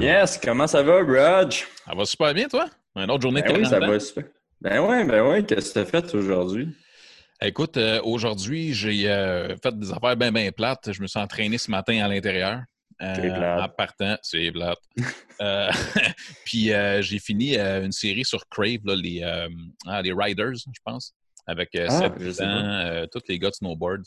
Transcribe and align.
Yes, 0.00 0.38
comment 0.38 0.68
ça 0.68 0.82
va, 0.82 1.02
Raj? 1.02 1.66
Ça 1.84 1.94
va 1.94 2.04
super 2.04 2.32
bien, 2.32 2.46
toi? 2.46 2.66
Une 2.94 3.10
autre 3.10 3.22
journée 3.22 3.42
de 3.42 3.48
Ben 3.48 3.58
oui, 3.58 3.66
ça 3.66 3.80
va 3.80 3.98
super. 3.98 4.24
Ben 4.60 4.80
ouais, 4.80 5.04
ben 5.04 5.26
ouais, 5.26 5.44
qu'est-ce 5.44 5.70
que 5.70 5.72
tu 5.74 5.78
as 5.80 5.86
fait 5.86 6.14
aujourd'hui? 6.14 6.68
Écoute, 7.42 7.76
euh, 7.76 8.00
aujourd'hui, 8.04 8.74
j'ai 8.74 9.10
euh, 9.10 9.56
fait 9.62 9.76
des 9.76 9.92
affaires 9.92 10.16
bien, 10.16 10.30
bien 10.30 10.50
plates. 10.52 10.92
Je 10.92 11.02
me 11.02 11.08
suis 11.08 11.18
entraîné 11.18 11.58
ce 11.58 11.70
matin 11.70 12.04
à 12.04 12.08
l'intérieur. 12.08 12.62
Euh, 13.02 13.60
en 13.60 13.68
partant, 13.68 14.16
c'est 14.22 14.50
plate. 14.52 14.78
Euh, 15.40 15.70
puis 16.44 16.72
euh, 16.72 17.00
j'ai 17.00 17.20
fini 17.20 17.56
une 17.56 17.92
série 17.92 18.24
sur 18.24 18.48
Crave, 18.48 18.80
là, 18.84 18.96
les, 18.96 19.22
ah, 19.86 20.02
les 20.02 20.12
Riders, 20.12 20.56
je 20.56 20.80
pense, 20.84 21.14
avec 21.46 21.68
Ah, 21.76 22.10
euh, 22.20 23.06
tous 23.06 23.22
les 23.28 23.38
gars 23.38 23.50
de 23.50 23.54
snowboard. 23.54 24.02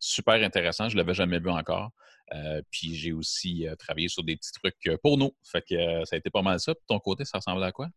Super 0.00 0.42
intéressant, 0.42 0.88
je 0.88 0.96
ne 0.96 1.00
l'avais 1.00 1.14
jamais 1.14 1.38
vu 1.38 1.50
encore. 1.50 1.92
Euh, 2.34 2.62
puis 2.70 2.94
j'ai 2.94 3.12
aussi 3.12 3.66
euh, 3.68 3.74
travaillé 3.76 4.08
sur 4.08 4.22
des 4.24 4.36
petits 4.36 4.52
trucs 4.52 4.74
euh, 4.86 4.96
pour 5.02 5.18
nous. 5.18 5.32
Fait 5.44 5.62
que 5.62 6.04
ça 6.04 6.16
a 6.16 6.18
été 6.18 6.30
pas 6.30 6.42
mal 6.42 6.58
ça. 6.60 6.74
Puis 6.74 6.82
de 6.82 6.86
ton 6.94 6.98
côté, 7.00 7.24
ça 7.24 7.38
ressemblait 7.38 7.66
à 7.66 7.72
quoi? 7.72 7.88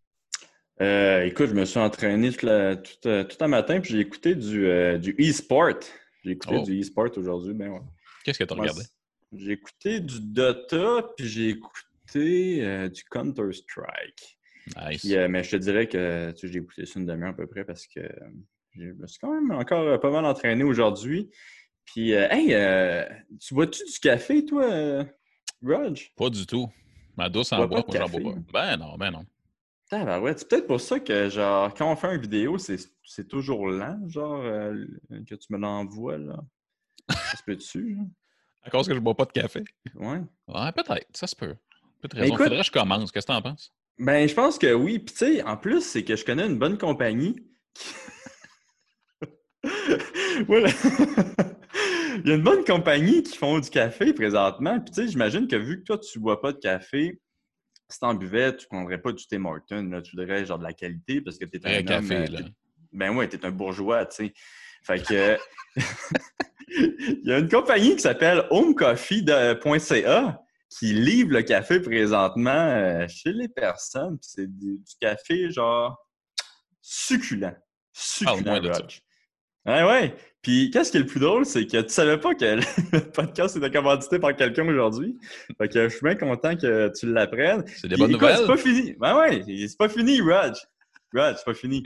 Euh, 0.81 1.23
écoute, 1.23 1.47
je 1.47 1.53
me 1.53 1.63
suis 1.63 1.79
entraîné 1.79 2.31
tout, 2.33 2.45
la- 2.45 2.75
tout, 2.75 2.93
tout 3.01 3.37
un 3.39 3.47
matin, 3.47 3.79
puis 3.79 3.93
j'ai 3.93 3.99
écouté 3.99 4.35
du, 4.35 4.65
euh, 4.67 4.97
du 4.97 5.15
e-sport. 5.19 5.79
J'ai 6.23 6.31
écouté 6.31 6.55
Oh. 6.59 6.63
du 6.63 6.81
e-sport 6.81 7.09
aujourd'hui, 7.15 7.53
ben 7.53 7.69
ouais. 7.69 7.79
Qu'est-ce 8.25 8.39
que 8.39 8.43
tu 8.43 8.53
as 8.53 8.57
regardé? 8.57 8.81
J'ai 9.31 9.51
écouté 9.53 9.99
du 10.01 10.19
Dota, 10.19 11.13
puis 11.15 11.27
j'ai 11.27 11.49
écouté 11.49 12.63
euh, 12.65 12.89
du 12.89 13.03
Counter-Strike. 13.05 14.37
Nice. 14.75 15.01
Puis, 15.01 15.15
mais 15.29 15.43
je 15.43 15.51
te 15.51 15.55
dirais 15.57 15.87
que 15.87 16.31
tu 16.31 16.47
sais, 16.47 16.53
j'ai 16.53 16.59
écouté 16.59 16.85
ça 16.85 16.99
une 16.99 17.05
demi-heure 17.05 17.29
à 17.29 17.35
peu 17.35 17.45
près 17.47 17.63
parce 17.63 17.85
que 17.87 18.01
je 18.75 18.83
me 18.91 19.05
suis 19.07 19.19
quand 19.19 19.31
même 19.31 19.51
encore 19.57 19.99
pas 19.99 20.09
mal 20.09 20.25
entraîné 20.25 20.63
aujourd'hui. 20.63 21.29
Puis, 21.85 22.13
euh, 22.13 22.27
hey, 22.29 22.53
euh, 22.53 23.05
tu 23.39 23.53
bois-tu 23.53 23.83
du 23.85 23.99
café, 23.99 24.43
toi, 24.45 24.63
euh, 24.65 25.03
Raj? 25.63 26.11
Pas 26.15 26.29
du 26.29 26.45
tout. 26.45 26.67
Ma 27.17 27.29
douce 27.29 27.53
en 27.53 27.67
pas 27.67 27.67
moi 27.67 27.83
j'en 28.07 28.09
bois 28.19 28.33
pas. 28.33 28.39
Ben 28.53 28.77
non, 28.77 28.97
ben 28.97 29.11
non. 29.11 29.25
Ah, 29.91 30.19
ouais, 30.19 30.33
c'est 30.35 30.49
peut-être 30.49 30.67
pour 30.67 30.81
ça 30.81 30.99
que, 30.99 31.29
genre, 31.29 31.73
quand 31.73 31.89
on 31.91 31.95
fait 31.95 32.13
une 32.15 32.21
vidéo, 32.21 32.57
c'est 32.57 33.27
toujours 33.27 33.67
lent, 33.67 33.99
genre, 34.09 34.41
euh, 34.41 34.85
que 35.27 35.35
tu 35.35 35.47
me 35.53 35.57
l'envoies, 35.57 36.17
là. 36.17 36.37
Ça 37.09 37.37
se 37.37 37.43
peut-tu? 37.43 37.97
À 38.63 38.69
cause 38.71 38.87
que 38.87 38.95
je 38.95 38.99
bois 38.99 39.15
pas 39.15 39.25
de 39.25 39.31
café? 39.31 39.63
Ouais. 39.93 40.21
Ouais, 40.47 40.71
peut-être, 40.73 41.05
ça 41.13 41.27
se 41.27 41.35
peut. 41.35 41.55
Peut-être 42.01 42.15
raison. 42.17 42.33
écoute- 42.33 42.43
Faudrait 42.45 42.59
que 42.61 42.65
je 42.65 42.71
commence. 42.71 43.11
Qu'est-ce 43.11 43.27
que 43.27 43.31
t'en 43.31 43.41
penses? 43.43 43.71
Ben, 43.99 44.27
je 44.27 44.33
pense 44.33 44.57
que 44.57 44.73
oui. 44.73 44.97
Puis, 44.99 45.13
tu 45.13 45.19
sais, 45.19 45.43
en 45.43 45.55
plus, 45.55 45.81
c'est 45.81 46.03
que 46.03 46.15
je 46.15 46.25
connais 46.25 46.47
une 46.47 46.57
bonne 46.57 46.77
compagnie. 46.79 47.35
qui- 47.75 47.93
Voilà. 50.47 50.69
Il 52.25 52.29
y 52.29 52.31
a 52.31 52.37
une 52.37 52.41
bonne 52.41 52.65
compagnie 52.65 53.21
qui 53.21 53.37
font 53.37 53.59
du 53.59 53.69
café 53.69 54.11
présentement. 54.11 54.79
Puis, 54.79 54.89
tu 54.91 55.01
sais, 55.03 55.07
j'imagine 55.07 55.47
que 55.47 55.55
vu 55.57 55.77
que 55.77 55.83
toi, 55.83 55.99
tu 55.99 56.17
bois 56.19 56.41
pas 56.41 56.53
de 56.53 56.57
café, 56.57 57.21
si 57.87 57.99
t'en 57.99 58.15
buvais, 58.15 58.57
tu 58.57 58.65
ne 58.65 58.69
prendrais 58.69 58.97
pas 58.97 59.11
du 59.11 59.27
thé 59.27 59.37
Martin. 59.37 59.87
Là, 59.91 60.01
tu 60.01 60.15
voudrais 60.15 60.43
genre 60.43 60.57
de 60.57 60.63
la 60.63 60.73
qualité 60.73 61.21
parce 61.21 61.37
que 61.37 61.45
tu 61.45 61.57
es 61.57 61.59
Vrai 61.59 61.77
un 61.77 61.83
café, 61.83 62.15
homme, 62.15 62.23
euh, 62.23 62.27
là. 62.27 62.41
t'es- 62.41 62.49
Ben 62.93 63.15
ouais, 63.15 63.29
tu 63.29 63.35
es 63.37 63.45
un 63.45 63.51
bourgeois, 63.51 64.07
tu 64.07 64.25
sais. 64.25 64.33
Fait 64.81 65.03
que. 65.05 65.37
Il 66.67 67.21
y 67.25 67.31
a 67.31 67.37
une 67.37 67.47
compagnie 67.47 67.95
qui 67.95 68.01
s'appelle 68.01 68.47
homecoffee.ca 68.49 70.41
qui 70.67 70.93
livre 70.93 71.29
le 71.31 71.43
café 71.43 71.79
présentement 71.79 72.49
euh, 72.49 73.07
chez 73.07 73.33
les 73.33 73.49
personnes. 73.49 74.17
C'est 74.21 74.47
du, 74.47 74.79
café 74.99 75.51
genre 75.51 75.95
succulent. 76.81 77.55
Succulent. 77.93 78.71
Ouais, 79.65 79.83
ouais. 79.83 80.15
Puis 80.41 80.69
qu'est-ce 80.69 80.91
qui 80.91 80.97
est 80.97 80.99
le 80.99 81.07
plus 81.07 81.19
drôle, 81.19 81.43
c'est 81.45 81.65
que 81.65 81.81
tu 81.81 81.89
savais 81.89 82.19
pas 82.19 82.35
que 82.35 82.45
le 82.93 83.11
podcast 83.11 83.57
était 83.57 83.71
commandité 83.71 84.19
par 84.19 84.35
quelqu'un 84.35 84.67
aujourd'hui. 84.67 85.17
Fait 85.57 85.67
que 85.67 85.89
je 85.89 85.95
suis 85.95 86.03
bien 86.03 86.15
content 86.15 86.55
que 86.55 86.91
tu 86.95 87.11
l'apprennes. 87.11 87.63
C'est 87.67 87.87
des 87.87 87.97
bonnes 87.97 88.11
écoute, 88.11 88.21
nouvelles? 88.21 88.37
C'est 88.37 88.45
pas 88.45 88.57
fini. 88.57 88.93
Ben 88.99 89.17
ouais, 89.17 89.67
c'est 89.67 89.77
pas 89.77 89.89
fini, 89.89 90.21
Raj. 90.21 90.55
Raj, 91.13 91.37
c'est 91.37 91.45
pas 91.45 91.55
fini. 91.55 91.83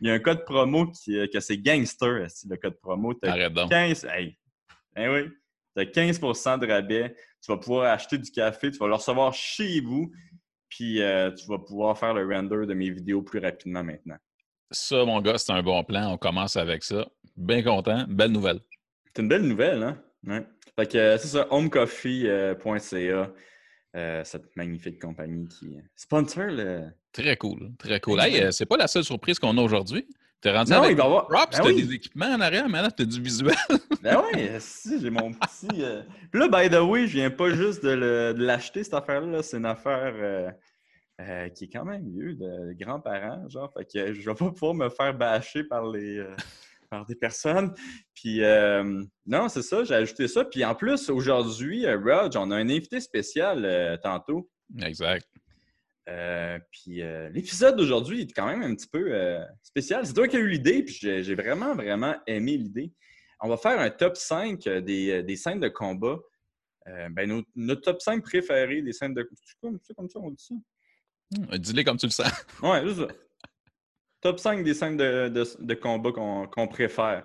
Il 0.00 0.08
y 0.08 0.10
a 0.10 0.14
un 0.14 0.18
code 0.18 0.44
promo 0.44 0.86
qui, 0.86 1.18
euh, 1.18 1.28
que 1.32 1.38
c'est 1.38 1.58
gangster, 1.58 2.26
le 2.48 2.56
code 2.56 2.80
promo. 2.80 3.14
T'as 3.14 3.30
Arrête 3.30 3.52
donc. 3.52 3.70
15, 3.70 4.06
hey, 4.12 4.36
ben 4.96 5.12
oui, 5.12 5.30
t'as 5.76 5.84
15% 5.84 6.58
de 6.58 6.66
rabais. 6.66 7.14
Tu 7.44 7.52
vas 7.52 7.58
pouvoir 7.58 7.92
acheter 7.92 8.18
du 8.18 8.30
café, 8.30 8.70
tu 8.70 8.78
vas 8.78 8.88
le 8.88 8.94
recevoir 8.94 9.32
chez 9.32 9.80
vous, 9.80 10.10
puis 10.68 11.00
euh, 11.00 11.30
tu 11.30 11.46
vas 11.46 11.58
pouvoir 11.58 11.96
faire 11.96 12.12
le 12.12 12.26
render 12.26 12.66
de 12.66 12.74
mes 12.74 12.90
vidéos 12.90 13.22
plus 13.22 13.38
rapidement 13.38 13.84
maintenant. 13.84 14.16
Ça, 14.70 15.04
mon 15.04 15.20
gars, 15.20 15.36
c'est 15.38 15.52
un 15.52 15.62
bon 15.62 15.82
plan. 15.84 16.12
On 16.12 16.16
commence 16.18 16.56
avec 16.56 16.84
ça. 16.84 17.06
Bien 17.36 17.62
content. 17.62 18.04
Belle 18.08 18.32
nouvelle. 18.32 18.60
C'est 19.14 19.22
une 19.22 19.28
belle 19.28 19.42
nouvelle, 19.42 19.82
hein? 19.82 19.98
Ouais. 20.26 20.46
Fait 20.76 20.86
que 20.86 20.98
euh, 20.98 21.18
c'est 21.18 21.28
ça, 21.28 21.46
homecoffee.ca, 21.50 23.30
euh, 23.96 24.24
cette 24.24 24.56
magnifique 24.56 25.00
compagnie 25.00 25.48
qui 25.48 25.76
sponsor 25.96 26.44
le. 26.48 26.82
Très 27.12 27.36
cool. 27.36 27.72
Très 27.78 27.98
cool. 28.00 28.20
Hey, 28.20 28.40
euh, 28.40 28.50
c'est 28.52 28.66
pas 28.66 28.76
la 28.76 28.86
seule 28.86 29.04
surprise 29.04 29.38
qu'on 29.38 29.56
a 29.58 29.62
aujourd'hui. 29.62 30.06
T'es 30.40 30.52
rendu 30.52 30.70
Non, 30.72 30.78
avec 30.78 30.92
il 30.92 30.96
va 30.96 31.04
avoir. 31.04 31.26
props, 31.26 31.56
Ben 31.58 31.64
t'as 31.64 31.68
oui. 31.70 31.82
des 31.84 31.94
équipements 31.94 32.26
en 32.32 32.40
arrière, 32.40 32.66
maintenant 32.68 32.90
t'as 32.90 33.04
du 33.04 33.20
visuel. 33.20 33.54
Ben 34.02 34.16
ouais, 34.18 34.56
si, 34.60 34.98
j'ai 34.98 35.10
mon 35.10 35.30
petit. 35.34 35.68
euh, 35.82 36.02
Puis 36.32 36.40
là, 36.40 36.48
by 36.48 36.70
the 36.70 36.80
way, 36.80 37.06
je 37.06 37.12
viens 37.18 37.30
pas 37.30 37.50
juste 37.50 37.84
de 37.84 38.32
l'acheter, 38.38 38.82
cette 38.82 38.94
affaire-là. 38.94 39.26
là. 39.26 39.42
C'est 39.42 39.58
une 39.58 39.66
affaire 39.66 40.14
euh, 41.20 41.48
qui 41.50 41.64
est 41.64 41.68
quand 41.68 41.84
même 41.84 42.08
vieux, 42.10 42.34
de 42.34 42.72
grands-parents, 42.72 43.48
genre. 43.48 43.72
Fait 43.72 43.84
que 43.84 44.12
je 44.14 44.28
vais 44.28 44.34
pas 44.34 44.50
pouvoir 44.50 44.74
me 44.74 44.88
faire 44.88 45.14
bâcher 45.16 45.64
par 45.64 45.86
les. 45.88 46.18
euh, 46.18 46.34
par 46.90 47.06
des 47.06 47.14
personnes. 47.14 47.72
Puis, 48.14 48.42
euh, 48.42 49.04
non, 49.24 49.48
c'est 49.48 49.62
ça, 49.62 49.84
j'ai 49.84 49.94
ajouté 49.94 50.26
ça. 50.26 50.44
Puis 50.44 50.64
en 50.64 50.74
plus, 50.74 51.08
aujourd'hui, 51.08 51.86
Rog, 51.88 52.32
on 52.36 52.50
a 52.50 52.56
un 52.56 52.68
invité 52.68 52.98
spécial 52.98 53.98
tantôt. 54.02 54.50
exact. 54.82 55.26
Euh, 56.08 56.58
puis 56.72 57.02
euh, 57.02 57.28
l'épisode 57.28 57.76
d'aujourd'hui 57.76 58.22
est 58.22 58.32
quand 58.32 58.46
même 58.46 58.62
un 58.62 58.74
petit 58.74 58.88
peu 58.88 59.12
euh, 59.14 59.44
spécial. 59.62 60.04
C'est 60.06 60.14
toi 60.14 60.26
qui 60.26 60.36
as 60.36 60.40
eu 60.40 60.48
l'idée, 60.48 60.82
puis 60.82 60.94
j'ai 60.94 61.22
j'ai 61.22 61.34
vraiment, 61.36 61.74
vraiment 61.74 62.16
aimé 62.26 62.56
l'idée. 62.56 62.92
On 63.40 63.48
va 63.48 63.56
faire 63.56 63.78
un 63.78 63.90
top 63.90 64.16
5 64.16 64.60
des, 64.68 65.22
des 65.22 65.36
scènes 65.36 65.60
de 65.60 65.68
combat. 65.68 66.18
Ben, 67.10 67.28
nos- 67.28 67.44
notre 67.54 67.82
top 67.82 68.00
5 68.02 68.22
préférés 68.24 68.82
des 68.82 68.92
scènes 68.92 69.14
de 69.14 69.28
comme, 69.62 69.78
c'est 69.82 69.94
comme 69.94 70.08
ça 70.08 70.18
on 70.18 70.30
dit 70.30 70.42
ça? 70.44 70.54
Hum, 71.36 71.58
Dis-le 71.58 71.82
comme 71.84 71.96
tu 71.98 72.06
le 72.06 72.10
sens. 72.12 72.30
Ouais, 72.62 72.82
c'est 72.86 72.94
ça. 72.94 73.06
Top 74.20 74.38
5 74.38 74.62
des 74.64 74.74
scènes 74.74 74.96
de, 74.96 75.28
de, 75.28 75.44
de 75.60 75.74
combat 75.74 76.12
qu'on 76.12 76.68
préfère. 76.68 77.24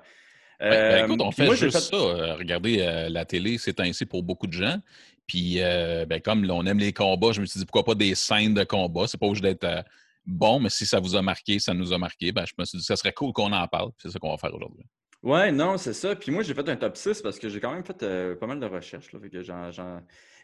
Ouais, 0.61 0.69
ben, 0.69 0.71
Euh, 0.71 1.05
écoute, 1.05 1.21
on 1.21 1.31
fait 1.31 1.45
moi, 1.45 1.55
juste 1.55 1.77
ça. 1.77 1.95
euh, 1.95 2.35
regarder 2.35 2.79
euh, 2.79 3.09
la 3.09 3.25
télé, 3.25 3.57
c'est 3.57 3.79
ainsi 3.81 4.05
pour 4.05 4.23
beaucoup 4.23 4.47
de 4.47 4.53
gens. 4.53 4.77
Puis, 5.27 5.55
euh, 5.61 6.05
ben, 6.05 6.21
comme 6.21 6.45
là, 6.45 6.53
on 6.53 6.65
aime 6.65 6.79
les 6.79 6.93
combats, 6.93 7.33
je 7.33 7.41
me 7.41 7.45
suis 7.45 7.59
dit 7.59 7.65
pourquoi 7.65 7.83
pas 7.83 7.95
des 7.95 8.15
scènes 8.15 8.53
de 8.53 8.63
combat? 8.63 9.07
C'est 9.07 9.17
pas 9.19 9.25
obligé 9.25 9.41
d'être 9.41 9.67
bon, 10.25 10.59
mais 10.61 10.69
si 10.69 10.85
ça 10.85 10.99
vous 11.01 11.15
a 11.15 11.21
marqué, 11.21 11.59
ça 11.59 11.73
nous 11.73 11.91
a 11.91 11.97
marqué. 11.97 12.31
Ben, 12.31 12.45
je 12.45 12.53
me 12.57 12.63
suis 12.63 12.77
dit 12.77 12.83
ça 12.85 12.95
serait 12.95 13.11
cool 13.11 13.33
qu'on 13.33 13.51
en 13.51 13.67
parle. 13.67 13.89
C'est 13.97 14.09
ça 14.11 14.19
qu'on 14.19 14.29
va 14.31 14.37
faire 14.37 14.53
aujourd'hui. 14.55 14.85
Ouais, 15.21 15.51
non, 15.51 15.77
c'est 15.77 15.93
ça. 15.93 16.15
Puis 16.15 16.31
moi, 16.31 16.43
j'ai 16.43 16.53
fait 16.53 16.69
un 16.69 16.75
top 16.77 16.95
6 16.95 17.21
parce 17.21 17.39
que 17.39 17.49
j'ai 17.49 17.59
quand 17.59 17.73
même 17.73 17.83
fait 17.83 18.35
pas 18.39 18.47
mal 18.47 18.59
de 18.59 18.65
recherches. 18.67 19.09
Fait 19.09 19.43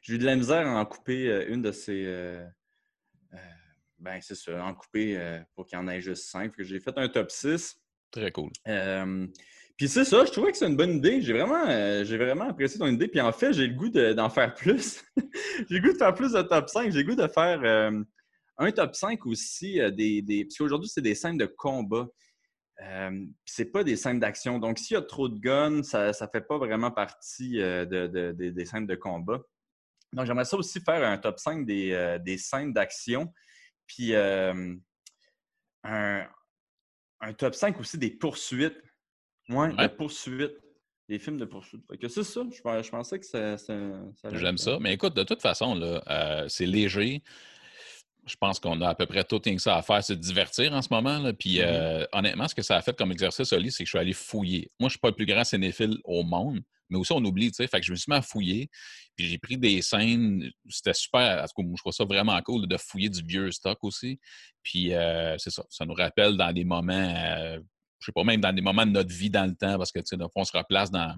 j'ai 0.02 0.14
eu 0.16 0.18
de 0.18 0.26
la 0.26 0.36
misère 0.36 0.68
à 0.68 0.72
en 0.82 0.86
couper 0.86 1.46
une 1.48 1.62
de 1.62 1.72
ces. 1.72 2.04
Euh, 3.34 3.38
ben, 4.00 4.19
c'est 4.22 4.36
ça, 4.36 4.64
en 4.64 4.74
couper 4.74 5.18
euh, 5.18 5.40
pour 5.56 5.66
qu'il 5.66 5.78
y 5.78 5.81
en 5.81 5.88
ait 5.88 6.02
juste 6.02 6.25
5. 6.30 6.52
J'ai 6.59 6.80
fait 6.80 6.97
un 6.97 7.08
top 7.08 7.30
6. 7.31 7.78
Très 8.12 8.31
cool. 8.31 8.50
Euh, 8.68 9.28
puis 9.78 9.88
c'est 9.88 10.03
ça, 10.06 10.25
je 10.25 10.31
trouvais 10.31 10.52
que 10.52 10.58
c'est 10.58 10.68
une 10.68 10.75
bonne 10.75 10.97
idée. 10.97 11.22
J'ai 11.22 11.34
vraiment, 11.34 11.66
euh, 11.68 12.03
j'ai 12.03 12.18
vraiment 12.18 12.50
apprécié 12.50 12.78
ton 12.80 12.88
idée. 12.88 13.08
Puis 13.08 13.22
en 13.22 13.31
fait, 13.31 13.53
j'ai 13.53 13.68
le 13.68 13.74
goût 13.74 13.90
de- 13.90 14.14
d'en 14.14 14.30
faire 14.30 14.53
plus. 14.53 15.03
j'ai 15.69 15.75
le 15.75 15.80
goût 15.81 15.94
de 15.94 15.97
faire 15.97 16.14
plus 16.14 16.34
de 16.34 16.42
top 16.42 16.68
5. 16.69 16.92
J'ai 16.92 17.03
le 17.03 17.09
goût 17.09 17.16
de 17.16 17.28
faire 17.28 17.62
euh, 17.64 18.03
un 18.58 18.72
top 18.72 18.96
5 18.96 19.25
aussi 19.25 19.80
euh, 19.80 19.92
des, 19.92 20.22
des. 20.22 20.46
Parce 20.46 20.58
qu'aujourd'hui, 20.58 20.90
c'est 20.90 21.02
des 21.02 21.16
scènes 21.16 21.38
de 21.38 21.46
combat. 21.46 22.08
Puis 22.78 23.28
c'est 23.46 23.66
pas 23.72 23.84
des 23.84 23.96
scènes 23.96 24.19
d'action. 24.19 24.58
Donc, 24.58 24.80
s'il 24.80 24.96
y 24.96 24.98
a 24.98 25.03
trop 25.03 25.30
de 25.30 25.40
guns, 25.40 25.84
ça 25.84 26.08
ne 26.09 26.28
fait 26.31 26.42
pas 26.42 26.58
vraiment 26.58 26.90
partie 26.90 27.58
de- 27.59 28.31
des 28.31 28.66
scènes 28.66 28.88
de 28.88 28.96
combat. 28.96 29.40
Donc, 30.14 30.26
j'aimerais 30.26 30.46
ça 30.46 30.58
aussi 30.58 30.80
faire 30.82 31.08
un 31.08 31.18
top 31.18 31.40
5 31.40 31.66
des, 31.66 31.92
euh, 31.92 32.18
des 32.20 32.38
scènes 32.38 32.74
d'action. 32.74 33.34
Puis 33.88 34.13
euh, 34.13 34.75
un, 35.84 36.28
un 37.22 37.34
top 37.34 37.56
5 37.56 37.80
aussi 37.80 37.98
des 37.98 38.12
poursuites. 38.12 38.78
Ouais, 39.50 39.68
Ouais. 39.74 39.75
de 39.75 39.88
poursuites. 39.88 40.58
Des 41.10 41.19
films 41.19 41.38
de 41.38 41.46
poursuite. 41.46 41.81
Fait 41.90 41.98
que 41.98 42.08
c'est 42.08 42.24
ça. 42.24 42.42
Je, 42.50 42.62
pens- 42.62 42.81
je 42.84 42.90
pensais 42.90 43.19
que 43.19 43.25
ça, 43.25 43.58
ça, 43.58 43.74
ça 44.16 44.28
allait 44.30 44.38
J'aime 44.40 44.58
ça. 44.58 44.78
Mais 44.80 44.94
écoute, 44.94 45.13
de 45.13 45.24
toute 45.24 45.42
façon, 45.42 45.75
là, 45.75 46.02
euh, 46.08 46.48
c'est 46.48 46.66
léger. 46.66 47.22
Je 48.27 48.35
pense 48.35 48.59
qu'on 48.59 48.79
a 48.81 48.89
à 48.89 48.95
peu 48.95 49.07
près 49.07 49.23
tout 49.23 49.41
ça 49.57 49.77
à 49.77 49.81
faire, 49.81 50.03
c'est 50.03 50.15
de 50.15 50.21
divertir 50.21 50.71
en 50.73 50.81
ce 50.81 50.89
moment. 50.91 51.18
là. 51.18 51.33
Puis 51.33 51.57
Mhm. 51.59 51.65
euh, 51.65 52.06
honnêtement, 52.12 52.47
ce 52.47 52.53
que 52.56 52.62
ça 52.62 52.77
a 52.77 52.81
fait 52.81 52.95
comme 52.95 53.12
exercice, 53.12 53.51
Oli, 53.51 53.71
c'est 53.71 53.83
que 53.83 53.88
je 53.88 53.91
suis 53.91 53.97
allé 54.00 54.13
fouiller. 54.13 54.69
Moi, 54.79 54.81
je 54.81 54.85
ne 54.85 54.89
suis 54.91 55.00
pas 55.00 55.09
le 55.09 55.15
plus 55.15 55.25
grand 55.25 55.44
cinéphile 55.44 55.97
au 56.03 56.23
monde, 56.23 56.62
mais 56.89 56.97
aussi 57.00 57.12
on 57.13 57.23
oublie, 57.25 57.50
tu 57.50 57.56
sais. 57.56 57.68
Fait 57.68 57.79
que 57.79 57.85
je 57.85 57.91
me 57.91 57.95
suis 57.95 58.12
mis 58.12 58.18
à 58.18 58.21
fouiller. 58.21 58.69
Puis 59.15 59.27
j'ai 59.27 59.39
pris 59.39 59.57
des 59.57 59.81
scènes. 59.81 60.51
C'était 60.69 60.94
super. 60.94 61.44
En 61.44 61.47
tout 61.47 61.63
cas, 61.63 61.68
je 61.75 61.81
trouve 61.81 61.94
ça 61.94 62.06
vraiment 62.06 62.39
cool 62.44 62.68
de 62.68 62.77
fouiller 62.77 63.09
du 63.09 63.23
vieux 63.23 63.51
stock 63.51 63.79
aussi. 63.83 64.19
Puis 64.62 64.94
euh, 64.94 65.35
c'est 65.39 65.50
ça. 65.51 65.63
Ça 65.69 65.85
nous 65.85 65.95
rappelle 65.95 66.38
dans 66.38 66.53
des 66.53 66.63
moments, 66.63 66.94
euh, 67.15 67.59
je 68.00 68.06
sais 68.06 68.12
pas, 68.12 68.23
même 68.23 68.39
dans 68.41 68.53
des 68.53 68.62
moments 68.62 68.85
de 68.85 68.91
notre 68.91 69.13
vie 69.13 69.29
dans 69.31 69.45
le 69.50 69.56
temps, 69.56 69.77
parce 69.79 69.91
que, 69.91 70.00
tu 70.00 70.15
sais, 70.15 70.23
on 70.35 70.44
se 70.44 70.56
replace 70.56 70.91
dans 70.91 71.15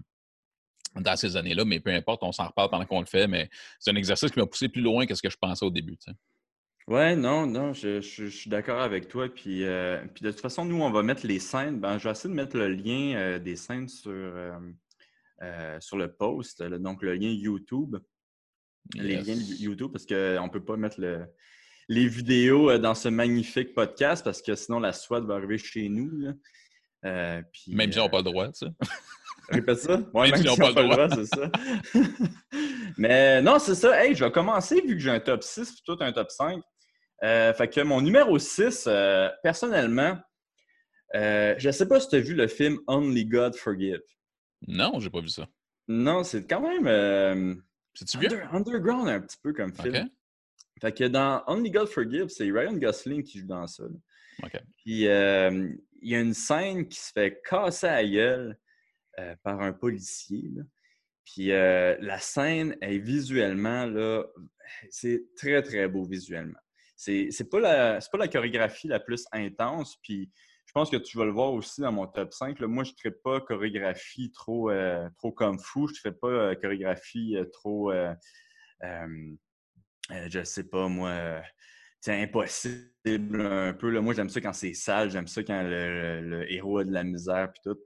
dans 0.96 1.16
ces 1.16 1.36
années-là, 1.38 1.66
mais 1.66 1.80
peu 1.80 1.90
importe, 1.92 2.22
on 2.22 2.32
s'en 2.32 2.46
reparle 2.48 2.70
pendant 2.70 2.86
qu'on 2.86 3.00
le 3.00 3.08
fait, 3.08 3.26
mais 3.28 3.50
c'est 3.80 3.90
un 3.90 3.96
exercice 3.96 4.30
qui 4.30 4.38
m'a 4.38 4.46
poussé 4.46 4.70
plus 4.70 4.82
loin 4.82 5.08
que 5.08 5.16
ce 5.16 5.24
que 5.24 5.30
je 5.32 5.38
pensais 5.38 5.66
au 5.66 5.72
début. 5.72 5.98
Ouais, 6.88 7.16
non, 7.16 7.48
non, 7.48 7.74
je, 7.74 8.02
suis 8.02 8.50
d'accord 8.50 8.82
avec 8.82 9.08
toi. 9.08 9.30
Puis, 9.30 9.64
euh, 9.64 10.04
puis 10.14 10.24
de 10.24 10.32
toute 10.32 10.42
façon, 10.42 10.66
nous, 10.66 10.82
on 10.82 10.92
va 10.92 11.02
mettre 11.02 11.26
les 11.26 11.40
scènes. 11.40 11.80
Ben, 11.80 11.98
je 11.98 12.04
vais 12.04 12.12
essayer 12.12 12.30
de 12.30 12.36
mettre 12.36 12.58
le 12.58 12.70
lien 12.70 13.16
euh, 13.16 13.40
des 13.40 13.56
scènes 13.56 13.88
sur, 13.88 14.12
euh, 14.12 15.80
sur 15.80 15.98
le 15.98 16.12
post, 16.12 16.62
donc 16.62 17.02
le 17.02 17.16
lien 17.16 17.30
YouTube. 17.30 17.98
Les 18.96 19.16
liens 19.22 19.38
YouTube, 19.60 19.92
parce 19.94 20.06
qu'on 20.06 20.14
ne 20.14 20.50
peut 20.50 20.64
pas 20.64 20.76
mettre 20.76 21.00
les 21.88 22.08
vidéos 22.08 22.78
dans 22.78 22.96
ce 22.96 23.08
magnifique 23.08 23.74
podcast 23.74 24.26
parce 24.26 24.42
que 24.42 24.56
sinon 24.56 24.82
la 24.82 24.92
SWAT 24.92 25.22
va 25.22 25.36
arriver 25.36 25.58
chez 25.58 25.88
nous. 25.88 26.34
puis, 27.02 27.76
Même 27.76 27.94
si 27.94 28.00
on 28.00 28.04
n'a 28.04 28.10
pas 28.10 28.18
le 28.18 28.24
droit, 28.24 28.52
ça. 28.52 28.68
Répète 29.50 29.80
ça? 29.80 30.02
Oui, 30.14 30.32
même, 30.32 30.42
si 30.42 30.50
on 30.50 30.58
n'a 30.58 30.74
pas 30.74 30.82
le 30.82 30.90
droit, 30.90 31.10
c'est 31.10 31.26
ça. 31.26 31.52
Mais 32.98 33.42
non, 33.42 33.58
c'est 33.60 33.76
ça. 33.76 34.04
Hey, 34.04 34.16
je 34.16 34.26
vais 34.26 34.32
commencer 34.32 34.82
vu 34.82 34.96
que 34.96 35.00
j'ai 35.00 35.12
un 35.12 35.20
top 35.20 35.44
6 35.44 35.72
puis 35.72 35.82
toi, 35.86 35.98
un 36.02 36.12
top 36.12 36.30
5. 36.30 36.62
Euh, 37.24 37.54
fait 37.54 37.70
que 37.70 37.82
mon 37.82 38.02
numéro 38.02 38.38
6, 38.38 38.86
euh, 38.88 39.30
personnellement, 39.42 40.20
euh, 41.16 41.56
je 41.58 41.68
ne 41.68 41.72
sais 41.72 41.88
pas 41.88 42.00
si 42.00 42.10
tu 42.10 42.16
as 42.16 42.20
vu 42.20 42.34
le 42.34 42.48
film 42.48 42.80
Only 42.88 43.26
God 43.26 43.56
Forgive. 43.56 44.02
Non, 44.68 45.00
j'ai 45.00 45.10
pas 45.10 45.22
vu 45.22 45.30
ça. 45.30 45.48
Non, 45.88 46.24
c'est 46.24 46.46
quand 46.46 46.62
même. 46.62 47.64
C'est-tu 47.94 48.18
bien? 48.18 48.30
underground 48.52 49.08
un 49.08 49.22
petit 49.22 49.38
peu 49.42 49.54
comme 49.54 49.74
film. 49.74 50.10
Fait 50.82 50.92
que 50.92 51.06
dans 51.06 51.44
Only 51.48 51.72
God 51.72 51.88
Forgive, 51.88 52.28
c'est 52.28 52.52
Ryan 52.52 52.74
Gosling 52.74 53.24
qui 53.24 53.40
joue 53.40 53.48
dans 53.48 53.68
ça. 53.68 53.84
Puis 54.78 55.04
il 55.06 55.78
y 56.02 56.16
a 56.16 56.20
une 56.20 56.34
scène 56.34 56.88
qui 56.88 57.00
se 57.00 57.12
fait 57.12 57.42
casser 57.48 57.88
à 57.88 58.04
gueule 58.06 58.58
par 59.44 59.62
un 59.62 59.72
policier. 59.72 60.52
Puis 61.26 61.48
la 61.48 62.20
scène 62.20 62.76
est 62.82 62.98
visuellement, 62.98 63.86
là, 63.86 64.26
c'est 64.90 65.24
très, 65.36 65.62
très 65.62 65.88
beau 65.88 66.06
visuellement 66.06 66.60
c'est 67.04 67.50
pas, 67.50 67.60
la, 67.60 68.00
pas 68.00 68.18
la 68.18 68.28
chorégraphie 68.28 68.88
la 68.88 69.00
plus 69.00 69.26
intense. 69.32 69.98
Puis 70.02 70.32
je 70.66 70.72
pense 70.74 70.90
que 70.90 70.98
tu 70.98 71.18
vas 71.18 71.26
le 71.26 71.32
voir 71.32 71.54
aussi 71.54 71.82
dans 71.82 71.92
mon 71.92 72.08
top 72.08 72.34
5. 72.34 72.60
moi, 72.62 72.84
je 72.84 72.92
ne 72.92 72.96
ferai 72.98 73.16
pas 73.24 73.42
chorégraphie 73.42 74.32
trop, 74.32 74.72
euh, 74.72 75.08
trop 75.18 75.32
comme 75.32 75.60
fou. 75.60 75.88
Je 75.88 75.94
ne 75.94 75.98
ferai 75.98 76.16
pas 76.16 76.28
euh, 76.28 76.56
chorégraphie 76.56 77.36
euh, 77.38 77.46
trop, 77.46 77.92
je 80.10 80.44
sais 80.44 80.64
pas, 80.64 80.88
moi, 80.88 81.42
c'est 82.02 82.22
impossible 82.22 83.42
un 83.46 83.74
peu. 83.74 83.90
Là. 83.90 84.02
Moi, 84.02 84.14
j'aime 84.14 84.30
ça 84.30 84.42
quand 84.42 84.54
c'est 84.54 84.74
sale. 84.74 85.12
J'aime 85.12 85.28
ça 85.28 85.44
quand 85.44 85.62
le, 85.64 86.46
héros 86.52 86.80
a 86.80 86.84
de 86.86 86.92
la 86.92 87.04
misère 87.04 87.52
puis 87.54 87.62
tout. 87.64 87.80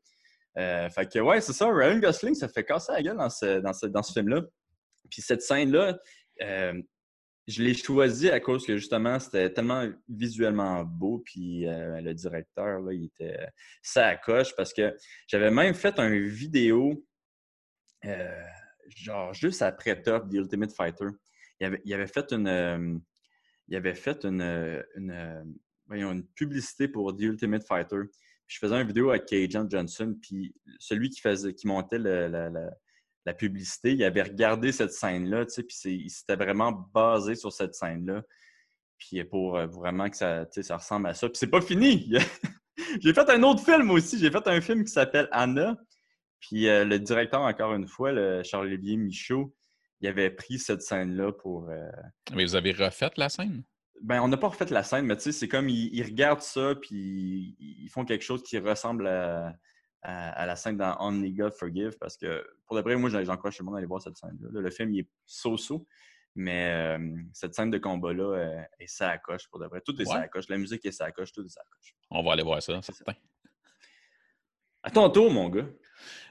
fait 0.56 1.12
que, 1.12 1.20
ouais, 1.20 1.42
c'est 1.42 1.54
ça. 1.54 1.68
Ryan 1.70 2.00
Gosling, 2.00 2.36
ça 2.36 2.48
fait 2.48 2.64
casser 2.64 2.94
la 2.94 3.04
gueule 3.04 3.18
dans 3.18 3.30
ce, 3.30 3.60
dans 3.60 3.74
ce, 3.74 3.86
dans 3.88 4.04
ce 4.04 4.14
film-là. 4.14 4.44
Puis 5.10 5.22
cette 5.22 5.42
scène-là, 5.42 5.98
je 7.48 7.64
l'ai 7.64 7.74
choisi 7.74 8.30
à 8.30 8.40
cause 8.42 8.66
que 8.66 8.76
justement, 8.76 9.20
c'était 9.20 9.52
tellement 9.52 9.90
visuellement 10.10 10.84
beau. 10.84 11.20
Puis 11.20 11.66
euh, 11.66 12.02
le 12.02 12.14
directeur, 12.14 12.82
là, 12.82 12.94
il 12.94 13.06
était 13.06 13.48
ça 13.82 14.08
à 14.08 14.18
coche 14.18 14.54
parce 14.56 14.74
que 14.74 14.96
j'avais 15.28 15.50
même 15.50 15.74
fait 15.74 15.98
une 15.98 16.28
vidéo, 16.28 17.06
euh, 18.06 18.44
genre 18.90 19.34
juste 19.34 19.62
après 19.62 20.02
Top, 20.02 20.30
The 20.30 20.34
Ultimate 20.34 20.74
Fighter. 20.74 21.08
Il 21.60 21.68
avait, 21.68 21.82
il 21.86 21.94
avait 21.94 22.08
fait 22.08 22.32
une. 22.34 22.48
Euh, 22.48 22.98
il 23.70 23.76
avait 23.76 23.96
fait 23.96 24.24
une, 24.24 24.84
une, 25.90 26.28
publicité 26.36 26.88
pour 26.88 27.16
The 27.16 27.22
Ultimate 27.22 27.66
Fighter. 27.68 28.04
je 28.46 28.60
faisais 28.60 28.80
une 28.80 28.88
vidéo 28.88 29.10
avec 29.10 29.26
Cajun 29.26 29.68
Johnson, 29.70 30.18
puis 30.22 30.56
celui 30.80 31.10
qui, 31.10 31.20
faisait, 31.20 31.54
qui 31.54 31.68
montait 31.68 32.00
le, 32.00 32.28
la 32.28 32.72
publicité, 33.34 33.94
il 33.94 34.04
avait 34.04 34.24
regardé 34.24 34.72
cette 34.72 34.94
scène-là, 34.94 35.46
tu 35.46 35.54
sais, 35.54 35.64
puis 35.64 35.78
il 35.86 36.10
s'était 36.10 36.36
vraiment 36.36 36.72
basé 36.72 37.36
sur 37.36 37.52
cette 37.52 37.74
scène-là. 37.76 38.24
Puis 38.98 39.24
pour 39.26 39.58
euh, 39.58 39.68
vraiment 39.68 40.10
que 40.10 40.18
ça, 40.18 40.46
ça 40.50 40.78
ressemble 40.78 41.08
à 41.08 41.14
ça. 41.14 41.28
Puis 41.28 41.38
c'est 41.38 41.50
pas 41.50 41.62
fini! 41.62 42.12
J'ai 43.02 43.14
fait 43.14 43.30
un 43.30 43.44
autre 43.44 43.64
film 43.64 43.92
aussi. 43.92 44.20
J'ai 44.20 44.32
fait 44.32 44.48
un 44.48 44.62
film 44.62 44.84
qui 44.84 44.92
s'appelle 44.92 45.28
Anna. 45.32 45.78
Puis 46.40 46.68
euh, 46.68 46.86
le 46.86 47.00
directeur, 47.00 47.42
encore 47.42 47.74
une 47.74 47.88
fois, 47.88 48.12
le 48.12 48.44
Charles-Olivier 48.44 48.98
Michaud, 48.98 49.56
il 50.02 50.08
avait 50.08 50.30
pris 50.30 50.60
cette 50.60 50.82
scène-là 50.82 51.32
pour. 51.32 51.70
Euh, 51.70 51.90
mais 52.34 52.46
vous 52.46 52.56
avez 52.56 52.72
refait 52.72 53.12
la 53.18 53.30
scène? 53.30 53.64
Ben, 54.02 54.22
on 54.22 54.28
n'a 54.28 54.38
pas 54.38 54.48
refait 54.48 54.66
la 54.66 54.84
scène, 54.84 55.06
mais 55.06 55.16
tu 55.16 55.24
sais, 55.24 55.32
c'est 55.32 55.48
comme 55.48 55.70
ils, 55.70 56.04
regardent 56.04 56.42
ça, 56.42 56.76
puis 56.76 57.56
ils 57.60 57.90
font 57.90 58.06
quelque 58.06 58.24
chose 58.24 58.44
qui 58.44 58.60
ressemble 58.60 59.08
à, 59.08 59.54
à, 60.02 60.46
la 60.46 60.56
scène 60.56 60.78
dans 60.78 60.96
Only 61.00 61.34
God 61.34 61.54
Forgive 61.54 61.98
parce 62.00 62.18
que 62.18 62.46
pour 62.66 62.76
de 62.76 62.82
vrai, 62.82 62.96
moi, 62.96 63.10
j'encourage 63.10 63.58
tout 63.58 63.64
le 63.64 63.66
monde 63.66 63.76
à 63.76 63.78
aller 63.80 63.88
voir 63.88 64.02
cette 64.02 64.18
scène-là. 64.18 64.62
Le 64.62 64.70
film, 64.70 64.94
il 64.94 65.00
est 65.02 65.10
so-so, 65.26 65.88
mais 66.36 66.72
euh, 66.72 67.18
cette 67.34 67.56
scène 67.56 67.72
de 67.72 67.78
combat-là 67.78 68.24
euh, 68.24 68.62
est 68.80 68.88
ça 68.88 69.10
à 69.10 69.18
coche 69.18 69.48
pour 69.50 69.60
de 69.60 69.66
vrai. 69.66 69.82
Tout 69.82 70.00
est 70.02 70.06
ça 70.06 70.20
à 70.20 70.28
coche. 70.28 70.48
La 70.50 70.58
musique 70.58 70.86
est 70.86 70.92
ça 70.92 71.06
à 71.06 71.12
coche, 71.12 71.32
tout 71.32 71.44
est 71.44 71.50
ça 71.50 71.62
à 71.62 71.66
coche. 71.76 71.96
On 72.12 72.24
va 72.24 72.34
aller 72.34 72.44
voir 72.44 72.62
ça, 72.62 72.82
certain. 72.82 73.14
À 74.84 74.92
ton 74.92 75.10
tour, 75.10 75.32
mon 75.32 75.50
gars. 75.50 75.66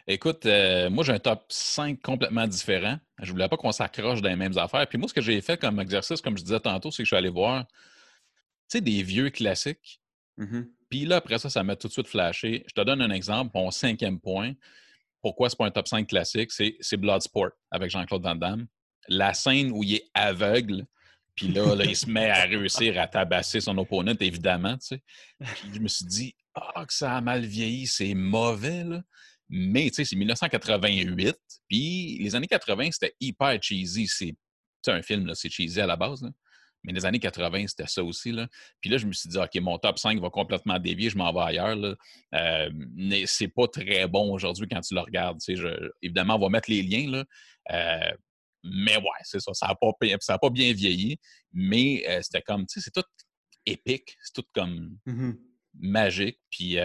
Écoute, 0.06 0.46
euh, 0.46 0.88
moi, 0.88 1.02
j'ai 1.02 1.12
un 1.12 1.18
top 1.18 1.44
5 1.48 2.00
complètement 2.00 2.46
différent. 2.46 2.98
Je 3.20 3.32
voulais 3.32 3.48
pas 3.48 3.56
qu'on 3.56 3.72
s'accroche 3.72 4.22
dans 4.22 4.28
les 4.28 4.36
mêmes 4.36 4.56
affaires. 4.56 4.86
Puis 4.86 4.96
moi, 4.96 5.08
ce 5.08 5.14
que 5.14 5.20
j'ai 5.20 5.40
fait 5.40 5.60
comme 5.60 5.80
exercice, 5.80 6.20
comme 6.20 6.38
je 6.38 6.44
disais 6.44 6.60
tantôt, 6.60 6.90
c'est 6.90 7.02
que 7.02 7.04
je 7.04 7.08
suis 7.08 7.16
allé 7.16 7.28
voir, 7.28 7.66
tu 7.66 7.74
sais, 8.68 8.80
des 8.80 9.02
vieux 9.02 9.30
classiques. 9.30 10.00
Mm-hmm. 10.38 10.70
Puis 10.88 11.04
là, 11.04 11.16
après 11.16 11.38
ça, 11.38 11.50
ça 11.50 11.62
m'a 11.62 11.76
tout 11.76 11.88
de 11.88 11.92
suite 11.92 12.08
flashé. 12.08 12.64
Je 12.68 12.72
te 12.72 12.80
donne 12.80 13.02
un 13.02 13.10
exemple. 13.10 13.50
Mon 13.54 13.70
cinquième 13.70 14.20
point. 14.20 14.52
Pourquoi 15.20 15.50
c'est 15.50 15.56
pas 15.56 15.66
un 15.66 15.70
top 15.70 15.88
5 15.88 16.06
classique? 16.06 16.52
C'est 16.52 16.96
Bloodsport 16.96 17.50
avec 17.70 17.90
Jean-Claude 17.90 18.22
Van 18.22 18.36
Damme. 18.36 18.66
La 19.08 19.34
scène 19.34 19.72
où 19.72 19.82
il 19.82 19.94
est 19.94 20.10
aveugle, 20.14 20.86
puis 21.34 21.48
là, 21.48 21.74
là, 21.74 21.84
il 21.84 21.96
se 21.96 22.08
met 22.08 22.30
à 22.30 22.44
réussir 22.44 22.98
à 23.00 23.06
tabasser 23.06 23.60
son 23.60 23.76
opponent, 23.78 24.14
évidemment. 24.20 24.76
Puis 24.78 25.00
je 25.74 25.80
me 25.80 25.88
suis 25.88 26.06
dit, 26.06 26.34
ah, 26.54 26.84
que 26.86 26.94
ça 26.94 27.16
a 27.16 27.20
mal 27.20 27.44
vieilli, 27.44 27.86
c'est 27.86 28.14
mauvais. 28.14 28.84
Là. 28.84 29.02
Mais 29.48 29.88
tu 29.90 29.96
sais, 29.96 30.04
c'est 30.04 30.16
1988. 30.16 31.36
Puis 31.68 32.18
les 32.20 32.34
années 32.34 32.46
80, 32.46 32.90
c'était 32.92 33.14
hyper 33.20 33.60
cheesy. 33.60 34.06
C'est 34.08 34.34
un 34.88 35.02
film, 35.02 35.34
c'est 35.34 35.50
cheesy 35.50 35.80
à 35.80 35.86
la 35.86 35.96
base. 35.96 36.22
Là. 36.22 36.30
Mais 36.86 36.92
les 36.92 37.04
années 37.04 37.18
80, 37.18 37.66
c'était 37.66 37.88
ça 37.88 38.02
aussi. 38.02 38.30
Là. 38.30 38.46
Puis 38.80 38.88
là, 38.88 38.96
je 38.96 39.06
me 39.06 39.12
suis 39.12 39.28
dit, 39.28 39.36
OK, 39.36 39.54
mon 39.56 39.76
top 39.76 39.98
5 39.98 40.20
va 40.20 40.30
complètement 40.30 40.78
dévier, 40.78 41.10
je 41.10 41.18
m'en 41.18 41.32
vais 41.32 41.40
ailleurs. 41.40 41.74
Là. 41.74 41.94
Euh, 42.34 42.70
mais 42.94 43.24
c'est 43.26 43.48
pas 43.48 43.66
très 43.66 44.06
bon 44.06 44.32
aujourd'hui 44.32 44.68
quand 44.70 44.80
tu 44.80 44.94
le 44.94 45.00
regardes. 45.00 45.38
Je, 45.46 45.90
évidemment, 46.00 46.36
on 46.36 46.38
va 46.38 46.48
mettre 46.48 46.70
les 46.70 46.82
liens. 46.82 47.10
Là. 47.10 47.24
Euh, 47.72 48.16
mais 48.62 48.96
ouais, 48.96 49.20
c'est 49.24 49.40
ça. 49.40 49.52
Ça 49.52 49.66
n'a 49.66 49.74
pas, 49.74 49.92
pas, 50.38 50.50
bien 50.50 50.72
vieilli. 50.72 51.18
Mais 51.52 52.04
euh, 52.08 52.20
c'était 52.22 52.42
comme, 52.42 52.66
tu 52.66 52.80
sais, 52.80 52.84
c'est 52.84 53.02
tout 53.02 53.06
épique. 53.66 54.16
C'est 54.22 54.34
tout 54.34 54.48
comme 54.54 54.96
mmh 55.04 55.32
magique. 55.78 56.38
Puis, 56.48 56.78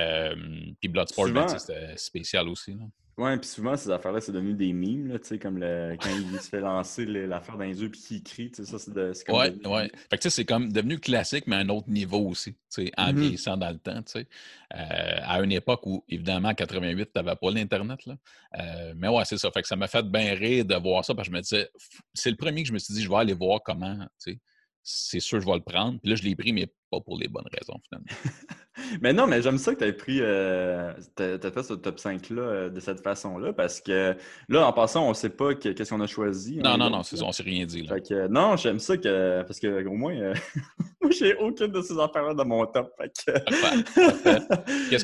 puis 0.81 0.89
Bloodsport, 0.89 1.29
ben, 1.29 1.47
c'était 1.47 1.95
spécial 1.95 2.49
aussi. 2.49 2.73
Là. 2.73 2.83
Ouais, 3.17 3.37
puis 3.37 3.47
souvent, 3.47 3.75
ces 3.75 3.91
affaires-là, 3.91 4.21
c'est 4.21 4.31
devenu 4.31 4.53
des 4.53 4.71
mimes, 4.71 5.07
là, 5.07 5.19
tu 5.19 5.27
sais, 5.27 5.39
comme 5.39 5.59
le, 5.59 5.97
quand 6.01 6.09
il 6.09 6.39
se 6.39 6.49
fait 6.49 6.61
lancer 6.61 7.05
l'affaire 7.05 7.57
dans 7.57 7.65
les 7.65 7.81
yeux 7.81 7.89
puis 7.89 8.01
qu'il 8.01 8.23
crie, 8.23 8.51
tu 8.51 8.63
sais, 8.63 8.71
ça, 8.71 8.79
c'est 8.79 8.93
de, 8.93 9.11
comme... 9.25 9.35
Ouais, 9.35 9.67
ouais. 9.67 9.91
Fait 10.09 10.17
que, 10.17 10.21
tu 10.21 10.21
sais, 10.23 10.29
c'est 10.29 10.45
comme 10.45 10.71
devenu 10.71 10.97
classique, 10.97 11.45
mais 11.45 11.57
à 11.57 11.59
un 11.59 11.69
autre 11.69 11.89
niveau 11.89 12.19
aussi, 12.19 12.53
tu 12.53 12.59
sais, 12.69 12.91
en 12.97 13.07
mm-hmm. 13.07 13.15
vieillissant 13.15 13.57
dans 13.57 13.69
le 13.69 13.79
temps, 13.79 14.01
tu 14.03 14.13
sais. 14.13 14.27
Euh, 14.75 15.19
à 15.23 15.41
une 15.41 15.51
époque 15.51 15.85
où, 15.85 16.03
évidemment, 16.07 16.49
en 16.49 16.55
88, 16.55 17.05
tu 17.05 17.11
n'avais 17.15 17.35
pas 17.35 17.51
l'Internet, 17.51 18.05
là. 18.05 18.15
Euh, 18.59 18.93
mais 18.95 19.09
ouais, 19.09 19.25
c'est 19.25 19.37
ça. 19.37 19.51
Fait 19.51 19.61
que 19.61 19.67
ça 19.67 19.75
m'a 19.75 19.87
fait 19.87 20.03
bien 20.03 20.33
rire 20.33 20.65
de 20.65 20.75
voir 20.75 21.03
ça, 21.03 21.13
parce 21.13 21.27
que 21.27 21.33
je 21.33 21.37
me 21.37 21.41
disais, 21.41 21.69
c'est 22.13 22.31
le 22.31 22.37
premier 22.37 22.63
que 22.63 22.69
je 22.69 22.73
me 22.73 22.79
suis 22.79 22.93
dit, 22.93 23.03
je 23.03 23.09
vais 23.09 23.17
aller 23.17 23.33
voir 23.33 23.61
comment, 23.63 23.97
tu 24.23 24.33
sais, 24.33 24.39
c'est 24.83 25.19
sûr, 25.19 25.39
je 25.41 25.45
vais 25.45 25.55
le 25.55 25.61
prendre. 25.61 25.99
Puis 25.99 26.09
là, 26.09 26.15
je 26.15 26.23
l'ai 26.23 26.35
pris, 26.35 26.53
mais 26.53 26.67
pas 26.89 27.01
pour 27.01 27.17
les 27.17 27.27
bonnes 27.27 27.47
raisons, 27.51 27.79
finalement. 27.87 28.07
mais 29.01 29.13
non, 29.13 29.27
mais 29.27 29.41
j'aime 29.41 29.57
ça 29.57 29.73
que 29.73 29.79
tu 29.79 29.85
aies 29.85 29.93
pris, 29.93 30.19
euh, 30.21 30.93
tu 31.15 31.23
as, 31.23 31.51
fait 31.51 31.63
ce 31.63 31.73
top 31.73 31.97
5-là 31.97 32.41
euh, 32.41 32.69
de 32.69 32.79
cette 32.79 33.01
façon-là, 33.01 33.53
parce 33.53 33.81
que 33.81 34.15
là, 34.49 34.67
en 34.67 34.73
passant, 34.73 35.05
on 35.05 35.09
ne 35.09 35.13
sait 35.13 35.29
pas 35.29 35.55
qu'est-ce 35.55 35.89
qu'on 35.89 36.01
a 36.01 36.07
choisi. 36.07 36.57
Non, 36.57 36.77
non, 36.77 36.89
non, 36.89 37.01
on 37.21 37.27
ne 37.27 37.31
s'est 37.31 37.43
rien 37.43 37.65
dit. 37.65 37.83
Là. 37.83 37.95
Fait 37.95 38.07
que, 38.07 38.27
non, 38.27 38.55
j'aime 38.55 38.79
ça 38.79 38.97
que, 38.97 39.43
parce 39.43 39.59
que 39.59 39.85
au 39.85 39.93
moins, 39.93 40.15
euh, 40.15 40.33
moi, 41.01 41.11
j'ai 41.11 41.35
aucune 41.35 41.71
de 41.71 41.81
ces 41.81 41.99
affaires-là 41.99 42.33
dans 42.33 42.45
mon 42.45 42.65
top. 42.65 42.93
Qu'est-ce 42.99 43.25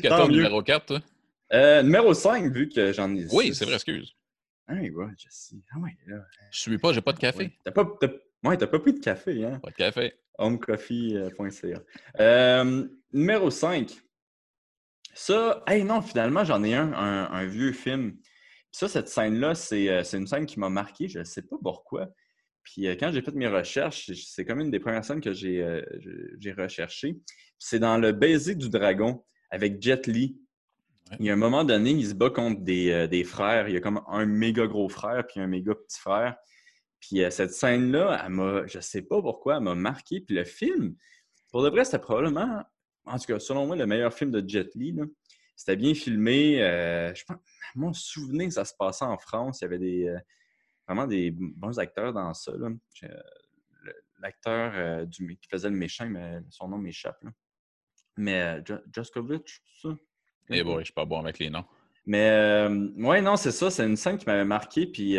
tu 0.08 0.12
as 0.12 0.24
au 0.24 0.28
numéro 0.28 0.62
4, 0.62 0.86
toi? 0.86 1.00
numéro 1.82 2.14
5, 2.14 2.52
vu 2.52 2.68
que 2.68 2.92
j'en 2.92 3.14
ai. 3.14 3.26
Oui, 3.32 3.54
c'est 3.54 3.64
vrai, 3.64 3.74
excuse. 3.74 4.14
Ah 4.66 4.74
oui, 4.78 4.92
je 5.16 5.26
sais. 5.30 5.56
Ah 5.74 5.78
ouais, 5.78 5.96
là. 6.06 6.18
Je 6.50 6.60
suis 6.60 6.76
pas, 6.76 6.92
j'ai 6.92 7.00
pas 7.00 7.14
de 7.14 7.18
café. 7.18 7.56
T'as 7.64 7.72
pas, 7.72 7.86
Ouais, 8.44 8.56
t'as 8.56 8.68
pas 8.68 8.78
pris 8.78 8.92
de 8.92 9.00
café, 9.00 9.44
hein? 9.44 9.58
Pas 9.60 9.70
de 9.70 9.76
café. 9.76 10.14
Homecoffee.ca. 10.38 11.82
Euh, 12.20 12.88
numéro 13.12 13.50
5. 13.50 14.00
Ça, 15.14 15.62
hey 15.66 15.84
non, 15.84 16.00
finalement, 16.00 16.44
j'en 16.44 16.62
ai 16.62 16.74
un, 16.74 16.92
un, 16.92 17.46
vieux 17.46 17.72
film. 17.72 18.16
ça, 18.70 18.88
cette 18.88 19.08
scène-là, 19.08 19.52
euh, 19.72 20.02
c'est 20.04 20.16
une 20.16 20.26
scène 20.26 20.46
qui 20.46 20.60
m'a 20.60 20.68
marqué, 20.68 21.08
je 21.08 21.18
ne 21.18 21.24
sais 21.24 21.42
pas 21.42 21.56
pourquoi. 21.60 22.08
Puis 22.72 22.86
euh, 22.86 22.96
quand 22.98 23.10
j'ai 23.12 23.22
fait 23.22 23.34
mes 23.34 23.48
recherches, 23.48 24.10
c'est 24.12 24.44
comme 24.44 24.60
une 24.60 24.70
des 24.70 24.80
premières 24.80 25.04
scènes 25.04 25.20
que 25.20 25.32
j'ai 25.32 25.62
euh, 25.62 25.82
recherchées. 26.56 27.18
C'est 27.58 27.78
dans 27.78 27.96
Le 27.96 28.12
baiser 28.12 28.54
du 28.54 28.68
dragon 28.68 29.24
avec 29.50 29.82
Jet 29.82 30.06
Li. 30.06 30.38
Il 31.18 31.24
y 31.24 31.30
a 31.30 31.32
un 31.32 31.36
moment 31.36 31.64
donné, 31.64 31.92
il 31.92 32.06
se 32.06 32.14
bat 32.14 32.28
contre 32.28 32.60
des, 32.60 32.90
euh, 32.90 33.06
des 33.06 33.24
frères. 33.24 33.68
Il 33.68 33.74
y 33.74 33.76
a 33.78 33.80
comme 33.80 34.02
un 34.06 34.26
méga 34.26 34.66
gros 34.66 34.88
frère 34.90 35.26
puis 35.26 35.40
un 35.40 35.46
méga 35.46 35.74
petit 35.74 35.98
frère. 35.98 36.36
Puis 37.00 37.22
euh, 37.22 37.30
cette 37.30 37.52
scène-là, 37.52 38.22
elle 38.24 38.30
m'a, 38.32 38.66
je 38.66 38.80
sais 38.80 39.02
pas 39.02 39.20
pourquoi, 39.22 39.56
elle 39.56 39.62
m'a 39.62 39.74
marqué. 39.74 40.20
Puis 40.20 40.34
le 40.34 40.44
film, 40.44 40.96
pour 41.50 41.62
de 41.62 41.68
vrai, 41.70 41.84
c'était 41.84 41.98
probablement, 41.98 42.62
en 43.04 43.18
tout 43.18 43.26
cas, 43.26 43.38
selon 43.38 43.66
moi, 43.66 43.76
le 43.76 43.86
meilleur 43.86 44.12
film 44.12 44.30
de 44.30 44.46
Jet 44.48 44.74
Li. 44.74 44.92
là. 44.92 45.04
C'était 45.56 45.76
bien 45.76 45.94
filmé. 45.94 46.62
euh, 46.62 47.12
je 47.14 47.24
pense, 47.24 47.38
mon 47.74 47.92
souvenir, 47.92 48.52
ça 48.52 48.64
se 48.64 48.74
passait 48.78 49.04
en 49.04 49.18
France. 49.18 49.60
Il 49.60 49.64
y 49.64 49.66
avait 49.66 49.78
des, 49.78 50.08
euh, 50.08 50.18
vraiment 50.86 51.06
des 51.06 51.30
bons 51.32 51.78
acteurs 51.78 52.12
dans 52.12 52.32
ça. 52.34 52.52
là. 52.56 52.68
L'acteur 54.20 55.06
du- 55.06 55.36
qui 55.36 55.48
faisait 55.48 55.68
le 55.70 55.76
méchant, 55.76 56.08
mais 56.08 56.40
son 56.50 56.68
nom 56.68 56.78
m'échappe. 56.78 57.22
là. 57.22 57.30
Mais 58.16 58.42
euh, 58.42 58.78
c'est 58.94 59.04
ça? 59.04 59.88
Eh 60.50 60.62
boy, 60.64 60.80
je 60.80 60.84
suis 60.86 60.92
pas 60.94 61.04
bon 61.04 61.20
avec 61.20 61.38
les 61.38 61.50
noms. 61.50 61.64
Mais 62.06 62.66
ouais, 62.96 63.20
non, 63.20 63.36
c'est 63.36 63.52
ça. 63.52 63.70
C'est 63.70 63.86
une 63.86 63.96
scène 63.96 64.18
qui 64.18 64.26
m'avait 64.26 64.44
marqué. 64.44 64.86
Puis 64.86 65.18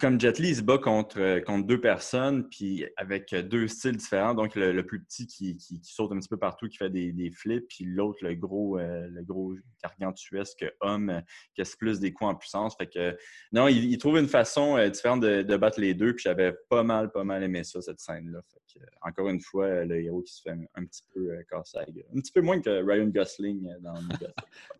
comme 0.00 0.20
Jet 0.20 0.38
Li 0.38 0.48
il 0.50 0.56
se 0.56 0.62
bat 0.62 0.78
contre, 0.78 1.18
euh, 1.20 1.40
contre 1.40 1.66
deux 1.66 1.80
personnes, 1.80 2.48
puis 2.48 2.84
avec 2.96 3.34
deux 3.34 3.68
styles 3.68 3.96
différents. 3.96 4.34
Donc 4.34 4.54
le, 4.54 4.72
le 4.72 4.86
plus 4.86 5.02
petit 5.02 5.26
qui, 5.26 5.56
qui- 5.56 5.80
qui 5.80 5.92
saute 5.92 6.12
un 6.12 6.18
petit 6.18 6.28
peu 6.28 6.36
partout, 6.36 6.68
qui 6.68 6.76
fait 6.76 6.90
des, 6.90 7.12
des 7.12 7.30
flips, 7.30 7.66
puis 7.68 7.84
l'autre, 7.84 8.18
le 8.22 8.34
gros, 8.34 8.78
euh, 8.78 9.06
le 9.08 9.22
gros 9.22 9.54
gargantuesque 9.82 10.64
homme 10.80 11.10
euh, 11.10 11.20
qui 11.54 11.62
a 11.62 11.64
plus 11.78 12.00
des 12.00 12.12
coups 12.12 12.30
en 12.30 12.34
puissance. 12.34 12.76
Fait 12.76 12.86
que 12.86 13.16
non, 13.52 13.68
il, 13.68 13.84
il 13.90 13.98
trouve 13.98 14.18
une 14.18 14.28
façon 14.28 14.76
euh, 14.76 14.88
différente 14.88 15.20
de, 15.20 15.42
de 15.42 15.56
battre 15.56 15.80
les 15.80 15.94
deux. 15.94 16.14
Puis 16.14 16.24
j'avais 16.24 16.52
pas 16.68 16.82
mal, 16.82 17.10
pas 17.10 17.24
mal 17.24 17.42
aimé 17.42 17.64
ça, 17.64 17.80
cette 17.80 18.00
scène-là. 18.00 18.40
Fait 18.52 18.80
que, 18.80 18.84
encore 19.02 19.28
une 19.28 19.40
fois, 19.40 19.84
le 19.84 20.00
héros 20.02 20.22
qui 20.22 20.34
se 20.34 20.42
fait 20.42 20.50
un, 20.50 20.62
un 20.74 20.84
petit 20.84 21.02
peu 21.14 21.20
euh, 21.30 21.42
casser 21.50 21.78
la 21.78 21.84
gueule. 21.86 22.04
Un 22.14 22.20
petit 22.20 22.32
peu 22.32 22.40
moins 22.40 22.60
que 22.60 22.82
Ryan 22.84 23.06
Gosling 23.06 23.68
dans 23.80 23.94
le 24.20 24.26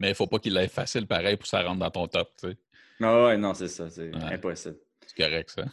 Mais 0.01 0.11
il 0.11 0.15
faut 0.15 0.27
pas 0.27 0.39
qu'il 0.39 0.53
l'aille 0.53 0.69
facile 0.69 1.07
pareil 1.07 1.37
pour 1.37 1.45
que 1.45 1.49
ça 1.49 1.63
rentre 1.63 1.79
dans 1.81 1.91
ton 1.91 2.07
top. 2.09 2.29
tu 2.39 2.49
sais. 2.51 2.57
Ah 3.03 3.25
ouais, 3.25 3.37
non, 3.37 3.55
c'est 3.55 3.69
ça. 3.69 3.89
C'est 3.91 4.15
Ouais. 4.15 4.35
impossible. 4.35 4.77
C'est 5.07 5.17
correct, 5.23 5.51
ça. 5.51 5.65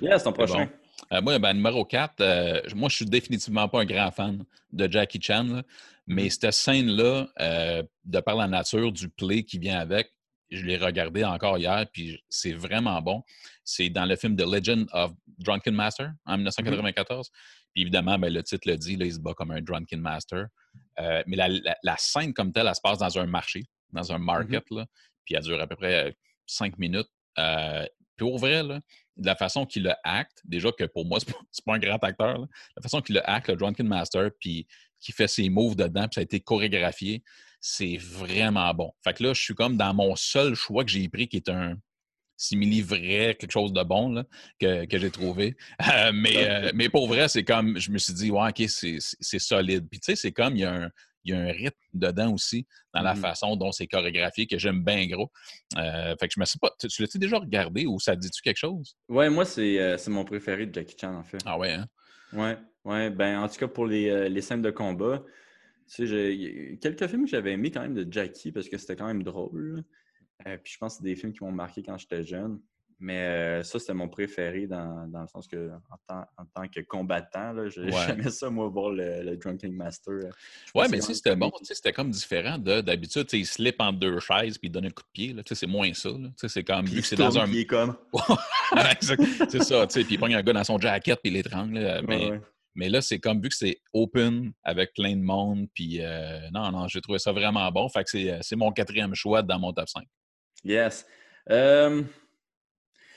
Yes, 0.00 0.24
ton 0.24 0.32
prochain. 0.32 0.68
Euh, 1.12 1.20
moi, 1.22 1.38
ben, 1.38 1.52
numéro 1.54 1.84
4, 1.84 2.74
moi, 2.74 2.88
je 2.88 2.96
suis 2.96 3.04
définitivement 3.06 3.68
pas 3.68 3.80
un 3.80 3.84
grand 3.84 4.10
fan 4.10 4.44
de 4.72 4.90
Jackie 4.90 5.20
Chan, 5.22 5.44
là, 5.44 5.62
mais 6.06 6.24
Mhm. 6.24 6.30
cette 6.30 6.52
scène-là, 6.52 7.28
euh, 7.40 7.82
de 8.04 8.20
par 8.20 8.36
la 8.36 8.48
nature 8.48 8.92
du 8.92 9.08
play 9.08 9.42
qui 9.44 9.58
vient 9.58 9.78
avec, 9.78 10.10
je 10.50 10.64
l'ai 10.64 10.76
regardé 10.76 11.24
encore 11.24 11.58
hier, 11.58 11.86
puis 11.92 12.22
c'est 12.28 12.52
vraiment 12.52 13.00
bon. 13.02 13.22
C'est 13.64 13.88
dans 13.90 14.04
le 14.04 14.16
film 14.16 14.36
The 14.36 14.42
Legend 14.46 14.86
of 14.92 15.12
Drunken 15.38 15.74
Master 15.74 16.12
en 16.24 16.36
1994. 16.36 17.30
Puis 17.72 17.82
évidemment, 17.82 18.18
ben, 18.18 18.32
le 18.32 18.42
titre 18.42 18.68
le 18.68 18.76
dit, 18.76 18.96
là, 18.96 19.06
il 19.06 19.12
se 19.14 19.18
bat 19.20 19.34
comme 19.34 19.50
un 19.50 19.60
Drunken 19.60 20.00
Master. 20.00 20.46
Euh, 21.00 21.22
mais 21.26 21.36
la, 21.36 21.48
la- 21.48 21.76
la 21.82 21.96
scène 21.98 22.32
comme 22.32 22.52
telle, 22.52 22.66
elle 22.68 22.74
se 22.74 22.80
passe 22.80 22.98
dans 22.98 23.18
un 23.18 23.26
marché, 23.26 23.64
dans 23.92 24.12
un 24.12 24.18
market, 24.18 24.64
là, 24.70 24.86
puis 25.26 25.34
elle 25.34 25.42
dure 25.42 25.60
à 25.60 25.66
peu 25.66 25.76
près 25.76 26.16
cinq 26.46 26.78
minutes. 26.78 27.10
Euh, 27.38 27.84
puis 28.16 28.26
au 28.26 28.38
vrai, 28.38 28.62
là, 28.62 28.80
de 29.16 29.26
la 29.26 29.36
façon 29.36 29.66
qu'il 29.66 29.82
le 29.82 29.92
acte, 30.04 30.40
déjà 30.44 30.72
que 30.72 30.84
pour 30.84 31.04
moi, 31.04 31.18
c'est 31.20 31.32
pas, 31.32 31.38
pas 31.66 31.74
un 31.74 31.78
grand 31.78 32.02
acteur, 32.02 32.38
là, 32.38 32.46
la 32.76 32.82
façon 32.82 33.02
qu'il 33.02 33.16
le 33.16 33.28
acte, 33.28 33.48
le 33.48 33.56
Drunken 33.56 33.86
Master, 33.86 34.30
puis 34.40 34.66
qui 35.00 35.12
fait 35.12 35.28
ses 35.28 35.50
moves 35.50 35.76
dedans, 35.76 36.08
puis 36.08 36.14
ça 36.14 36.20
a 36.20 36.24
été 36.24 36.40
chorégraphié, 36.40 37.22
c'est 37.60 37.96
vraiment 37.96 38.72
bon. 38.72 38.92
Fait 39.04 39.12
que 39.12 39.22
là, 39.22 39.34
je 39.34 39.42
suis 39.42 39.54
comme 39.54 39.76
dans 39.76 39.92
mon 39.92 40.16
seul 40.16 40.54
choix 40.54 40.84
que 40.84 40.90
j'ai 40.90 41.08
pris, 41.08 41.28
qui 41.28 41.36
est 41.36 41.48
un 41.48 41.76
simili 42.36 42.82
vrai, 42.82 43.36
quelque 43.38 43.50
chose 43.50 43.72
de 43.72 43.82
bon 43.82 44.12
là, 44.12 44.24
que, 44.60 44.84
que 44.84 44.98
j'ai 44.98 45.10
trouvé. 45.10 45.56
Euh, 45.92 46.10
mais, 46.12 46.48
euh, 46.48 46.70
mais 46.74 46.88
pour 46.88 47.06
vrai, 47.06 47.28
c'est 47.28 47.44
comme, 47.44 47.78
je 47.78 47.90
me 47.90 47.98
suis 47.98 48.12
dit, 48.12 48.30
ouais, 48.30 48.48
OK, 48.48 48.68
c'est 48.68 49.38
solide. 49.38 49.86
Puis 49.88 50.00
tu 50.00 50.06
sais, 50.06 50.16
c'est 50.16 50.32
comme, 50.32 50.56
il 50.56 50.60
y, 50.60 50.64
a 50.64 50.74
un, 50.74 50.90
y 51.30 51.32
a 51.34 51.38
un 51.40 51.52
rythme 51.52 51.76
dedans 51.94 52.32
aussi, 52.32 52.66
dans 52.94 53.02
la 53.02 53.14
Mhm. 53.14 53.20
façon 53.20 53.56
dont 53.56 53.72
c'est 53.72 53.86
chorégraphié, 53.86 54.46
que 54.46 54.58
j'aime 54.58 54.82
bien 54.84 55.06
gros. 55.06 55.30
Euh, 55.76 56.14
fait 56.18 56.28
que 56.28 56.34
je 56.34 56.40
me 56.40 56.44
sais 56.44 56.58
pas, 56.60 56.70
tu, 56.78 56.88
tu 56.88 57.02
l'as-tu 57.02 57.18
déjà 57.18 57.38
regardé 57.38 57.86
ou 57.86 57.98
ça 58.00 58.16
dit-tu 58.16 58.42
quelque 58.42 58.58
chose? 58.58 58.96
Ouais, 59.08 59.30
moi, 59.30 59.44
c'est 59.44 59.78
euh, 59.78 59.96
c'est 59.98 60.10
mon 60.10 60.24
préféré 60.24 60.66
de 60.66 60.74
Jackie 60.74 60.96
Chan, 61.00 61.14
en 61.14 61.22
fait. 61.24 61.38
Ah 61.44 61.58
ouais, 61.58 61.72
hein? 61.72 61.86
Ouais, 62.32 62.56
ouais. 62.84 63.10
Ben, 63.10 63.38
en 63.40 63.48
tout 63.48 63.56
cas, 63.56 63.68
pour 63.68 63.86
les, 63.86 64.08
euh, 64.10 64.28
les 64.28 64.40
scènes 64.40 64.62
de 64.62 64.70
combat, 64.70 65.22
tu 65.88 65.94
sais, 65.94 66.06
j'ai- 66.06 66.34
il 66.34 66.78
quelques 66.78 67.06
films 67.06 67.24
que 67.24 67.30
j'avais 67.30 67.52
aimés 67.52 67.70
quand 67.70 67.82
même 67.82 67.94
de 67.94 68.10
Jackie 68.12 68.52
parce 68.52 68.68
que 68.68 68.78
c'était 68.78 68.96
quand 68.96 69.06
même 69.06 69.22
drôle. 69.22 69.84
puis 70.62 70.72
je 70.72 70.78
pense 70.78 70.94
que 70.94 70.98
c'est 70.98 71.04
des 71.04 71.16
films 71.16 71.32
qui 71.32 71.42
m'ont 71.44 71.52
marqué 71.52 71.82
quand 71.82 71.98
j'étais 71.98 72.24
jeune. 72.24 72.60
Mais 72.98 73.18
euh, 73.18 73.62
ça, 73.62 73.78
c'était 73.78 73.92
mon 73.92 74.08
préféré 74.08 74.66
dans, 74.66 75.06
dans 75.08 75.20
le 75.20 75.26
sens 75.26 75.46
que, 75.46 75.68
en 75.70 75.96
tant, 76.08 76.24
en 76.38 76.44
tant 76.46 76.66
que 76.66 76.80
combattant, 76.80 77.54
je- 77.68 77.80
Ouais. 77.82 77.92
j'aimais 78.06 78.30
ça, 78.30 78.48
moi, 78.48 78.68
voir 78.68 78.90
le, 78.90 79.22
le 79.22 79.36
Drunken 79.36 79.70
Master. 79.72 80.14
euh, 80.14 80.30
Ouais, 80.74 80.88
mais 80.88 81.02
c'était 81.02 81.36
bon. 81.36 81.52
C'était 81.62 81.92
comme 81.92 82.08
différent 82.10 82.56
de 82.56 82.80
d'habitude. 82.80 83.26
Il 83.34 83.44
slip 83.46 83.76
entre 83.80 83.98
deux 83.98 84.18
chaises 84.20 84.56
puis 84.56 84.68
il 84.68 84.70
donne 84.70 84.86
un 84.86 84.90
coup 84.90 85.02
de 85.02 85.08
pied. 85.12 85.32
là. 85.34 85.42
Tu 85.42 85.50
sais, 85.54 85.60
C'est 85.60 85.66
moins 85.66 85.92
ça. 85.92 86.08
C'est 86.48 86.64
comme 86.64 86.86
vu 86.86 87.02
que 87.02 87.06
c'est 87.06 87.16
dans 87.16 87.38
un. 87.38 87.52
est 87.52 87.66
comme. 87.66 87.96
C'est 89.48 89.62
ça. 89.62 89.86
tu 89.86 89.92
sais, 89.92 90.04
Puis 90.04 90.14
il 90.14 90.18
pogne 90.18 90.34
un 90.34 90.42
gars 90.42 90.52
dans 90.52 90.64
son 90.64 90.78
jacket 90.78 91.18
puis 91.22 91.30
il 91.30 91.34
l'étrangle. 91.34 91.78
là. 91.78 92.00
Mais, 92.02 92.30
Ouais, 92.30 92.40
mais 92.74 92.88
là, 92.88 93.00
c'est 93.00 93.18
comme 93.18 93.40
vu 93.40 93.48
que 93.48 93.54
c'est 93.54 93.80
open 93.92 94.52
avec 94.62 94.92
plein 94.94 95.14
de 95.16 95.22
monde. 95.22 95.66
Puis 95.74 95.98
euh, 96.00 96.40
non, 96.52 96.70
non, 96.72 96.88
j'ai 96.88 97.00
trouvé 97.00 97.18
ça 97.18 97.32
vraiment 97.32 97.70
bon. 97.70 97.88
Fait 97.88 98.04
que 98.04 98.10
c'est 98.10 98.30
euh, 98.30 98.56
mon 98.56 98.72
quatrième 98.72 99.14
choix 99.14 99.42
dans 99.42 99.58
mon 99.58 99.72
top 99.72 99.88
5. 99.88 100.04
Yes. 100.64 101.06
Euh, 101.50 102.02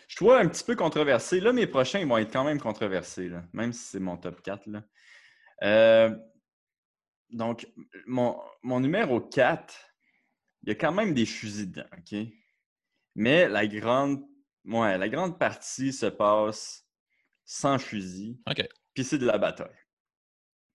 je 0.09 0.15
trouve 0.15 0.33
un 0.33 0.47
petit 0.47 0.63
peu 0.63 0.75
controversé. 0.75 1.39
Là, 1.39 1.53
mes 1.53 1.67
prochains 1.67 1.99
ils 1.99 2.07
vont 2.07 2.17
être 2.17 2.33
quand 2.33 2.43
même 2.43 2.59
controversés, 2.59 3.29
là, 3.29 3.43
même 3.53 3.71
si 3.71 3.83
c'est 3.83 3.99
mon 3.99 4.17
top 4.17 4.41
4. 4.41 4.65
Là. 4.65 4.83
Euh, 5.63 6.17
donc, 7.29 7.67
mon, 8.07 8.41
mon 8.63 8.79
numéro 8.79 9.21
4, 9.21 9.73
il 10.63 10.69
y 10.69 10.71
a 10.71 10.75
quand 10.75 10.91
même 10.91 11.13
des 11.13 11.27
fusils 11.27 11.71
dedans, 11.71 11.87
OK? 11.95 12.27
Mais 13.15 13.47
la 13.47 13.67
grande, 13.67 14.25
ouais, 14.65 14.97
la 14.97 15.09
grande 15.09 15.37
partie 15.37 15.93
se 15.93 16.07
passe 16.07 16.87
sans 17.45 17.77
fusil, 17.77 18.41
OK. 18.49 18.67
puis 18.95 19.03
c'est 19.03 19.19
de 19.19 19.27
la 19.27 19.37
bataille. 19.37 19.67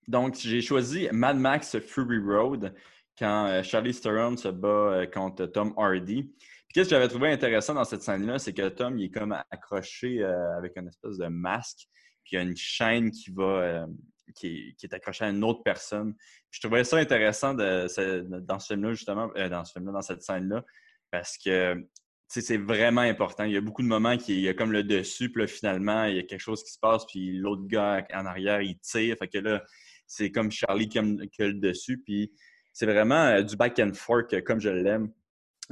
Donc, 0.07 0.37
j'ai 0.37 0.61
choisi 0.61 1.09
Mad 1.11 1.39
Max 1.39 1.81
Fury 1.81 2.19
Road 2.19 2.73
quand 3.19 3.47
euh, 3.47 3.63
Charlie 3.65 3.99
Theron 3.99 4.37
se 4.37 4.49
bat 4.49 4.69
euh, 4.69 5.07
contre 5.07 5.47
Tom 5.47 5.75
Hardy. 5.77 6.33
Qu'est-ce 6.75 6.89
que 6.89 6.97
j'avais 6.97 7.07
trouvé 7.07 7.31
intéressant 7.31 7.73
dans 7.73 7.85
cette 7.85 8.03
scène-là, 8.03 8.41
c'est 8.41 8.53
que 8.53 8.69
Tom, 8.69 8.99
est 8.99 9.09
comme 9.09 9.31
accroché 9.53 10.21
euh, 10.25 10.59
avec 10.59 10.77
une 10.77 10.89
espèce 10.89 11.19
de 11.19 11.29
masque, 11.29 11.87
puis 12.25 12.33
il 12.33 12.35
y 12.35 12.39
a 12.39 12.43
une 12.43 12.57
chaîne 12.57 13.13
qui 13.13 13.31
va, 13.31 13.45
euh, 13.45 13.87
qui, 14.35 14.75
est, 14.83 14.93
accrochée 14.93 15.25
à 15.25 15.29
une 15.29 15.45
autre 15.45 15.63
personne. 15.63 16.17
Je 16.51 16.61
trouvais 16.61 16.83
ça 16.83 16.97
intéressant 16.97 17.55
dans 17.55 17.89
ce 17.89 18.67
film-là, 18.67 18.93
justement, 18.93 19.31
euh, 19.37 19.49
dans 19.49 19.65
ce 19.65 19.73
film-là, 19.73 19.93
dans 19.93 20.03
cette 20.03 20.23
scène-là, 20.25 20.65
parce 21.13 21.39
que 21.39 21.81
c'est 22.27 22.57
vraiment 22.57 23.03
important. 23.03 23.45
Il 23.45 23.53
y 23.53 23.57
a 23.57 23.61
beaucoup 23.61 23.83
de 23.83 23.87
moments 23.87 24.17
qui 24.17 24.35
il 24.35 24.41
y 24.41 24.49
a 24.49 24.55
comme 24.55 24.73
le 24.73 24.83
dessus, 24.83 25.31
puis 25.31 25.43
là, 25.43 25.47
finalement, 25.47 26.07
il 26.07 26.17
y 26.17 26.19
a 26.19 26.25
quelque 26.25 26.41
chose 26.41 26.65
qui 26.65 26.73
se 26.73 26.81
passe, 26.81 27.07
puis 27.07 27.39
l'autre 27.39 27.69
gars 27.69 28.05
en 28.13 28.27
arrière, 28.27 28.63
il 28.63 28.81
tire. 28.81 29.17
Fait 29.17 29.29
que 29.29 29.39
là, 29.39 29.63
c'est 30.09 30.33
comme 30.33 30.51
Charlie 30.51 30.89
qui 30.89 30.99
a, 30.99 31.05
qui 31.31 31.41
a 31.41 31.47
le 31.47 31.55
dessus, 31.55 32.03
puis 32.05 32.33
c'est 32.73 32.87
vraiment 32.87 33.41
du 33.43 33.55
back 33.55 33.79
and 33.79 33.93
forth 33.95 34.43
comme 34.43 34.61
je 34.61 34.71
l'aime. 34.71 35.13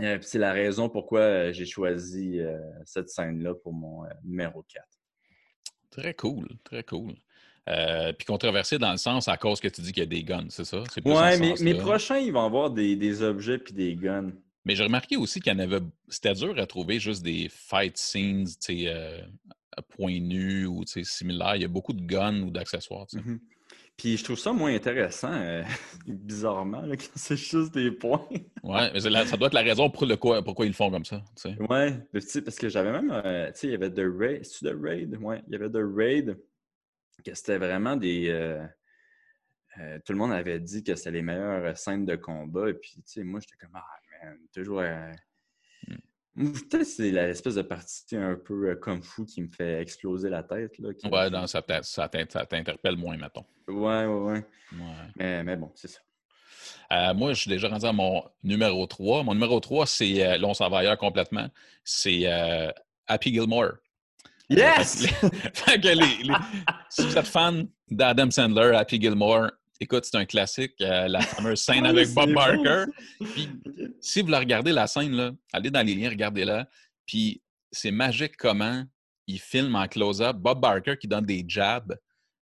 Euh, 0.00 0.18
c'est 0.22 0.38
la 0.38 0.52
raison 0.52 0.88
pourquoi 0.88 1.20
euh, 1.20 1.52
j'ai 1.52 1.66
choisi 1.66 2.40
euh, 2.40 2.58
cette 2.84 3.10
scène-là 3.10 3.54
pour 3.54 3.72
mon 3.74 4.04
numéro 4.24 4.62
4. 4.62 4.86
Très 5.90 6.14
cool. 6.14 6.48
Très 6.64 6.82
cool. 6.82 7.14
Puis 7.66 8.26
controversé 8.26 8.78
dans 8.78 8.90
le 8.90 8.96
sens 8.96 9.28
à 9.28 9.36
cause 9.36 9.60
que 9.60 9.68
tu 9.68 9.82
dis 9.82 9.92
qu'il 9.92 10.02
y 10.02 10.06
a 10.06 10.08
des 10.08 10.24
guns, 10.24 10.48
c'est 10.48 10.64
ça? 10.64 10.82
Ce 10.90 11.00
mais 11.04 11.54
mes 11.60 11.74
prochains, 11.74 12.18
ils 12.18 12.32
vont 12.32 12.44
avoir 12.44 12.70
des, 12.70 12.96
des 12.96 13.22
objets 13.22 13.58
puis 13.58 13.74
des 13.74 13.94
guns. 13.94 14.32
Mais 14.64 14.74
j'ai 14.74 14.84
remarqué 14.84 15.16
aussi 15.16 15.40
qu'il 15.40 15.52
y 15.52 15.56
en 15.56 15.58
avait. 15.58 15.80
C'était 16.08 16.34
dur 16.34 16.58
à 16.58 16.66
trouver 16.66 16.98
juste 16.98 17.22
des 17.22 17.48
fight 17.50 17.96
scenes, 17.96 18.46
tu 18.46 18.84
sais, 18.84 18.88
à 19.76 19.82
point 19.82 20.18
nu 20.18 20.66
ou 20.66 20.84
similaires. 20.86 21.56
Il 21.56 21.62
y 21.62 21.64
a 21.64 21.68
beaucoup 21.68 21.92
de 21.92 22.02
guns 22.02 22.42
ou 22.42 22.50
d'accessoires. 22.50 23.06
tu 23.06 23.18
sais. 23.18 23.24
Puis 23.96 24.16
je 24.16 24.24
trouve 24.24 24.38
ça 24.38 24.52
moins 24.52 24.74
intéressant, 24.74 25.32
euh, 25.32 25.62
bizarrement, 26.06 26.80
là, 26.82 26.96
quand 26.96 27.06
c'est 27.14 27.36
juste 27.36 27.74
des 27.74 27.90
points. 27.90 28.26
Ouais, 28.64 28.90
mais 28.92 29.00
c'est 29.00 29.10
la- 29.10 29.26
ça 29.26 29.36
doit 29.36 29.48
être 29.48 29.54
la 29.54 29.62
raison 29.62 29.90
pour 29.90 30.06
le 30.06 30.16
quoi, 30.16 30.42
pourquoi 30.42 30.64
ils 30.66 30.68
le 30.68 30.74
font 30.74 30.88
comme 30.90 31.04
ça. 31.04 31.22
tu 31.36 31.42
sais. 31.50 31.56
Ouais, 31.68 31.98
parce 32.12 32.56
que 32.58 32.68
j'avais 32.68 32.92
même, 32.92 33.10
euh, 33.10 33.48
tu 33.52 33.58
sais, 33.58 33.66
il 33.66 33.70
y 33.72 33.74
avait 33.74 33.90
The 33.90 34.04
Raid, 34.06 34.44
c'est-tu 34.44 34.64
The 34.66 34.76
Raid? 34.80 35.16
Ouais, 35.20 35.42
il 35.48 35.52
y 35.52 35.56
avait 35.56 35.68
The 35.68 35.82
Raid, 35.82 36.38
que 37.24 37.34
c'était 37.34 37.58
vraiment 37.58 37.96
des... 37.96 38.28
euh, 38.28 38.64
tout 40.04 40.12
le 40.12 40.18
monde 40.18 40.32
avait 40.32 40.60
dit 40.60 40.84
que 40.84 40.94
c'était 40.94 41.10
les 41.10 41.22
meilleures 41.22 41.76
scènes 41.76 42.04
de 42.04 42.14
combat, 42.14 42.68
et 42.70 42.74
puis, 42.74 42.92
tu 42.96 43.02
sais, 43.06 43.24
moi, 43.24 43.40
j'étais 43.40 43.56
comme, 43.56 43.74
ah, 43.74 43.84
man, 44.24 44.38
toujours... 44.54 44.82
euh, 46.38 46.44
Peut-être 46.70 46.84
c'est 46.84 47.10
l'espèce 47.10 47.54
de 47.56 47.62
partie 47.62 48.16
un 48.16 48.34
peu 48.36 48.70
euh, 48.70 48.76
kung 48.76 49.02
fu 49.02 49.24
qui 49.26 49.42
me 49.42 49.48
fait 49.48 49.80
exploser 49.80 50.28
la 50.30 50.42
tête, 50.42 50.78
là. 50.78 50.92
qui- 50.94 51.06
Ouais, 51.08 51.28
non, 51.30 51.46
ça 51.46 51.60
t'in- 51.62 51.82
ça 51.82 52.08
t'in- 52.08 52.24
ça 52.28 52.46
t'interpelle 52.46 52.96
moins, 52.96 53.16
mettons. 53.16 53.44
Ouais, 53.68 54.06
ouais, 54.06 54.06
ouais. 54.06 54.46
Ouais. 54.72 54.78
Mais, 55.16 55.44
mais 55.44 55.56
bon, 55.56 55.70
c'est 55.74 55.88
ça. 55.88 56.00
Euh, 56.92 57.14
moi, 57.14 57.32
je 57.32 57.40
suis 57.40 57.50
déjà 57.50 57.68
rendu 57.68 57.86
à 57.86 57.92
mon 57.92 58.22
numéro 58.42 58.86
3. 58.86 59.22
Mon 59.22 59.34
numéro 59.34 59.58
3, 59.60 59.86
c'est, 59.86 60.24
euh, 60.26 60.38
là, 60.38 60.46
on 60.48 60.54
s'en 60.54 60.68
va 60.68 60.78
ailleurs 60.78 60.98
complètement, 60.98 61.48
c'est 61.84 62.22
euh, 62.26 62.70
Happy 63.06 63.32
Gilmore. 63.32 63.72
Yes! 64.48 65.06
Fait 65.54 65.80
que 65.80 65.88
les- 65.88 66.22
les- 66.24 66.34
si 66.90 67.02
vous 67.06 67.16
êtes 67.16 67.26
fan 67.26 67.66
d'Adam 67.90 68.30
Sandler, 68.30 68.72
Happy 68.76 69.00
Gilmore 69.00 69.50
Écoute, 69.82 70.04
c'est 70.04 70.16
un 70.16 70.24
classique, 70.24 70.74
euh, 70.80 71.08
la 71.08 71.20
fameuse 71.22 71.60
scène 71.60 71.84
avec 71.84 72.08
Bob 72.10 72.32
Barker. 72.32 72.84
Puis, 73.18 73.48
si 74.00 74.22
vous 74.22 74.28
la 74.28 74.38
regardez, 74.38 74.70
la 74.70 74.86
scène, 74.86 75.10
là, 75.10 75.32
allez 75.52 75.72
dans 75.72 75.84
les 75.84 75.96
liens, 75.96 76.08
regardez-la. 76.08 76.68
Puis, 77.04 77.42
c'est 77.72 77.90
magique 77.90 78.36
comment 78.36 78.84
il 79.26 79.40
filme 79.40 79.74
en 79.74 79.88
close-up 79.88 80.36
Bob 80.36 80.60
Barker 80.60 80.96
qui 80.96 81.08
donne 81.08 81.26
des 81.26 81.44
jabs 81.48 81.98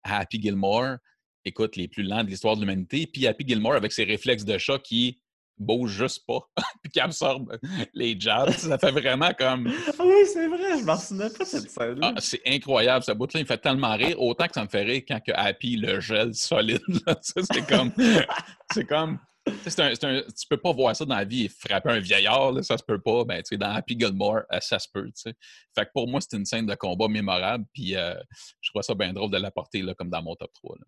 à 0.04 0.20
Happy 0.20 0.40
Gilmore. 0.40 0.98
Écoute, 1.44 1.76
les 1.76 1.88
plus 1.88 2.04
lents 2.04 2.24
de 2.24 2.30
l'histoire 2.30 2.56
de 2.56 2.62
l'humanité. 2.62 3.08
Puis 3.08 3.26
Happy 3.26 3.48
Gilmore 3.48 3.74
avec 3.74 3.94
ses 3.94 4.04
réflexes 4.04 4.46
de 4.46 4.60
chat 4.60 4.78
qui 4.78 5.20
bouge 5.58 5.92
juste 5.92 6.26
pas, 6.26 6.40
puis 6.84 6.92
qui 6.92 7.00
absorbe 7.00 7.58
les 7.94 8.20
jabs. 8.20 8.52
Ça 8.52 8.78
fait 8.78 8.92
vraiment 8.92 9.32
comme. 9.38 9.68
Oui, 9.68 10.16
c'est 10.32 10.48
vrai, 10.48 10.80
je 10.80 10.84
m'en 10.84 10.98
souvenais 10.98 11.30
pas 11.30 11.46
cette 11.46 11.70
scène 11.70 12.00
ah, 12.02 12.14
c'est 12.18 12.42
incroyable, 12.46 13.04
ce 13.04 13.12
bout-là. 13.12 13.40
Il 13.40 13.44
me 13.44 13.48
fait 13.48 13.58
tellement 13.58 13.96
rire, 13.96 14.20
autant 14.22 14.48
que 14.48 14.54
ça 14.54 14.64
me 14.64 14.70
fait 14.70 14.84
rire 14.84 15.02
quand 15.08 15.20
que 15.20 15.32
Happy 15.34 15.78
le 15.78 16.00
gèle 16.00 16.34
solide. 16.34 16.82
c'est 17.22 17.68
comme. 17.68 17.92
c'est 18.74 18.86
comme. 18.86 19.20
C'est 19.68 19.80
un, 19.82 19.92
un, 19.92 20.22
tu 20.22 20.48
peux 20.50 20.58
pas 20.58 20.72
voir 20.72 20.96
ça 20.96 21.04
dans 21.04 21.16
la 21.16 21.26
vie 21.26 21.46
et 21.46 21.50
frapper 21.50 21.90
un 21.90 22.00
vieillard, 22.00 22.54
là, 22.54 22.64
ça 22.64 22.78
se 22.78 22.84
peut 22.84 23.00
pas. 23.00 23.26
Ben, 23.26 23.42
dans 23.52 23.72
Happy 23.72 24.00
Gilmore, 24.00 24.42
euh, 24.52 24.60
ça 24.62 24.80
se 24.80 24.88
peut. 24.92 25.10
Fait 25.24 25.86
que 25.86 25.92
pour 25.94 26.08
moi, 26.08 26.22
c'est 26.22 26.38
une 26.38 26.46
scène 26.46 26.66
de 26.66 26.76
combat 26.76 27.10
mémorable. 27.10 27.66
Puis 27.74 27.96
euh, 27.96 28.16
je 28.62 28.70
trouve 28.70 28.82
ça 28.84 28.96
bien 28.96 29.12
drôle 29.12 29.32
de 29.32 29.38
l'apporter 29.38 29.84
comme 29.98 30.10
dans 30.10 30.22
mon 30.22 30.36
top 30.36 30.52
3. 30.54 30.78
Là, 30.80 30.86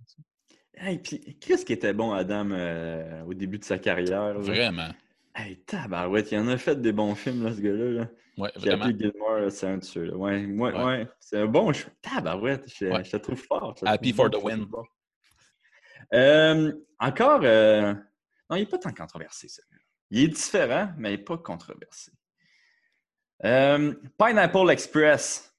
Hey, 0.77 1.00
puis 1.00 1.38
qu'est-ce 1.39 1.65
qui 1.65 1.74
était 1.74 1.94
bon, 1.94 2.12
Adam, 2.12 2.50
euh, 2.51 3.24
au 3.24 3.34
début 3.34 3.60
de 3.60 3.63
sa 3.63 3.77
carrière? 3.77 4.39
Vraiment. 4.39 4.89
Hey, 5.34 5.58
tabarouette, 5.65 6.32
il 6.32 6.38
en 6.39 6.48
a 6.48 6.58
fait 6.58 6.82
des 6.82 6.91
bons 6.91 7.15
films, 7.15 7.44
là, 7.44 7.53
ce 7.53 7.62
gars-là. 7.62 7.91
Là. 7.91 8.08
Ouais, 8.38 8.51
vraiment. 8.55 8.86
Gilmore, 8.88 9.51
c'est 9.51 9.67
un 9.67 9.77
de 9.77 9.84
ceux 9.84 10.13
Ouais, 10.13 10.46
ouais, 10.46 10.84
ouais. 10.84 11.08
c'est 11.20 11.39
un 11.39 11.46
bon 11.46 11.72
choix. 11.74 11.91
Tabarouette, 12.01 12.67
je, 12.67 12.86
je 13.03 13.12
te 13.12 13.17
trouve 13.17 13.41
fort. 13.41 13.75
Happy 13.86 14.12
for 14.12 14.29
the 14.29 14.38
win. 14.44 14.67
Euh, 16.13 16.74
encore, 17.00 17.41
euh... 17.44 17.94
non, 18.50 18.58
il 18.58 18.62
n'est 18.62 18.65
pas 18.65 18.77
tant 18.77 18.94
controversé, 18.94 19.48
celui-là. 19.48 19.82
Il 20.12 20.24
est 20.24 20.27
différent, 20.27 20.89
mais 20.98 21.13
il 21.13 21.17
n'est 21.17 21.24
pas 21.24 21.38
controversé. 21.38 22.12
Pineapple 23.41 24.70
Express. 24.70 25.53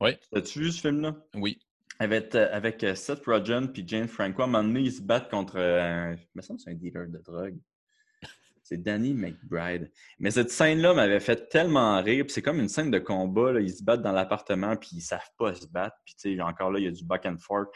Oui. 0.00 0.16
As-tu 0.32 0.60
vu 0.60 0.72
ce 0.72 0.80
film-là? 0.80 1.14
Oui 1.34 1.58
avec, 1.98 2.34
euh, 2.34 2.60
euh, 2.82 2.94
Seth 2.94 3.24
Rogen 3.24 3.68
puis 3.72 3.84
Jane 3.86 4.08
Franco. 4.08 4.42
À 4.42 4.44
un 4.44 4.48
moment 4.48 4.64
donné, 4.64 4.80
ils 4.80 4.92
se 4.92 5.02
battent 5.02 5.30
contre. 5.30 5.58
Euh, 5.58 6.14
je 6.16 6.24
me 6.34 6.42
semble 6.42 6.58
que 6.58 6.64
c'est 6.64 6.70
un 6.70 6.74
dealer 6.74 7.08
de 7.08 7.18
drogue. 7.18 7.58
C'est 8.62 8.82
Danny 8.82 9.14
McBride. 9.14 9.90
Mais 10.18 10.30
cette 10.30 10.50
scène-là 10.50 10.92
m'avait 10.92 11.20
fait 11.20 11.48
tellement 11.48 12.02
rire. 12.02 12.26
c'est 12.28 12.42
comme 12.42 12.60
une 12.60 12.68
scène 12.68 12.90
de 12.90 12.98
combat. 12.98 13.52
Là. 13.52 13.60
Ils 13.60 13.72
se 13.72 13.82
battent 13.82 14.02
dans 14.02 14.12
l'appartement 14.12 14.76
puis 14.76 14.90
ils 14.92 15.00
savent 15.00 15.30
pas 15.38 15.54
se 15.54 15.66
battre. 15.66 15.96
Puis 16.04 16.40
encore 16.42 16.70
là, 16.70 16.78
il 16.78 16.84
y 16.84 16.88
a 16.88 16.90
du 16.90 17.02
back 17.02 17.24
and 17.24 17.38
forth. 17.38 17.68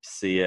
Puis 0.00 0.42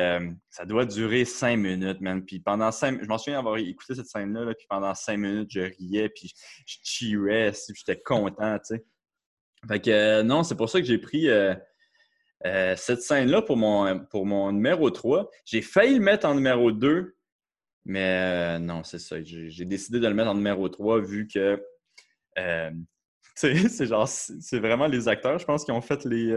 ça 0.50 0.66
doit 0.66 0.86
durer 0.86 1.24
cinq 1.24 1.56
minutes, 1.56 2.02
man. 2.02 2.26
Puis 2.26 2.42
pendant 2.42 2.74
cinq 2.74 3.02
je 3.02 3.08
m'en 3.08 3.18
souviens 3.18 3.40
avoir 3.40 3.56
écouté 3.56 3.96
cette 3.96 4.08
scène-là, 4.08 4.54
puis 4.54 4.68
pendant 4.70 4.94
cinq 4.94 5.16
minutes, 5.16 5.50
je 5.50 5.62
riais, 5.62 6.10
puis 6.10 6.34
je 6.68 6.76
cheerais, 6.84 7.54
j'étais 7.74 8.02
content, 8.02 8.60
tu 8.60 8.76
sais. 8.76 8.86
Fait 9.66 9.80
que 9.80 10.22
non, 10.24 10.44
c'est 10.44 10.56
pour 10.56 10.70
ça 10.70 10.82
que 10.82 10.86
j'ai 10.86 10.98
pris 10.98 11.30
euh, 11.30 11.56
cette 12.44 13.02
scène-là, 13.02 13.42
pour 13.42 13.58
mon, 13.58 14.00
pour 14.06 14.26
mon 14.26 14.52
numéro 14.52 14.90
3, 14.90 15.30
j'ai 15.46 15.62
failli 15.62 15.96
le 15.96 16.02
mettre 16.02 16.28
en 16.28 16.36
numéro 16.36 16.72
2, 16.72 17.16
mais 17.86 18.58
euh, 18.58 18.60
non, 18.60 18.84
c'est 18.84 19.00
ça. 19.00 19.22
J'ai 19.22 19.66
décidé 19.66 20.00
de 20.00 20.08
le 20.08 20.14
mettre 20.14 20.30
en 20.30 20.36
numéro 20.36 20.68
3 20.68 21.02
vu 21.02 21.28
que 21.28 21.64
euh, 22.38 22.72
c'est 23.36 23.86
genre 23.86 24.08
c'est 24.08 24.60
vraiment 24.60 24.88
les 24.88 25.08
acteurs, 25.08 25.40
je 25.40 25.46
pense, 25.46 25.64
qui 25.66 25.72
ont 25.72 25.82
fait 25.82 26.04
les, 26.06 26.34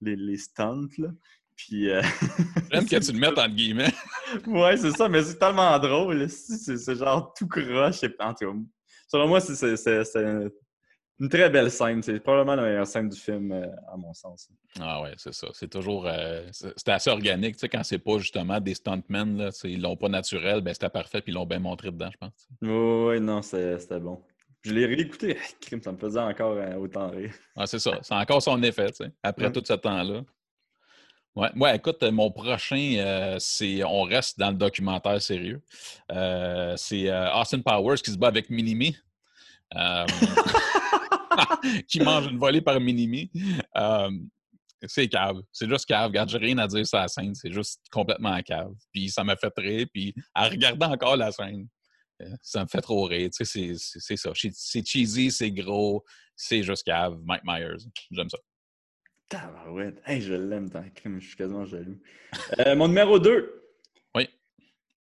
les, 0.00 0.16
les, 0.16 0.36
stunts. 0.36 0.88
Là. 0.98 1.08
Puis. 1.56 1.88
J'aime 2.72 2.86
que 2.86 3.04
tu 3.04 3.12
le 3.12 3.18
mettes 3.18 3.38
entre 3.38 3.54
guillemets. 3.54 3.92
ouais, 4.46 4.76
c'est 4.76 4.92
ça, 4.92 5.08
mais 5.08 5.22
c'est 5.22 5.38
tellement 5.38 5.78
drôle. 5.78 6.28
C'est 6.28 6.94
genre 6.94 7.32
tout 7.36 7.48
croche. 7.48 8.04
En 8.20 8.34
tout 8.34 8.52
cas, 8.52 8.58
selon 9.08 9.28
moi, 9.28 9.40
c'est 9.40 9.76
une 11.18 11.28
très 11.28 11.48
belle 11.48 11.70
scène. 11.70 12.02
C'est 12.02 12.20
probablement 12.20 12.56
la 12.56 12.62
meilleure 12.62 12.86
scène 12.86 13.08
du 13.08 13.18
film, 13.18 13.52
euh, 13.52 13.66
à 13.90 13.96
mon 13.96 14.12
sens. 14.12 14.48
Ah 14.78 15.02
ouais, 15.02 15.14
c'est 15.16 15.32
ça. 15.32 15.48
C'est 15.52 15.68
toujours. 15.68 16.06
Euh, 16.06 16.46
c'était 16.52 16.92
assez 16.92 17.10
organique. 17.10 17.54
Tu 17.54 17.60
sais, 17.60 17.68
quand 17.68 17.82
c'est 17.84 17.98
pas 17.98 18.18
justement 18.18 18.60
des 18.60 18.74
stuntmen, 18.74 19.38
là, 19.38 19.50
ils 19.64 19.80
l'ont 19.80 19.96
pas 19.96 20.08
naturel, 20.08 20.60
ben 20.60 20.74
c'était 20.74 20.90
parfait, 20.90 21.22
puis 21.22 21.32
ils 21.32 21.34
l'ont 21.34 21.46
bien 21.46 21.58
montré 21.58 21.90
dedans, 21.90 22.10
je 22.12 22.18
pense. 22.18 22.48
Oui, 22.60 23.20
non, 23.20 23.40
c'était 23.42 24.00
bon. 24.00 24.22
Je 24.62 24.72
l'ai 24.72 24.86
réécouté. 24.86 25.38
Ça 25.82 25.92
me 25.92 25.96
faisait 25.96 26.20
encore 26.20 26.56
euh, 26.56 26.74
autant 26.74 27.10
rire. 27.10 27.32
Ah, 27.56 27.66
c'est 27.66 27.78
ça. 27.78 27.98
C'est 28.02 28.14
encore 28.14 28.42
son 28.42 28.62
effet, 28.62 28.90
tu 28.90 29.04
sais, 29.04 29.10
après 29.22 29.50
tout 29.50 29.62
ce 29.64 29.74
temps-là. 29.74 30.22
Ouais. 31.34 31.50
ouais, 31.54 31.76
écoute, 31.76 32.02
mon 32.02 32.30
prochain, 32.30 33.36
c'est. 33.38 33.84
On 33.84 34.02
reste 34.02 34.38
dans 34.38 34.50
le 34.50 34.56
documentaire 34.56 35.20
sérieux. 35.20 35.62
c'est 36.76 37.10
Austin 37.34 37.60
Powers 37.60 37.98
qui 38.02 38.10
se 38.10 38.18
bat 38.18 38.28
avec 38.28 38.50
Minimi. 38.50 38.96
qui 41.88 42.00
mange 42.00 42.26
une 42.26 42.38
volée 42.38 42.60
par 42.60 42.80
Minimi. 42.80 43.30
Euh, 43.76 44.10
c'est 44.86 45.08
cave. 45.08 45.40
C'est 45.52 45.68
juste 45.68 45.86
cave. 45.86 46.08
Regarde, 46.08 46.28
j'ai 46.28 46.38
rien 46.38 46.58
à 46.58 46.66
dire 46.66 46.86
sur 46.86 46.98
la 46.98 47.08
scène. 47.08 47.34
C'est 47.34 47.52
juste 47.52 47.80
complètement 47.90 48.40
cave. 48.42 48.72
Puis 48.92 49.08
ça 49.08 49.24
m'a 49.24 49.36
fait 49.36 49.52
rire. 49.56 49.86
Puis 49.92 50.14
à 50.34 50.48
regarder 50.48 50.86
encore 50.86 51.16
la 51.16 51.32
scène, 51.32 51.66
euh, 52.22 52.28
ça 52.42 52.62
me 52.62 52.68
fait 52.68 52.80
trop 52.80 53.04
rire. 53.04 53.30
Tu 53.36 53.44
sais, 53.44 53.74
c'est 53.76 54.16
ça. 54.16 54.32
C'est 54.34 54.86
cheesy, 54.86 55.30
c'est 55.30 55.50
gros. 55.50 56.04
C'est 56.34 56.62
juste 56.62 56.84
cave. 56.84 57.18
Mike 57.24 57.42
Myers. 57.44 57.86
J'aime 58.10 58.28
ça. 58.28 58.38
Tabarouette. 59.28 60.00
Hey, 60.06 60.20
je 60.20 60.34
l'aime 60.34 60.70
tant 60.70 60.84
crime. 60.94 61.20
Je 61.20 61.28
suis 61.28 61.36
quasiment 61.36 61.64
jaloux. 61.64 62.00
Euh, 62.60 62.76
mon 62.76 62.88
numéro 62.88 63.18
2. 63.18 63.62
Oui. 64.14 64.28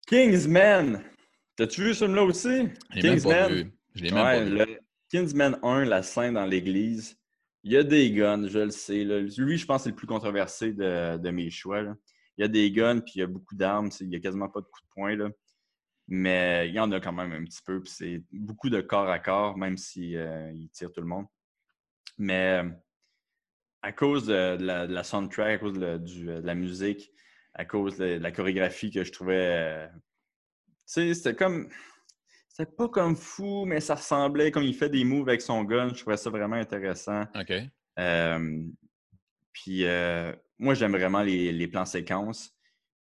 Kingsman. 0.08 1.04
T'as-tu 1.56 1.84
vu 1.84 1.94
ce 1.94 2.06
film-là 2.06 2.24
aussi? 2.24 2.70
Je 2.92 3.00
l'ai 3.00 3.10
même 3.10 3.24
pas 3.24 3.48
vu. 3.48 3.72
Je 3.96 4.04
l'ai 4.04 4.12
même 4.12 4.24
pas 4.24 4.66
vu. 4.66 4.80
Kingsman 5.12 5.60
1, 5.62 5.84
la 5.84 6.04
scène 6.04 6.36
dans 6.36 6.46
l'église, 6.46 7.20
il 7.64 7.74
y 7.74 7.78
a 7.78 7.84
des 7.84 8.12
guns, 8.12 8.48
je 8.48 8.60
le 8.60 8.72
sais. 8.72 9.04
Lui, 9.04 9.58
je 9.58 9.66
pense 9.66 9.84
c'est 9.84 9.90
le 9.90 9.96
plus 9.96 10.08
controversé 10.08 10.72
de, 10.72 11.30
mes 11.32 11.50
choix. 11.50 11.82
Il 12.38 12.42
y 12.42 12.44
a 12.44 12.48
des 12.48 12.72
guns, 12.72 13.02
puis 13.02 13.16
il 13.16 13.20
y 13.20 13.22
a 13.22 13.28
beaucoup 13.28 13.56
d'armes. 13.56 13.90
Il 14.00 14.08
n'y 14.08 14.16
a 14.16 14.22
quasiment 14.22 14.48
pas 14.48 14.62
de 14.62 14.66
coups 14.68 14.84
de 14.84 14.90
poing. 14.96 15.16
Là. 15.18 15.30
Mais 16.08 16.70
il 16.70 16.74
y 16.74 16.80
en 16.80 16.90
a 16.94 17.02
quand 17.02 17.12
même 17.12 17.34
un 17.34 17.44
petit 17.44 17.62
peu. 17.62 17.84
Puis 17.84 17.92
c'est 17.92 18.24
beaucoup 18.32 18.70
de 18.70 18.80
corps 18.80 19.10
à 19.10 19.20
corps, 19.20 19.58
même 19.58 19.78
s'il 19.78 20.12
si, 20.12 20.16
euh, 20.16 20.54
tire 20.72 20.94
tout 20.94 21.02
le 21.02 21.08
monde. 21.08 21.26
Mais 22.18 22.64
à 23.82 23.92
cause 23.92 24.28
de, 24.28 24.58
la, 24.62 25.04
soundtrack, 25.04 25.56
à 25.56 25.58
cause 25.58 25.74
de, 25.74 26.40
la 26.42 26.56
musique, 26.56 27.12
à 27.54 27.66
cause 27.66 27.98
de, 27.98 28.18
la 28.18 28.32
chorégraphie 28.32 28.92
que 28.92 29.04
je 29.04 29.12
trouvais. 29.12 29.58
Euh, 29.60 29.88
c'était 30.86 31.36
comme 31.36 31.70
c'est 32.54 32.76
pas 32.76 32.90
comme 32.90 33.16
fou, 33.16 33.66
mais 33.66 33.80
ça 33.80 33.96
ressemblait 33.96 34.52
comme 34.52 34.64
il 34.64 34.76
fait 34.76 34.90
des 34.90 35.04
moves 35.04 35.30
avec 35.30 35.42
son 35.42 35.64
gun. 35.64 35.90
Je 35.90 36.02
trouvais 36.02 36.18
ça 36.18 36.30
vraiment 36.30 36.58
intéressant. 36.58 37.24
OK. 37.36 37.54
puis 39.54 39.86
euh, 39.86 40.34
moi, 40.60 40.74
j'aime 40.74 40.92
vraiment 40.92 41.22
les, 41.22 41.68
plans 41.68 41.86
séquences. 41.86 42.52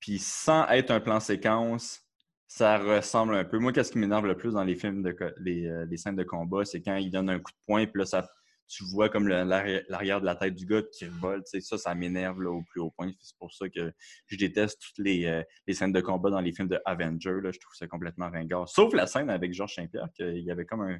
Puis 0.00 0.18
sans 0.18 0.68
être 0.68 0.90
un 0.90 1.00
plan 1.00 1.20
séquence, 1.20 2.02
ça 2.48 2.78
ressemble 2.78 3.34
un 3.34 3.44
peu. 3.44 3.58
Moi, 3.58 3.72
qu'est-ce 3.72 3.92
qui 3.92 3.98
m'énerve 3.98 4.26
le 4.26 4.36
plus 4.36 4.52
dans 4.52 4.64
les 4.64 4.74
films, 4.74 5.02
de 5.02 5.16
les, 5.38 5.66
euh, 5.66 5.86
les 5.86 5.96
scènes 5.96 6.16
de 6.16 6.24
combat, 6.24 6.64
c'est 6.64 6.82
quand 6.82 6.96
il 6.96 7.10
donne 7.10 7.30
un 7.30 7.38
coup 7.38 7.50
de 7.50 7.66
poing, 7.66 7.86
puis 7.86 8.00
là, 8.00 8.04
ça 8.04 8.28
tu 8.68 8.84
vois 8.84 9.08
comme 9.08 9.28
l'arrière 9.28 10.20
de 10.20 10.26
la 10.26 10.34
tête 10.34 10.54
du 10.54 10.66
gars 10.66 10.82
qui 10.82 11.06
revole. 11.06 11.42
Ça, 11.44 11.78
ça 11.78 11.94
m'énerve 11.94 12.38
au 12.46 12.62
plus 12.62 12.80
haut 12.80 12.90
point. 12.90 13.12
C'est 13.20 13.36
pour 13.38 13.52
ça 13.52 13.68
que 13.68 13.92
je 14.26 14.36
déteste 14.36 14.80
toutes 14.80 15.04
les, 15.04 15.26
euh, 15.26 15.42
les, 15.66 15.74
scènes 15.74 15.92
de 15.92 16.00
combat 16.00 16.30
dans 16.30 16.40
les 16.40 16.52
films 16.52 16.68
de 16.68 16.80
Avenger. 16.84 17.40
Là. 17.42 17.52
Je 17.52 17.58
trouve 17.58 17.74
ça 17.74 17.86
complètement 17.86 18.30
ringard. 18.30 18.68
Sauf 18.68 18.92
la 18.94 19.06
scène 19.06 19.30
avec 19.30 19.52
Georges 19.52 19.74
Saint-Pierre, 19.74 20.08
qu'il 20.14 20.38
y 20.38 20.50
avait 20.50 20.66
comme 20.66 20.82
un. 20.82 20.98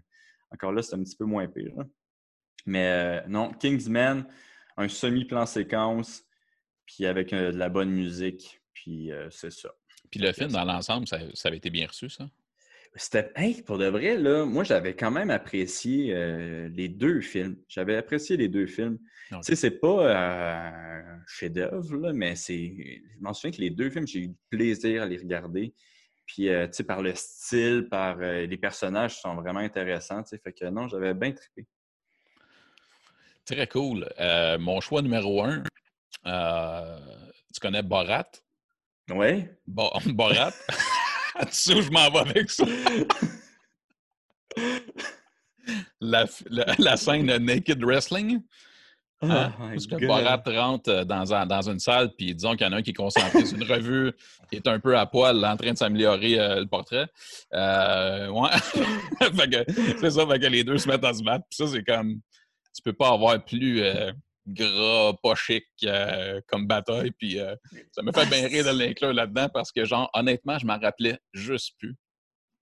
Encore 0.50 0.72
là, 0.72 0.82
c'est 0.82 0.94
un 0.94 1.02
petit 1.02 1.16
peu 1.16 1.24
moins 1.24 1.48
pire. 1.48 1.74
Mais 2.66 2.86
euh, 2.86 3.28
non, 3.28 3.52
Kingsman, 3.52 4.26
un 4.76 4.88
semi-plan 4.88 5.46
séquence, 5.46 6.22
puis 6.84 7.06
avec 7.06 7.32
euh, 7.32 7.50
de 7.50 7.56
la 7.56 7.68
bonne 7.68 7.90
musique, 7.90 8.60
puis 8.72 9.10
c'est 9.30 9.50
ça. 9.50 9.70
Puis 10.10 10.20
le 10.20 10.32
film, 10.32 10.52
dans 10.52 10.64
l'ensemble, 10.64 11.08
ça, 11.08 11.18
ça 11.34 11.48
avait 11.48 11.56
été 11.56 11.70
bien 11.70 11.88
reçu, 11.88 12.08
ça? 12.08 12.28
C'était, 12.98 13.30
hey, 13.36 13.60
pour 13.60 13.76
de 13.76 13.86
vrai, 13.86 14.16
là, 14.16 14.46
moi, 14.46 14.64
j'avais 14.64 14.96
quand 14.96 15.10
même 15.10 15.28
apprécié 15.30 16.14
euh, 16.14 16.68
les 16.68 16.88
deux 16.88 17.20
films. 17.20 17.56
J'avais 17.68 17.96
apprécié 17.96 18.38
les 18.38 18.48
deux 18.48 18.66
films. 18.66 18.98
Tu 19.28 19.36
sais, 19.42 19.54
c'est 19.54 19.78
pas 19.78 20.06
euh, 20.06 20.14
un 20.14 21.20
chef-d'œuvre, 21.26 22.12
mais 22.12 22.36
c'est. 22.36 22.74
Je 23.14 23.20
m'en 23.20 23.34
souviens 23.34 23.50
que 23.54 23.60
les 23.60 23.70
deux 23.70 23.90
films, 23.90 24.06
j'ai 24.06 24.20
eu 24.20 24.34
plaisir 24.48 25.02
à 25.02 25.06
les 25.06 25.18
regarder. 25.18 25.74
Puis, 26.24 26.48
euh, 26.48 26.66
tu 26.68 26.74
sais, 26.74 26.84
par 26.84 27.02
le 27.02 27.14
style, 27.14 27.88
par 27.90 28.16
les 28.16 28.56
personnages 28.56 29.20
sont 29.20 29.34
vraiment 29.34 29.60
intéressants. 29.60 30.22
Tu 30.22 30.30
sais, 30.30 30.38
fait 30.38 30.54
que 30.54 30.64
non, 30.64 30.88
j'avais 30.88 31.12
bien 31.12 31.32
trippé. 31.32 31.66
Très 33.44 33.66
cool. 33.66 34.08
mon 34.58 34.80
choix 34.80 35.02
numéro 35.02 35.44
un, 35.44 35.62
tu 37.52 37.60
connais 37.60 37.82
Borat? 37.82 38.30
Oui. 39.10 39.44
Borat? 39.66 40.54
où 41.76 41.82
je 41.82 41.90
m'en 41.90 42.10
vais 42.10 42.18
avec 42.18 42.50
ça? 42.50 42.64
la, 46.00 46.26
la, 46.78 46.96
scène 46.96 47.26
de 47.26 47.38
Naked 47.38 47.82
Wrestling. 47.82 48.40
Oh 49.22 49.26
Hein? 49.30 49.52
Parce 49.58 49.86
que. 49.86 50.06
Borat 50.06 50.42
rentre 50.46 50.90
euh, 50.90 51.04
dans, 51.04 51.32
un- 51.32 51.46
dans 51.46 51.70
une 51.70 51.78
salle, 51.78 52.12
puis 52.16 52.34
disons 52.34 52.54
qu'il 52.54 52.66
y 52.66 52.68
en 52.70 52.72
a 52.72 52.76
un 52.76 52.82
qui 52.82 52.90
est 52.90 52.94
concentré 52.94 53.46
sur 53.46 53.56
une 53.56 53.64
revue, 53.64 54.12
qui 54.50 54.56
est 54.56 54.68
un 54.68 54.78
peu 54.78 54.96
à 54.96 55.06
poil, 55.06 55.42
en 55.44 55.56
train 55.56 55.72
de 55.72 55.78
s'améliorer 55.78 56.38
euh, 56.38 56.60
le 56.60 56.66
portrait. 56.66 57.06
Euh, 57.54 58.28
ouais. 58.28 58.50
Fait 59.20 59.50
que 59.50 59.72
c'est 60.00 60.10
ça, 60.10 60.26
fait 60.26 60.38
que 60.38 60.46
les 60.46 60.64
deux 60.64 60.76
se 60.76 60.86
mettent 60.86 61.04
à 61.04 61.14
se 61.14 61.22
battre. 61.22 61.46
Puis 61.50 61.56
ça, 61.56 61.66
c'est 61.66 61.82
comme. 61.82 62.20
Tu 62.74 62.82
peux 62.84 62.92
pas 62.92 63.08
avoir 63.12 63.42
plus 63.42 63.80
euh, 63.80 64.12
gras, 64.46 65.12
pas 65.22 65.34
chic 65.34 65.64
euh, 65.84 66.40
comme 66.46 66.66
bataille. 66.66 67.10
Puis 67.12 67.40
euh, 67.40 67.54
ça 67.92 68.02
me 68.02 68.12
fait 68.12 68.26
bien 68.26 68.46
rire 68.46 68.64
de 68.64 68.78
l'inclure 68.78 69.12
là-dedans 69.12 69.48
parce 69.52 69.72
que, 69.72 69.84
genre, 69.84 70.10
honnêtement, 70.14 70.58
je 70.58 70.66
m'en 70.66 70.78
rappelais 70.78 71.18
juste 71.32 71.74
plus. 71.78 71.96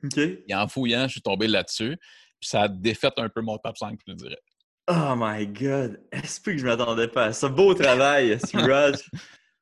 OK. 0.04 0.18
Et 0.18 0.54
en 0.54 0.68
fouillant, 0.68 1.06
je 1.06 1.12
suis 1.12 1.22
tombé 1.22 1.46
là-dessus. 1.46 1.96
Puis 2.40 2.48
ça 2.48 2.62
a 2.62 2.68
défait 2.68 3.12
un 3.16 3.28
peu 3.28 3.40
mon 3.40 3.58
top 3.58 3.76
5, 3.76 3.98
je 4.06 4.12
te 4.12 4.16
dirais. 4.16 4.40
Oh 4.88 5.14
my 5.16 5.46
God. 5.46 6.00
Est-ce 6.12 6.40
que 6.40 6.56
je 6.56 6.66
m'attendais 6.66 7.08
pas 7.08 7.26
à 7.26 7.32
ça? 7.32 7.48
Beau 7.48 7.74
travail, 7.74 8.38
Raj? 8.52 8.96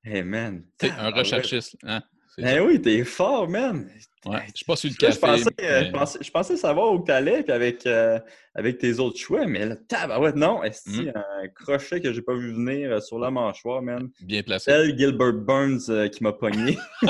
Hey 0.05 0.25
man. 0.25 0.65
Sais, 0.81 0.91
un 0.91 1.11
recherchiste. 1.11 1.77
Hein? 1.85 2.03
Ben 2.39 2.61
oui, 2.67 2.81
t'es 2.81 3.05
fort, 3.05 3.49
man. 3.49 3.87
Ouais. 4.25 4.39
Je 4.49 4.53
suis 4.57 4.65
pas 4.65 4.77
sur 4.77 4.89
le 4.89 4.95
café. 4.97 5.13
je, 5.15 5.19
pensais, 5.21 5.51
mais- 5.61 5.85
je, 5.87 5.91
pensais, 5.91 6.19
je 6.23 6.31
pensais 6.31 6.57
savoir 6.57 6.93
où 6.93 7.01
t'allais 7.01 7.43
puis 7.43 7.53
avec, 7.53 7.85
euh, 7.87 8.19
avec 8.55 8.79
tes 8.79 8.99
autres 9.01 9.19
choix, 9.19 9.45
mais 9.47 9.67
là, 9.67 9.77
tabarouette, 9.89 10.37
non. 10.37 10.63
Est-ce 10.63 10.89
Mm. 10.91 11.13
un 11.15 11.49
crochet 11.49 12.01
que 12.01 12.13
j'ai 12.13 12.23
pas 12.23 12.35
vu 12.35 12.53
venir 12.53 12.93
euh, 12.93 13.01
sur 13.01 13.19
la 13.19 13.31
mâchoire, 13.31 13.83
man? 13.83 14.09
Bien 14.23 14.43
placé. 14.43 14.71
Tel 14.71 14.97
Gilbert 14.97 15.33
Burns 15.35 15.91
euh, 15.91 16.09
qui 16.09 16.23
m'a 16.23 16.33
pogné. 16.33 16.79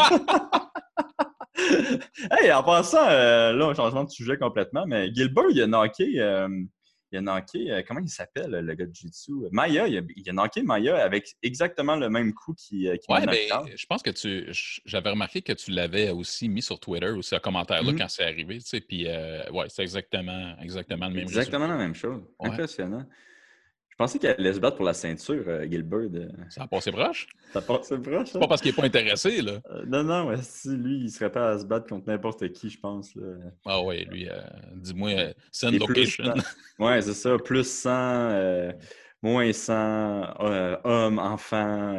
hey, 2.40 2.52
en 2.52 2.62
passant, 2.62 3.06
euh, 3.08 3.52
là, 3.52 3.66
un 3.66 3.74
changement 3.74 4.04
de 4.04 4.10
sujet 4.10 4.36
complètement, 4.38 4.84
mais 4.86 5.12
Gilbert, 5.14 5.44
il 5.50 5.60
a 5.62 5.66
knocké, 5.66 6.18
il 7.12 7.18
a 7.18 7.20
knocké, 7.20 7.70
euh, 7.70 7.82
comment 7.86 8.00
il 8.00 8.08
s'appelle, 8.08 8.50
le 8.50 8.74
gars 8.74 8.86
de 8.86 8.94
Jiu-Jitsu? 8.94 9.32
Maya, 9.50 9.86
il 9.86 9.98
a, 9.98 10.02
il 10.16 10.28
a 10.30 10.32
knocké 10.32 10.62
Maya 10.62 10.96
avec 11.04 11.34
exactement 11.42 11.96
le 11.96 12.08
même 12.08 12.32
coup 12.32 12.54
qui, 12.54 12.88
euh, 12.88 12.96
qui 12.96 13.12
Ouais, 13.12 13.24
ben, 13.26 13.36
je 13.76 13.86
pense 13.86 14.02
que 14.02 14.10
tu. 14.10 14.46
J'avais 14.86 15.10
remarqué 15.10 15.42
que 15.42 15.52
tu 15.52 15.70
l'avais 15.70 16.10
aussi 16.10 16.48
mis 16.48 16.62
sur 16.62 16.80
Twitter, 16.80 17.10
aussi, 17.10 17.34
un 17.34 17.38
commentaire-là, 17.38 17.92
Mhm. 17.92 17.98
quand 17.98 18.08
c'est 18.08 18.24
arrivé, 18.24 18.58
tu 18.58 18.66
sais. 18.66 18.80
Puis, 18.80 19.06
euh, 19.06 19.48
ouais, 19.50 19.66
c'est 19.68 19.82
exactement, 19.82 20.54
exactement 20.60 21.08
le 21.08 21.14
même 21.14 21.24
Exactement 21.24 21.66
la 21.66 21.76
même 21.76 21.94
chose. 21.94 22.22
Ouais. 22.40 22.48
Impressionnant. 22.48 23.04
Je 24.02 24.06
pensais 24.06 24.18
qu'il 24.18 24.28
allait 24.30 24.52
se 24.52 24.58
battre 24.58 24.74
pour 24.76 24.84
la 24.84 24.94
ceinture, 24.94 25.44
euh, 25.46 25.64
Gilbert. 25.70 26.08
euh. 26.12 26.26
Ça 26.50 26.64
a 26.64 26.66
passé 26.66 26.90
proche. 26.90 27.28
Ça 27.52 27.62
passe 27.62 27.92
proche, 28.02 28.30
C'est 28.30 28.36
hein? 28.36 28.40
pas 28.40 28.48
parce 28.48 28.60
qu'il 28.60 28.72
n'est 28.72 28.76
pas 28.76 28.84
intéressé, 28.84 29.40
là. 29.42 29.60
Euh, 29.70 29.84
non, 29.86 30.02
non, 30.02 30.26
ouais, 30.26 30.38
si 30.42 30.70
lui, 30.70 31.04
il 31.04 31.08
serait 31.10 31.30
pas 31.30 31.50
à 31.52 31.58
se 31.60 31.64
battre 31.64 31.86
contre 31.86 32.08
n'importe 32.08 32.50
qui, 32.50 32.68
je 32.68 32.80
pense. 32.80 33.14
Là. 33.14 33.22
Ah 33.64 33.80
ouais, 33.80 34.04
lui, 34.06 34.28
euh, 34.28 34.40
dis-moi, 34.74 35.34
send 35.52 35.68
plus 35.70 35.78
location. 35.78 36.24
100. 36.34 36.84
Ouais, 36.84 37.00
c'est 37.00 37.14
ça. 37.14 37.36
Plus 37.38 37.62
100, 37.64 37.90
euh, 37.92 38.72
moins 39.22 39.52
100, 39.52 39.72
euh, 40.40 40.76
hommes, 40.82 41.20
enfants. 41.20 41.94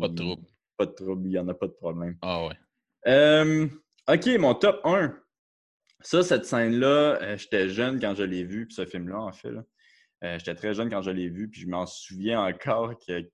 Pas 0.00 0.08
de 0.08 0.14
trouble. 0.14 0.42
Pas 0.76 0.86
de 0.86 0.92
trouble, 0.92 1.26
il 1.26 1.30
n'y 1.30 1.38
en 1.40 1.48
a 1.48 1.54
pas 1.54 1.66
de 1.66 1.72
problème. 1.72 2.16
Ah 2.22 2.46
ouais. 2.46 3.68
OK, 4.08 4.26
mon 4.38 4.54
top 4.54 4.80
1. 4.84 5.12
Ça, 6.04 6.22
cette 6.22 6.44
scène-là, 6.44 7.36
j'étais 7.36 7.68
jeune 7.68 7.98
quand 7.98 8.14
je 8.14 8.22
l'ai 8.22 8.44
vu, 8.44 8.66
puis 8.66 8.76
ce 8.76 8.84
film-là, 8.86 9.18
en 9.20 9.32
fait. 9.32 9.50
là. 9.50 9.64
Euh, 10.22 10.38
j'étais 10.38 10.54
très 10.54 10.74
jeune 10.74 10.88
quand 10.88 11.02
je 11.02 11.10
l'ai 11.10 11.28
vu, 11.28 11.48
puis 11.48 11.62
je 11.62 11.68
m'en 11.68 11.86
souviens 11.86 12.44
encore 12.46 12.94
que 12.98 13.28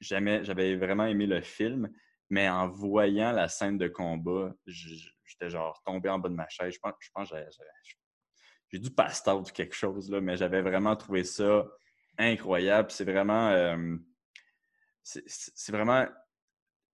j'avais 0.00 0.76
vraiment 0.76 1.06
aimé 1.06 1.26
le 1.26 1.40
film, 1.40 1.90
mais 2.28 2.48
en 2.48 2.68
voyant 2.68 3.32
la 3.32 3.48
scène 3.48 3.78
de 3.78 3.88
combat, 3.88 4.52
j'étais 4.66 5.50
genre 5.50 5.80
tombé 5.84 6.08
en 6.08 6.18
bas 6.18 6.28
de 6.28 6.34
ma 6.34 6.48
chaise. 6.48 6.74
Je 6.74 6.78
pense, 6.78 7.30
que 7.30 7.36
j'ai 8.72 8.78
dû 8.78 8.90
passe 8.90 9.22
out 9.26 9.48
ou 9.48 9.52
quelque 9.52 9.74
chose, 9.74 10.10
là, 10.10 10.20
mais 10.20 10.36
j'avais 10.36 10.62
vraiment 10.62 10.94
trouvé 10.94 11.24
ça 11.24 11.66
incroyable. 12.18 12.90
C'est 12.90 13.04
vraiment. 13.04 13.50
euh, 13.50 13.96
vraiment 15.68 16.06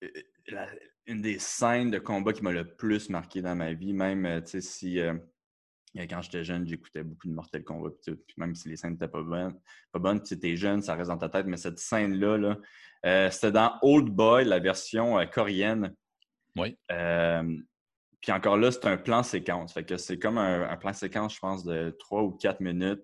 euh, 0.04 0.66
une 1.06 1.22
des 1.22 1.38
scènes 1.38 1.90
de 1.90 1.98
combat 1.98 2.32
qui 2.32 2.42
m'a 2.42 2.52
le 2.52 2.76
plus 2.76 3.10
marqué 3.10 3.42
dans 3.42 3.54
ma 3.54 3.72
vie. 3.72 3.92
Même, 3.92 4.44
si 4.44 5.00
quand 6.04 6.20
j'étais 6.22 6.44
jeune, 6.44 6.66
j'écoutais 6.66 7.02
beaucoup 7.02 7.26
de 7.26 7.32
Mortal 7.32 7.64
Kombat, 7.64 7.90
puis 7.90 8.12
tout, 8.12 8.20
puis 8.26 8.34
même 8.36 8.54
si 8.54 8.68
les 8.68 8.76
scènes 8.76 8.92
n'étaient 8.92 9.08
pas 9.08 9.22
bonnes, 9.22 9.58
pas 9.92 9.98
bonnes, 9.98 10.22
tu 10.22 10.34
étais 10.34 10.56
jeune, 10.56 10.82
ça 10.82 10.94
reste 10.94 11.08
dans 11.10 11.18
ta 11.18 11.28
tête, 11.28 11.46
mais 11.46 11.56
cette 11.56 11.78
scène-là, 11.78 12.36
là, 12.36 12.58
euh, 13.06 13.30
c'était 13.30 13.52
dans 13.52 13.78
Old 13.82 14.08
Boy, 14.08 14.44
la 14.44 14.58
version 14.58 15.18
euh, 15.18 15.24
coréenne. 15.26 15.94
Oui. 16.56 16.76
Euh, 16.90 17.56
puis 18.20 18.32
encore 18.32 18.56
là, 18.56 18.72
c'est 18.72 18.86
un 18.86 18.96
plan 18.96 19.22
séquence. 19.22 19.72
Fait 19.72 19.84
que 19.84 19.96
c'est 19.96 20.18
comme 20.18 20.38
un, 20.38 20.68
un 20.68 20.76
plan 20.76 20.92
séquence, 20.92 21.34
je 21.34 21.40
pense, 21.40 21.64
de 21.64 21.94
3 21.98 22.22
ou 22.22 22.32
4 22.32 22.60
minutes. 22.60 23.02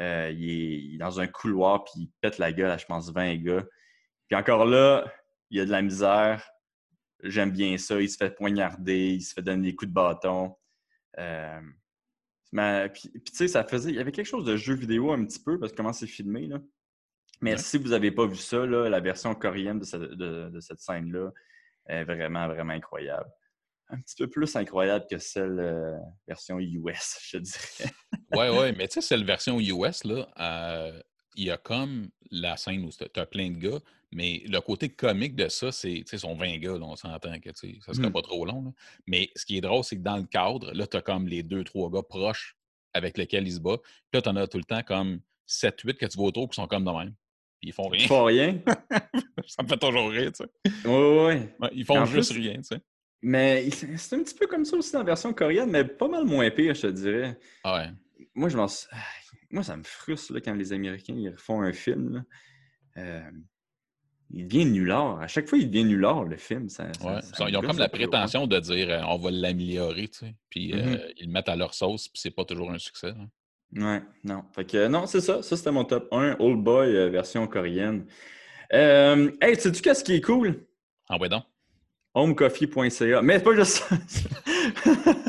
Euh, 0.00 0.30
il, 0.32 0.50
est, 0.50 0.78
il 0.80 0.94
est 0.94 0.98
dans 0.98 1.20
un 1.20 1.26
couloir, 1.26 1.84
puis 1.84 1.92
il 1.96 2.10
pète 2.20 2.38
la 2.38 2.52
gueule 2.52 2.70
à, 2.70 2.76
je 2.76 2.86
pense, 2.86 3.10
20 3.10 3.36
gars. 3.36 3.64
Puis 4.28 4.36
encore 4.36 4.64
là, 4.64 5.04
il 5.50 5.58
y 5.58 5.60
a 5.60 5.64
de 5.64 5.70
la 5.70 5.82
misère. 5.82 6.48
J'aime 7.22 7.50
bien 7.50 7.78
ça. 7.78 8.00
Il 8.00 8.08
se 8.08 8.16
fait 8.16 8.30
poignarder, 8.30 9.14
il 9.14 9.22
se 9.22 9.34
fait 9.34 9.42
donner 9.42 9.70
des 9.70 9.76
coups 9.76 9.88
de 9.88 9.94
bâton. 9.94 10.56
Mais, 12.52 12.88
puis, 12.88 13.08
puis 13.10 13.22
tu 13.24 13.34
sais, 13.36 13.48
ça 13.48 13.64
faisait. 13.64 13.90
Il 13.90 13.96
y 13.96 14.00
avait 14.00 14.12
quelque 14.12 14.26
chose 14.26 14.44
de 14.44 14.56
jeu 14.56 14.74
vidéo 14.74 15.12
un 15.12 15.24
petit 15.24 15.40
peu, 15.42 15.58
parce 15.58 15.72
que 15.72 15.76
comment 15.76 15.92
c'est 15.92 16.06
filmé, 16.06 16.46
là. 16.46 16.58
Mais 17.40 17.52
Ouais. 17.52 17.58
si 17.58 17.78
vous 17.78 17.90
n'avez 17.90 18.10
pas 18.10 18.26
vu 18.26 18.36
ça, 18.36 18.66
là, 18.66 18.88
la 18.88 19.00
version 19.00 19.34
coréenne 19.34 19.78
de, 19.78 19.84
cette- 19.84 20.00
de- 20.00 20.50
de 20.50 20.60
cette 20.60 20.80
scène-là 20.80 21.30
est 21.86 22.04
vraiment, 22.04 22.48
vraiment 22.48 22.72
incroyable. 22.72 23.30
Un 23.90 24.00
petit 24.00 24.16
peu 24.18 24.28
plus 24.28 24.54
incroyable 24.56 25.06
que 25.10 25.18
celle 25.18 25.58
euh, 25.60 25.96
version 26.26 26.58
US, 26.58 27.18
je 27.30 27.38
dirais. 27.38 27.90
Ouais, 28.34 28.50
ouais, 28.58 28.72
mais 28.72 28.88
tu 28.88 28.94
sais, 28.94 29.00
c'est 29.00 29.16
la 29.16 29.24
version 29.24 29.58
US, 29.60 30.04
là. 30.04 30.28
euh, 30.40 31.00
il 31.38 31.44
y 31.46 31.50
a 31.50 31.56
comme 31.56 32.08
la 32.30 32.56
scène 32.56 32.84
où 32.84 32.90
tu 32.90 33.04
as 33.20 33.26
plein 33.26 33.50
de 33.50 33.56
gars, 33.58 33.78
mais 34.12 34.42
le 34.46 34.60
côté 34.60 34.88
comique 34.88 35.36
de 35.36 35.48
ça, 35.48 35.70
c'est, 35.72 35.94
tu 35.98 36.04
sais, 36.06 36.18
sont 36.18 36.34
20 36.34 36.58
gars, 36.58 36.72
là, 36.78 36.84
on 36.84 36.96
s'entend 36.96 37.38
que, 37.38 37.50
tu 37.50 37.54
sais, 37.74 37.78
ça 37.86 37.94
serait 37.94 38.08
Mm. 38.08 38.12
pas 38.12 38.22
trop 38.22 38.44
long. 38.44 38.64
là. 38.64 38.70
Mais 39.06 39.30
ce 39.36 39.46
qui 39.46 39.56
est 39.56 39.60
drôle, 39.60 39.84
c'est 39.84 39.96
que 39.96 40.02
dans 40.02 40.16
le 40.16 40.24
cadre, 40.24 40.72
là, 40.72 40.86
tu 40.86 40.96
as 40.96 41.00
comme 41.02 41.28
les 41.28 41.42
deux, 41.42 41.62
trois 41.64 41.90
gars 41.90 42.02
proches 42.02 42.56
avec 42.92 43.16
lesquels 43.18 43.46
ils 43.46 43.54
se 43.54 43.60
battent. 43.60 43.82
Puis 43.82 44.14
là, 44.14 44.22
tu 44.22 44.28
en 44.28 44.36
as 44.36 44.46
tout 44.48 44.58
le 44.58 44.64
temps 44.64 44.82
comme 44.82 45.20
7-8 45.46 45.94
que 45.96 46.06
tu 46.06 46.16
vois 46.16 46.26
autour 46.28 46.48
qui 46.48 46.56
sont 46.56 46.66
comme 46.66 46.84
de 46.84 46.90
même. 46.90 47.14
Puis 47.60 47.70
ils 47.70 47.72
font 47.72 47.88
rien. 47.88 48.08
Pas 48.08 48.24
rien? 48.24 48.58
ça 49.46 49.62
me 49.62 49.68
fait 49.68 49.76
toujours 49.78 50.10
rire, 50.10 50.32
tu 50.32 50.44
sais. 50.44 50.50
Oui, 50.84 50.92
oui. 50.92 51.34
Ouais, 51.60 51.70
ils 51.72 51.84
font 51.84 51.98
En 51.98 52.04
juste 52.04 52.32
plus- 52.32 52.40
rien, 52.40 52.56
tu 52.56 52.64
sais. 52.64 52.80
Mais 53.22 53.68
c'est 53.70 54.14
un 54.16 54.22
petit 54.22 54.34
peu 54.34 54.46
comme 54.46 54.64
ça 54.64 54.76
aussi 54.76 54.92
dans 54.92 55.00
la 55.00 55.04
version 55.04 55.32
coréenne, 55.34 55.70
mais 55.70 55.84
pas 55.84 56.08
mal 56.08 56.24
moins 56.24 56.50
pire, 56.50 56.74
je 56.74 56.82
te 56.82 56.86
dirais. 56.88 57.38
Ah 57.64 57.76
ouais. 57.78 58.26
Moi, 58.34 58.48
je 58.48 58.56
m'en 58.56 58.66
ah, 58.92 58.96
Moi, 59.50 59.62
ça 59.62 59.76
me 59.76 59.82
frustre 59.84 60.32
là, 60.34 60.40
quand 60.40 60.54
les 60.54 60.72
Américains 60.72 61.14
ils 61.16 61.30
refont 61.30 61.62
un 61.62 61.72
film. 61.72 62.14
là. 62.14 62.22
Euh, 63.02 63.30
Il 64.30 64.46
devient 64.46 64.66
nulard. 64.66 65.20
À 65.20 65.26
chaque 65.26 65.48
fois, 65.48 65.56
il 65.56 65.70
devient 65.70 65.84
nulard, 65.84 66.24
le 66.24 66.36
film. 66.36 66.68
Ça, 66.68 66.92
ça- 66.92 67.06
Ouais. 67.06 67.22
ça 67.22 67.44
me 67.46 67.50
Ils 67.50 67.56
ont 67.56 67.62
comme 67.62 67.78
la 67.78 67.88
prétention 67.88 68.46
de 68.46 68.58
dire 68.60 68.90
euh, 68.90 69.00
on 69.08 69.16
va 69.16 69.30
l'améliorer, 69.30 70.08
tu 70.08 70.18
sais. 70.18 70.34
Puis 70.50 70.72
euh, 70.74 70.98
ils 71.16 71.26
le 71.28 71.32
mettent 71.32 71.48
à 71.48 71.56
leur 71.56 71.72
sauce, 71.72 72.08
puis 72.08 72.20
c'est 72.20 72.30
pas 72.30 72.44
toujours 72.44 72.70
un 72.70 72.78
succès. 72.78 73.14
hein. 73.18 73.28
Ouais, 73.74 74.02
non. 74.24 74.44
Fait 74.54 74.64
que, 74.66 74.86
non, 74.88 75.06
c'est 75.06 75.20
ça. 75.22 75.42
Ça, 75.42 75.56
c'était 75.56 75.70
mon 75.70 75.84
top 75.84 76.08
1, 76.12 76.36
Old 76.40 76.62
Boy, 76.62 76.94
euh, 76.94 77.08
version 77.08 77.46
coréenne. 77.46 78.06
Hey, 78.70 79.56
sais-tu 79.58 79.80
qu'est-ce 79.80 80.04
qui 80.04 80.12
est 80.14 80.20
cool? 80.20 80.66
Ah 81.08 81.16
ouais 81.18 81.30
donc. 81.30 81.44
homecoffee.ca. 82.12 83.22
Mais 83.22 83.38
c'est 83.38 83.44
pas 83.44 83.54
juste 83.54 83.82
ça. 83.82 83.96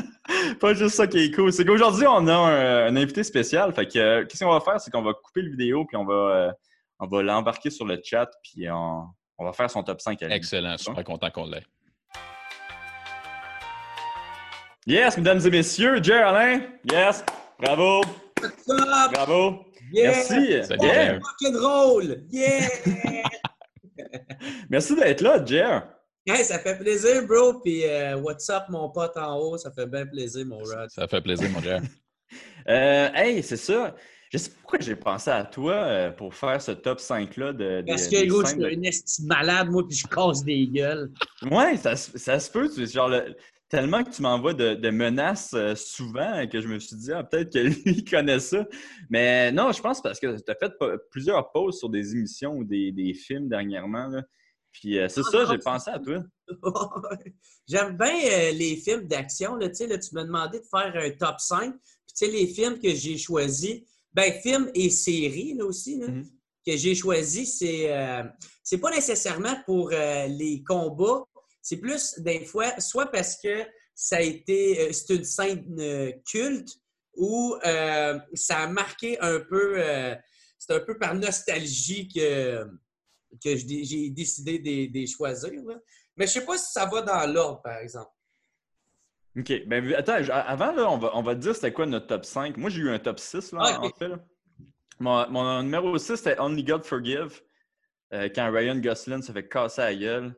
pas 0.60 0.74
juste 0.74 0.94
ça 0.94 1.06
qui 1.06 1.18
est 1.18 1.30
cool. 1.34 1.52
C'est 1.52 1.64
qu'aujourd'hui, 1.64 2.06
on 2.06 2.28
a 2.28 2.34
un, 2.34 2.86
un 2.86 2.96
invité 2.96 3.24
spécial. 3.24 3.72
Fait 3.74 3.86
que, 3.86 3.98
euh, 3.98 4.24
qu'est-ce 4.26 4.44
qu'on 4.44 4.52
va 4.52 4.60
faire? 4.60 4.80
C'est 4.80 4.90
qu'on 4.90 5.02
va 5.02 5.12
couper 5.14 5.42
le 5.42 5.50
vidéo, 5.50 5.84
puis 5.86 5.96
on 5.96 6.04
va, 6.04 6.14
euh, 6.14 6.52
on 7.00 7.06
va 7.06 7.22
l'embarquer 7.22 7.70
sur 7.70 7.86
le 7.86 8.00
chat, 8.04 8.30
puis 8.42 8.70
on, 8.70 9.04
on 9.38 9.44
va 9.44 9.52
faire 9.52 9.70
son 9.70 9.82
top 9.82 10.00
5 10.00 10.22
à 10.22 10.26
lui. 10.26 10.34
Excellent, 10.34 10.76
super 10.78 11.02
content 11.02 11.30
qu'on 11.30 11.46
l'ait. 11.46 11.64
Yes, 14.86 15.16
mesdames 15.16 15.40
et 15.44 15.50
messieurs, 15.50 16.02
Jer 16.02 16.26
Alain. 16.26 16.60
Yes. 16.90 17.24
Bravo. 17.58 18.02
What's 18.40 18.68
up? 18.68 19.12
Bravo. 19.12 19.66
Yeah! 19.92 20.12
Merci. 20.12 20.34
Yeah. 20.80 21.18
Yeah! 22.30 22.68
Merci 24.70 24.96
d'être 24.96 25.20
là, 25.20 25.44
Jer. 25.44 25.82
Hey, 26.38 26.44
ça 26.44 26.58
fait 26.58 26.78
plaisir, 26.78 27.26
bro. 27.26 27.60
Puis, 27.60 27.84
euh, 27.86 28.16
what's 28.18 28.48
up, 28.50 28.64
mon 28.68 28.88
pote 28.90 29.16
en 29.16 29.36
haut? 29.38 29.58
Ça 29.58 29.70
fait 29.70 29.86
bien 29.86 30.06
plaisir, 30.06 30.44
mon 30.46 30.58
Rod. 30.58 30.88
Ça 30.90 31.06
fait 31.08 31.20
plaisir, 31.20 31.50
mon 31.50 31.60
Jer. 31.60 31.80
Euh, 32.68 33.08
hey, 33.14 33.42
c'est 33.42 33.56
ça. 33.56 33.96
Je 34.32 34.38
sais 34.38 34.50
pas 34.50 34.56
pourquoi 34.60 34.78
j'ai 34.80 34.94
pensé 34.94 35.30
à 35.30 35.42
toi 35.44 35.72
euh, 35.74 36.10
pour 36.12 36.32
faire 36.34 36.62
ce 36.62 36.70
top 36.70 37.00
5-là 37.00 37.52
de, 37.52 37.82
Parce 37.88 38.08
des- 38.08 38.16
que, 38.16 38.20
des 38.22 38.26
gros, 38.28 38.44
suis 38.44 38.56
de- 38.58 38.66
un 38.66 38.82
esti 38.82 39.22
de 39.22 39.26
malade, 39.26 39.68
moi, 39.70 39.82
puis 39.88 39.96
je 39.96 40.06
casse 40.06 40.44
des 40.44 40.68
gueules. 40.68 41.10
Ouais, 41.50 41.76
ça, 41.76 41.96
se- 41.96 42.16
ça 42.18 42.38
se 42.38 42.48
peut. 42.50 42.70
tu- 42.72 42.86
genre, 42.86 43.08
le- 43.08 43.34
tellement 43.68 44.04
que 44.04 44.10
tu 44.10 44.22
m'envoies 44.22 44.54
de, 44.54 44.74
de 44.74 44.90
menaces 44.90 45.52
euh, 45.54 45.74
souvent 45.74 46.46
que 46.46 46.60
je 46.60 46.68
me 46.68 46.78
suis 46.78 46.94
dit, 46.96 47.12
ah, 47.12 47.24
peut-être 47.24 47.52
que 47.52 47.58
lui, 47.58 47.82
il 47.86 48.04
connaît 48.08 48.38
ça. 48.38 48.64
Mais 49.08 49.50
non, 49.50 49.72
je 49.72 49.80
pense 49.80 50.00
parce 50.00 50.20
que 50.20 50.36
tu 50.40 50.50
as 50.50 50.54
fait 50.54 50.72
plusieurs 51.10 51.50
pauses 51.50 51.78
sur 51.80 51.88
des 51.88 52.12
émissions 52.14 52.52
ou 52.52 52.62
des, 52.64 52.92
des 52.92 53.12
films 53.14 53.48
dernièrement. 53.48 54.06
là. 54.06 54.22
Puis 54.72 54.98
euh, 54.98 55.08
c'est 55.08 55.20
Ah, 55.26 55.30
ça, 55.30 55.44
j'ai 55.50 55.58
pensé 55.58 55.90
à 55.90 55.98
toi. 55.98 56.22
J'aime 57.68 57.96
bien 57.96 58.14
euh, 58.14 58.52
les 58.52 58.76
films 58.76 59.06
d'action. 59.06 59.56
Là, 59.56 59.68
tu 59.68 59.76
sais, 59.76 59.86
là, 59.86 59.98
tu 59.98 60.14
m'as 60.14 60.24
demandé 60.24 60.60
de 60.60 60.64
faire 60.64 60.92
un 60.94 61.10
top 61.10 61.40
5. 61.40 61.72
Puis, 61.72 61.80
tu 61.80 62.14
sais, 62.14 62.26
les 62.28 62.46
films 62.46 62.78
que 62.78 62.94
j'ai 62.94 63.18
choisis, 63.18 63.80
ben, 64.12 64.32
films 64.32 64.70
et 64.74 64.90
séries, 64.90 65.54
là 65.54 65.64
aussi. 65.64 65.98
Là. 65.98 66.08
Mhm. 66.08 66.24
que 66.66 66.76
j'ai 66.76 66.94
choisi, 66.94 67.46
c'est 67.46 67.92
euh, 67.92 68.22
c'est 68.62 68.78
pas 68.78 68.90
nécessairement 68.90 69.56
pour 69.64 69.90
les 69.90 70.62
combats, 70.66 71.24
c'est 71.62 71.78
plus 71.78 72.18
des 72.18 72.44
fois, 72.44 72.78
soit 72.78 73.06
parce 73.06 73.36
que 73.42 73.64
ça 73.94 74.16
a 74.16 74.20
été, 74.20 74.92
c'est 74.92 75.14
une 75.14 75.24
scène 75.24 76.12
culte 76.30 76.68
ou 77.16 77.56
ça 78.34 78.58
a 78.58 78.66
marqué 78.68 79.18
un 79.20 79.40
peu, 79.40 79.82
c'est 80.58 80.74
un 80.74 80.80
peu 80.80 80.98
par 80.98 81.14
nostalgie 81.14 82.08
que, 82.08 82.66
que 83.42 83.56
j'ai 83.56 84.10
décidé 84.10 84.58
de, 84.88 85.06
choisir. 85.06 85.52
Mais 86.16 86.26
je 86.26 86.32
sais 86.32 86.44
pas 86.44 86.58
si 86.58 86.72
ça 86.72 86.86
va 86.86 87.02
dans 87.02 87.32
l'ordre, 87.32 87.62
par 87.62 87.78
exemple. 87.78 88.10
OK. 89.38 89.66
Ben, 89.66 89.94
attends, 89.94 90.18
avant, 90.30 90.72
là, 90.72 90.90
on, 90.90 90.98
va, 90.98 91.10
on 91.14 91.22
va 91.22 91.34
te 91.34 91.40
dire 91.40 91.54
c'était 91.54 91.72
quoi 91.72 91.86
notre 91.86 92.06
top 92.06 92.24
5. 92.24 92.56
Moi, 92.56 92.70
j'ai 92.70 92.80
eu 92.80 92.90
un 92.90 92.98
top 92.98 93.20
6, 93.20 93.52
là, 93.52 93.60
ah, 93.62 93.80
en 93.80 93.90
fait. 93.90 94.10
Mon, 94.98 95.62
numéro 95.62 95.96
6, 95.96 96.16
c'était 96.16 96.38
Only 96.38 96.64
God 96.64 96.84
Forgive, 96.84 97.40
euh, 98.12 98.28
quand 98.34 98.52
Ryan 98.52 98.76
Gosling 98.76 99.22
se 99.22 99.32
fait 99.32 99.48
casser 99.48 99.80
la 99.80 99.94
gueule. 99.94 100.34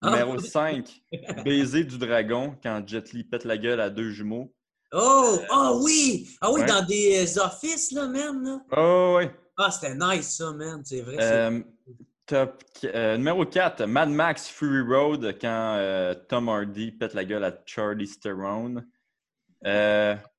Ah. 0.00 0.10
Numéro 0.10 0.38
5, 0.40 1.02
Baiser 1.44 1.84
du 1.84 1.98
dragon, 1.98 2.56
quand 2.62 2.82
Jet 2.86 3.12
Li 3.12 3.24
pète 3.24 3.44
la 3.44 3.56
gueule 3.56 3.80
à 3.80 3.90
deux 3.90 4.10
jumeaux. 4.10 4.52
Oh! 4.92 5.38
oh 5.50 5.80
oui! 5.84 6.28
Ah 6.40 6.50
oui, 6.52 6.64
dans 6.66 6.84
des 6.84 7.24
euh, 7.24 7.44
offices, 7.44 7.92
là, 7.92 8.08
même. 8.08 8.42
Là. 8.42 8.60
Oh, 8.76 9.18
oui. 9.18 9.28
Ah, 9.56 9.70
c'était 9.70 9.94
nice, 9.94 10.36
ça, 10.36 10.52
man. 10.52 10.82
C'est 10.84 11.02
vrai. 11.02 11.16
Euh, 11.20 11.60
top, 12.26 12.62
numéro 12.82 13.44
4, 13.44 13.86
Mad 13.86 14.08
Max 14.08 14.48
Fury 14.48 14.80
Road, 14.80 15.36
quand 15.40 16.14
Tom 16.28 16.48
Hardy 16.48 16.92
pète 16.92 17.14
la 17.14 17.24
gueule 17.24 17.44
à 17.44 17.52
Charlie 17.66 18.10
Theron. 18.20 18.82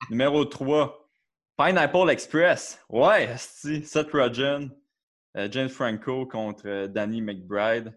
numéro 0.10 0.46
3, 0.46 1.06
Pineapple 1.58 2.10
Express. 2.10 2.80
Ouais, 2.90 3.34
Seth 3.38 4.12
Rogen, 4.12 4.72
euh, 5.38 5.48
James 5.50 5.70
Franco 5.70 6.26
contre 6.26 6.68
euh, 6.68 6.88
Danny 6.88 7.22
McBride. 7.22 7.94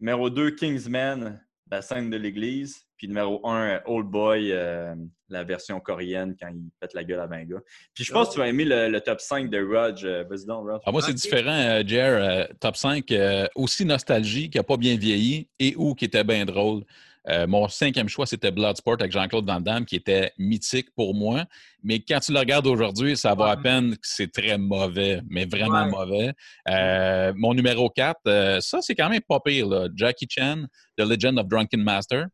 Numéro 0.00 0.30
2, 0.30 0.50
Kingsman, 0.56 1.40
la 1.70 1.80
scène 1.80 2.10
de 2.10 2.16
l'église. 2.16 2.84
Puis 3.02 3.08
numéro 3.08 3.44
1, 3.44 3.80
Old 3.86 4.06
Boy, 4.06 4.52
euh, 4.52 4.94
la 5.28 5.42
version 5.42 5.80
coréenne 5.80 6.36
quand 6.40 6.46
il 6.54 6.70
pète 6.78 6.94
la 6.94 7.02
gueule 7.02 7.18
à 7.18 7.26
20 7.26 7.46
gars. 7.46 7.56
Puis 7.92 8.04
je 8.04 8.12
pense 8.12 8.28
que 8.28 8.34
tu 8.34 8.38
vas 8.38 8.46
aimer 8.46 8.64
le, 8.64 8.96
top 9.00 9.20
5 9.20 9.50
de 9.50 9.58
Rudge. 9.58 10.04
Vas-y 10.04 10.46
donc, 10.46 10.68
Ah, 10.86 10.92
moi, 10.92 11.02
c'est 11.02 11.12
différent, 11.12 11.82
Jer. 11.84 12.46
top 12.60 12.76
5, 12.76 13.12
aussi 13.56 13.84
nostalgie, 13.84 14.50
qui 14.50 14.58
n'a 14.58 14.62
pas 14.62 14.76
bien 14.76 14.96
vieilli 14.96 15.48
et 15.58 15.74
ou 15.76 15.96
qui 15.96 16.04
était 16.04 16.22
bien 16.22 16.44
drôle. 16.44 16.84
Euh, 17.28 17.46
mon 17.46 17.68
cinquième 17.68 18.08
choix, 18.08 18.26
c'était 18.26 18.50
Bloodsport 18.50 18.96
avec 18.98 19.12
Jean-Claude 19.12 19.46
Van 19.46 19.60
Damme, 19.60 19.84
qui 19.84 19.96
était 19.96 20.32
mythique 20.38 20.92
pour 20.94 21.14
moi. 21.14 21.44
Mais 21.82 22.00
quand 22.00 22.18
tu 22.20 22.32
le 22.32 22.38
regardes 22.38 22.66
aujourd'hui, 22.66 23.16
ça 23.16 23.34
vaut 23.34 23.44
à 23.44 23.56
peine 23.56 23.92
que 23.92 24.02
c'est 24.02 24.32
très 24.32 24.58
mauvais, 24.58 25.20
mais 25.28 25.44
vraiment 25.44 25.86
mauvais. 25.86 26.32
Euh, 26.68 27.32
mon 27.36 27.54
numéro 27.54 27.88
4, 27.90 28.20
euh, 28.26 28.60
ça, 28.60 28.80
c'est 28.80 28.94
quand 28.94 29.08
même 29.08 29.20
pas 29.28 29.40
pire. 29.40 29.68
Jackie 29.94 30.26
Chan, 30.28 30.64
The 30.96 31.02
Legend 31.02 31.38
of 31.38 31.46
Drunken 31.46 31.82
Master. 31.82 32.26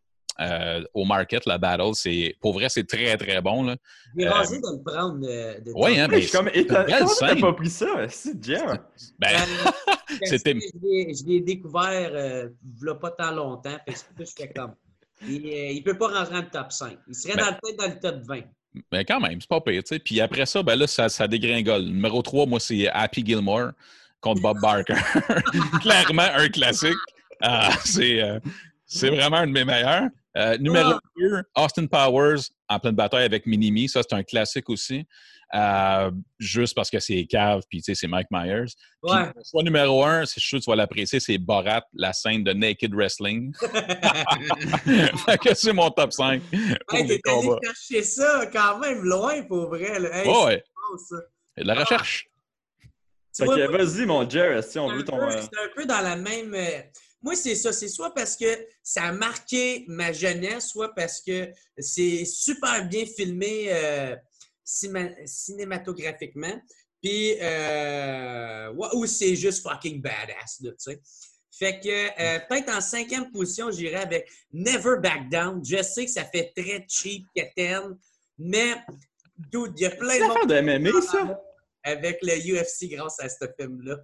Au 0.95 1.05
market, 1.05 1.47
la 1.47 1.59
battle, 1.59 1.95
c'est 1.95 2.37
pour 2.41 2.53
vrai, 2.53 2.69
c'est 2.69 2.87
très 2.87 3.17
très 3.17 3.41
bon. 3.41 3.65
Là. 3.65 3.77
J'ai 4.17 4.29
rasé 4.29 4.59
de 4.59 4.77
le 4.77 4.83
prendre. 4.83 5.27
oui, 5.75 5.99
hein, 5.99 6.09
mais 6.11 6.23
je 6.23 6.33
comme, 6.33 6.51
t'as 6.51 7.37
pas 7.37 7.53
pris 7.53 7.71
ça, 7.71 7.87
c'est 8.09 8.45
Jer. 8.45 8.79
Ben, 9.19 9.37
c'était. 10.25 10.55
Je 10.55 11.27
l'ai 11.27 11.41
découvert 11.41 12.11
il 12.11 12.85
n'y 12.85 12.91
a 12.91 12.95
pas 12.95 13.11
tant 13.11 13.33
longtemps, 13.33 13.77
fait 13.87 13.95
que 14.17 14.25
je 14.25 14.33
fais 14.37 14.53
comme. 14.53 14.75
Il 15.27 15.43
ne 15.43 15.83
peut 15.83 15.99
pas 15.99 16.09
rentrer 16.09 16.35
dans 16.35 16.41
le 16.43 16.49
top 16.51 16.73
5. 16.73 16.99
Il 17.09 17.15
serait 17.15 17.35
ben 17.37 17.59
dans, 17.63 17.85
dans 17.85 17.93
le 17.93 17.99
top 17.99 18.23
20. 18.27 18.41
Mais 18.93 19.05
quand 19.05 19.21
même, 19.21 19.41
c'est 19.41 19.49
pas 19.49 19.61
pire. 19.61 19.83
sais. 19.85 19.99
Puis 19.99 20.21
après 20.21 20.47
ça, 20.47 20.63
ben 20.63 20.77
là, 20.77 20.87
ça, 20.87 21.09
ça 21.09 21.27
dégringole. 21.27 21.83
Numéro 21.83 22.23
3, 22.23 22.47
moi, 22.47 22.61
c'est 22.61 22.89
Happy 22.89 23.25
Gilmore 23.25 23.71
contre 24.21 24.43
Bob 24.43 24.61
Barker. 24.61 24.95
Clairement, 25.81 26.29
un 26.35 26.49
classique. 26.49 26.95
Ah, 27.41 27.71
euh, 27.99 28.41
c'est 28.85 29.11
vraiment 29.11 29.39
un 29.39 29.47
de 29.47 29.53
mes 29.53 29.65
meilleurs. 29.65 30.09
Euh, 30.37 30.59
numéro 30.59 30.93
2, 31.19 31.43
ah. 31.55 31.65
Austin 31.65 31.87
Powers 31.87 32.41
en 32.69 32.79
pleine 32.79 32.95
bataille 32.95 33.25
avec 33.25 33.47
Minimi. 33.47 33.89
Ça, 33.89 34.03
c'est 34.03 34.15
un 34.15 34.23
classique 34.23 34.69
aussi. 34.69 35.07
Euh, 35.55 36.11
juste 36.39 36.75
parce 36.75 36.91
que 36.91 37.01
c'est 37.01 37.25
cave, 37.25 37.63
puis 37.71 37.79
tu 37.79 37.85
sais, 37.85 37.95
c'est 37.95 38.07
Mike 38.07 38.29
Myers. 38.31 38.67
Ouais. 39.03 39.33
Soit 39.43 39.63
numéro 39.63 40.05
un, 40.05 40.27
c'est 40.27 40.41
sûr 40.41 40.59
que 40.59 40.65
tu 40.65 40.71
vas 40.71 40.77
l'apprécier, 40.77 41.21
c'est 41.21 41.39
Borat, 41.39 41.83
la 41.95 42.13
scène 42.13 42.45
de 42.45 42.53
Naked 42.53 42.95
Wrestling. 42.95 43.55
fait 45.25 45.39
que 45.39 45.55
c'est 45.55 45.73
mon 45.73 45.91
top 45.91 46.13
5. 46.13 46.43
Hey, 46.93 47.07
t'es 47.07 47.21
allé 47.31 47.49
chercher 47.65 48.03
ça 48.03 48.47
quand 48.53 48.79
même 48.79 49.03
loin 49.05 49.43
pour 49.45 49.69
vrai. 49.69 49.99
Là. 49.99 50.23
Hey, 50.23 50.29
ouais. 50.29 50.63
de 51.57 51.65
la 51.65 51.75
recherche. 51.75 52.29
Fait 53.35 53.47
que 53.47 53.71
vas-y, 53.71 54.05
mon 54.05 54.29
Jerry, 54.29 54.63
si 54.63 54.79
on 54.79 54.89
veut 54.89 55.05
ton. 55.05 55.21
Euh, 55.21 55.31
c'est 55.31 55.59
un 55.59 55.69
peu 55.75 55.87
dans 55.87 56.01
la 56.01 56.17
même. 56.17 56.55
Euh, 57.19 57.23
moi, 57.23 57.35
c'est 57.35 57.55
ça. 57.55 57.73
C'est 57.73 57.89
soit 57.89 58.15
parce 58.15 58.37
que 58.37 58.67
ça 58.83 59.05
a 59.05 59.13
marqué 59.13 59.85
ma 59.89 60.13
jeunesse, 60.13 60.69
soit 60.69 60.95
parce 60.95 61.21
que 61.21 61.51
c'est 61.79 62.25
super 62.25 62.87
bien 62.87 63.05
filmé 63.07 63.73
cinématographiquement. 64.65 66.61
Puis, 67.03 67.37
euh, 67.41 68.73
ou 68.95 69.07
c'est 69.07 69.37
juste 69.37 69.63
fucking 69.63 70.03
badass, 70.03 70.59
tu 70.61 70.69
sais. 70.79 71.01
Fait 71.59 71.81
que 71.81 71.89
euh, 71.89 72.39
peut-être 72.49 72.73
en 72.73 72.81
cinquième 72.81 73.33
position, 73.33 73.71
j'irais 73.71 74.03
avec 74.03 74.31
Never 74.53 74.97
Back 75.03 75.29
Down. 75.29 75.61
Je 75.65 75.83
sais 75.83 76.05
que 76.05 76.11
ça 76.11 76.25
fait 76.25 76.53
très 76.57 76.85
cheap, 76.89 77.27
Keten, 77.35 77.99
mais 78.39 78.77
dude, 79.37 79.73
il 79.77 79.83
y 79.83 79.87
a 79.87 79.91
plein 79.91 80.19
de 80.19 80.29
monde. 80.29 80.49
de 80.49 80.61
MMA, 80.61 81.01
ça? 81.03 81.41
Avec 81.83 82.19
le 82.23 82.35
UFC 82.37 82.89
grâce 82.91 83.19
à 83.21 83.29
ce 83.29 83.45
film-là. 83.59 83.97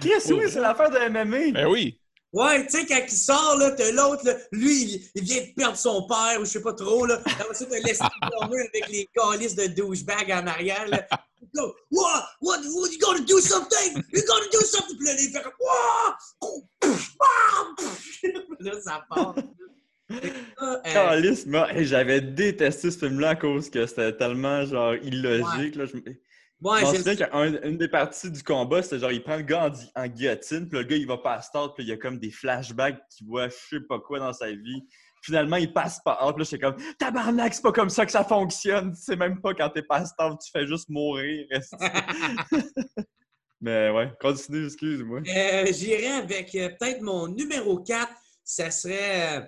Qu'est-ce 0.00 0.34
que 0.34 0.48
c'est 0.48 0.60
l'affaire 0.60 0.90
de 0.90 1.08
MMA? 1.08 1.52
Ben 1.52 1.66
oui. 1.66 2.00
Ouais, 2.32 2.66
tu 2.66 2.78
sais, 2.78 2.86
quand 2.86 3.00
il 3.08 3.16
sort, 3.16 3.56
là, 3.58 3.70
t'as 3.70 3.90
l'autre, 3.90 4.24
lui, 4.52 5.10
il, 5.14 5.22
vient 5.22 5.40
de 5.40 5.54
perdre 5.56 5.78
son 5.78 6.06
père, 6.06 6.38
ou 6.40 6.44
je 6.44 6.50
sais 6.50 6.60
pas 6.60 6.74
trop, 6.74 7.06
là. 7.06 7.20
Ensuite, 7.50 7.70
t'as 7.70 7.78
laissé 7.80 8.02
avec 8.02 8.88
les 8.90 9.08
calices 9.14 9.54
de 9.54 9.66
douchebag 9.68 10.30
en 10.32 10.46
arrière, 10.46 10.86
là. 10.88 11.06
What? 11.54 12.24
What? 12.42 12.60
What? 12.74 12.90
You 12.92 12.98
gotta 13.00 13.24
do 13.24 13.40
something! 13.40 14.02
You 14.12 14.22
gotta 14.26 14.48
do 14.52 14.60
something! 14.60 14.96
Puis 14.98 15.06
là, 15.06 15.14
il 15.18 15.30
fait 15.30 15.42
comme, 15.42 15.52
Là, 18.60 18.80
ça 18.80 19.06
part. 19.08 19.34
Calice, 20.84 21.46
moi, 21.46 21.68
j'avais 21.76 22.20
détesté 22.20 22.90
ce 22.90 22.98
film-là 22.98 23.30
à 23.30 23.36
cause 23.36 23.70
que 23.70 23.86
c'était 23.86 24.16
tellement, 24.16 24.66
genre, 24.66 24.94
illogique, 24.96 25.76
là. 25.76 25.86
Je... 25.86 25.96
Ouais, 26.60 26.80
je 26.80 26.86
me 26.86 26.96
souviens 26.96 27.14
qu'une 27.14 27.78
des 27.78 27.88
parties 27.88 28.30
du 28.30 28.42
combat, 28.42 28.82
c'était 28.82 28.98
genre, 28.98 29.12
il 29.12 29.22
prend 29.22 29.36
le 29.36 29.42
gars 29.42 29.72
en, 29.94 30.06
guillotine, 30.08 30.68
puis 30.68 30.78
le 30.78 30.84
gars, 30.84 30.96
il 30.96 31.06
va 31.06 31.18
pas 31.18 31.34
à 31.34 31.42
start, 31.42 31.76
puis 31.76 31.84
il 31.84 31.88
y 31.88 31.92
a 31.92 31.96
comme 31.96 32.18
des 32.18 32.32
flashbacks 32.32 33.00
qu'il 33.10 33.28
voit 33.28 33.48
je 33.48 33.54
sais 33.76 33.80
pas 33.88 34.00
quoi 34.00 34.18
dans 34.18 34.32
sa 34.32 34.50
vie. 34.50 34.84
Finalement, 35.22 35.56
il 35.56 35.72
passe 35.72 36.00
pas 36.04 36.16
puis 36.16 36.38
là, 36.38 36.44
j'étais 36.44 36.58
comme, 36.58 36.76
tabarnak, 36.98 37.54
c'est 37.54 37.62
pas 37.62 37.72
comme 37.72 37.90
ça 37.90 38.06
que 38.06 38.12
ça 38.12 38.24
fonctionne. 38.24 38.94
C'est 38.94 39.16
même 39.16 39.40
pas 39.40 39.54
quand 39.54 39.68
t'es 39.70 39.82
pas 39.82 40.04
start, 40.04 40.40
tu 40.40 40.50
fais 40.50 40.66
juste 40.66 40.88
mourir. 40.88 41.46
Mais 43.60 43.90
ouais, 43.90 44.12
continue, 44.20 44.66
excuse-moi. 44.66 45.20
Euh, 45.26 45.66
J'irai 45.72 46.08
avec 46.08 46.54
euh, 46.54 46.70
peut-être 46.78 47.02
mon 47.02 47.26
numéro 47.26 47.80
4, 47.80 48.08
ça 48.44 48.70
serait 48.70 49.38
euh, 49.38 49.40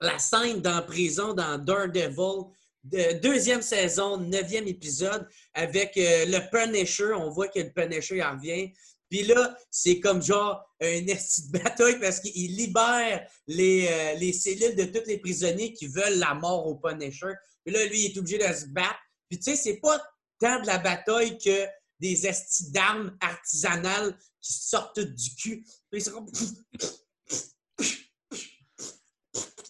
la 0.00 0.18
scène 0.18 0.60
dans 0.60 0.82
prison 0.82 1.34
dans 1.34 1.58
Daredevil 1.58 2.50
deuxième 2.84 3.62
saison, 3.62 4.18
neuvième 4.18 4.68
épisode, 4.68 5.26
avec 5.54 5.96
euh, 5.96 6.26
le 6.26 6.50
Punisher. 6.50 7.12
On 7.14 7.30
voit 7.30 7.48
que 7.48 7.60
le 7.60 7.72
Punisher 7.72 8.22
en 8.22 8.32
revient. 8.32 8.72
Puis 9.10 9.22
là, 9.22 9.56
c'est 9.70 10.00
comme 10.00 10.22
genre 10.22 10.62
une 10.80 11.06
bataille 11.52 11.98
parce 12.00 12.20
qu'il 12.20 12.56
libère 12.56 13.26
les, 13.46 13.88
euh, 13.88 14.14
les, 14.14 14.32
cellules 14.32 14.74
de 14.76 14.84
tous 14.84 15.06
les 15.06 15.18
prisonniers 15.18 15.72
qui 15.72 15.86
veulent 15.86 16.18
la 16.18 16.34
mort 16.34 16.66
au 16.66 16.76
Punisher. 16.76 17.32
Puis 17.64 17.74
là, 17.74 17.84
lui, 17.86 18.00
il 18.00 18.12
est 18.12 18.18
obligé 18.18 18.38
de 18.38 18.52
se 18.52 18.66
battre. 18.66 18.98
Puis 19.28 19.38
tu 19.38 19.50
sais, 19.50 19.56
c'est 19.56 19.76
pas 19.78 19.98
tant 20.38 20.60
de 20.60 20.66
la 20.66 20.78
bataille 20.78 21.38
que 21.38 21.66
des 22.00 22.26
estis 22.26 22.70
d'armes 22.70 23.16
artisanales 23.20 24.16
qui 24.40 24.52
sortent 24.52 25.00
du 25.00 25.34
cul. 25.36 25.64
Puis 25.90 26.02
c'est 26.02 26.10
comme... 26.10 26.26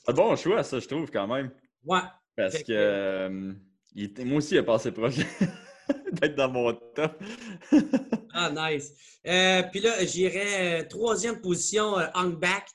Un 0.06 0.12
bon 0.12 0.36
choix, 0.36 0.62
ça, 0.64 0.80
je 0.80 0.86
trouve, 0.86 1.10
quand 1.10 1.26
même. 1.26 1.50
Ouais. 1.84 2.00
Parce 2.36 2.62
que, 2.62 2.72
euh, 2.72 3.52
moi 4.24 4.38
aussi, 4.38 4.54
il 4.54 4.58
a 4.58 4.62
passé 4.62 4.90
proche 4.90 5.16
d'être 6.12 6.34
dans 6.34 6.50
mon 6.50 6.72
top. 6.94 7.22
ah, 8.32 8.50
nice. 8.50 8.92
Euh, 9.26 9.62
puis 9.70 9.80
là, 9.80 10.04
j'irais 10.04 10.82
euh, 10.82 10.88
troisième 10.88 11.40
position, 11.40 11.94
On 12.14 12.30
Back. 12.30 12.68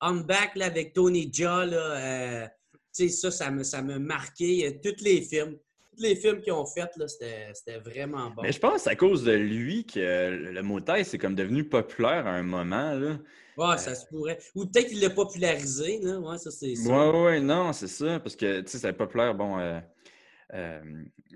On 0.00 0.16
Back 0.16 0.56
là, 0.56 0.66
avec 0.66 0.92
Tony 0.92 1.30
Jaa. 1.32 1.64
Là, 1.64 2.48
tu 2.72 2.80
sais, 2.92 3.08
ça, 3.08 3.30
ça 3.30 3.50
me, 3.50 3.62
ça 3.62 3.82
me 3.82 3.98
marqué. 3.98 4.80
Tous 4.82 5.02
les 5.02 5.22
films. 5.22 5.58
Tous 5.96 6.02
les 6.02 6.16
films 6.16 6.40
qu'ils 6.40 6.52
ont 6.52 6.66
fait, 6.66 6.90
c'était 7.08 7.78
vraiment 7.78 8.30
bon. 8.30 8.42
Mais 8.42 8.52
je 8.52 8.58
pense 8.58 8.74
que 8.74 8.80
c'est 8.80 8.90
à 8.90 8.96
cause 8.96 9.24
de 9.24 9.32
lui 9.32 9.86
que 9.86 10.30
le 10.30 10.62
mot 10.62 10.80
taille, 10.80 11.04
c'est 11.04 11.18
comme 11.18 11.34
devenu 11.34 11.64
populaire 11.64 12.26
à 12.26 12.30
un 12.30 12.42
moment. 12.42 12.94
Là. 12.94 13.18
Ouais, 13.56 13.78
ça 13.78 13.94
se 13.94 14.06
pourrait. 14.06 14.38
Ou 14.54 14.66
peut-être 14.66 14.88
qu'il 14.88 15.00
l'a 15.00 15.10
popularisé, 15.10 16.00
là. 16.02 16.18
Ouais, 16.18 16.38
ça, 16.38 16.50
c'est 16.50 16.74
ça. 16.74 16.90
Ouais, 16.90 17.22
ouais, 17.22 17.40
non, 17.40 17.72
c'est 17.72 17.86
ça. 17.88 18.18
Parce 18.18 18.34
que, 18.34 18.62
tu 18.62 18.70
sais, 18.72 18.78
c'est 18.78 18.92
populaire, 18.92 19.34
bon, 19.34 19.58
euh, 19.58 19.78
euh, 20.54 20.80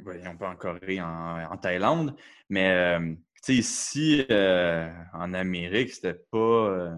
voyons 0.03 0.37
pas 0.37 0.51
en 0.51 0.57
Corée, 0.57 1.01
en, 1.01 1.53
en 1.53 1.57
Thaïlande. 1.57 2.15
Mais, 2.49 2.71
euh, 2.71 3.15
tu 3.45 3.55
sais, 3.55 3.55
ici, 3.55 4.27
euh, 4.31 4.91
en 5.15 5.33
Amérique, 5.35 5.95
c'était 5.95 6.21
pas. 6.31 6.97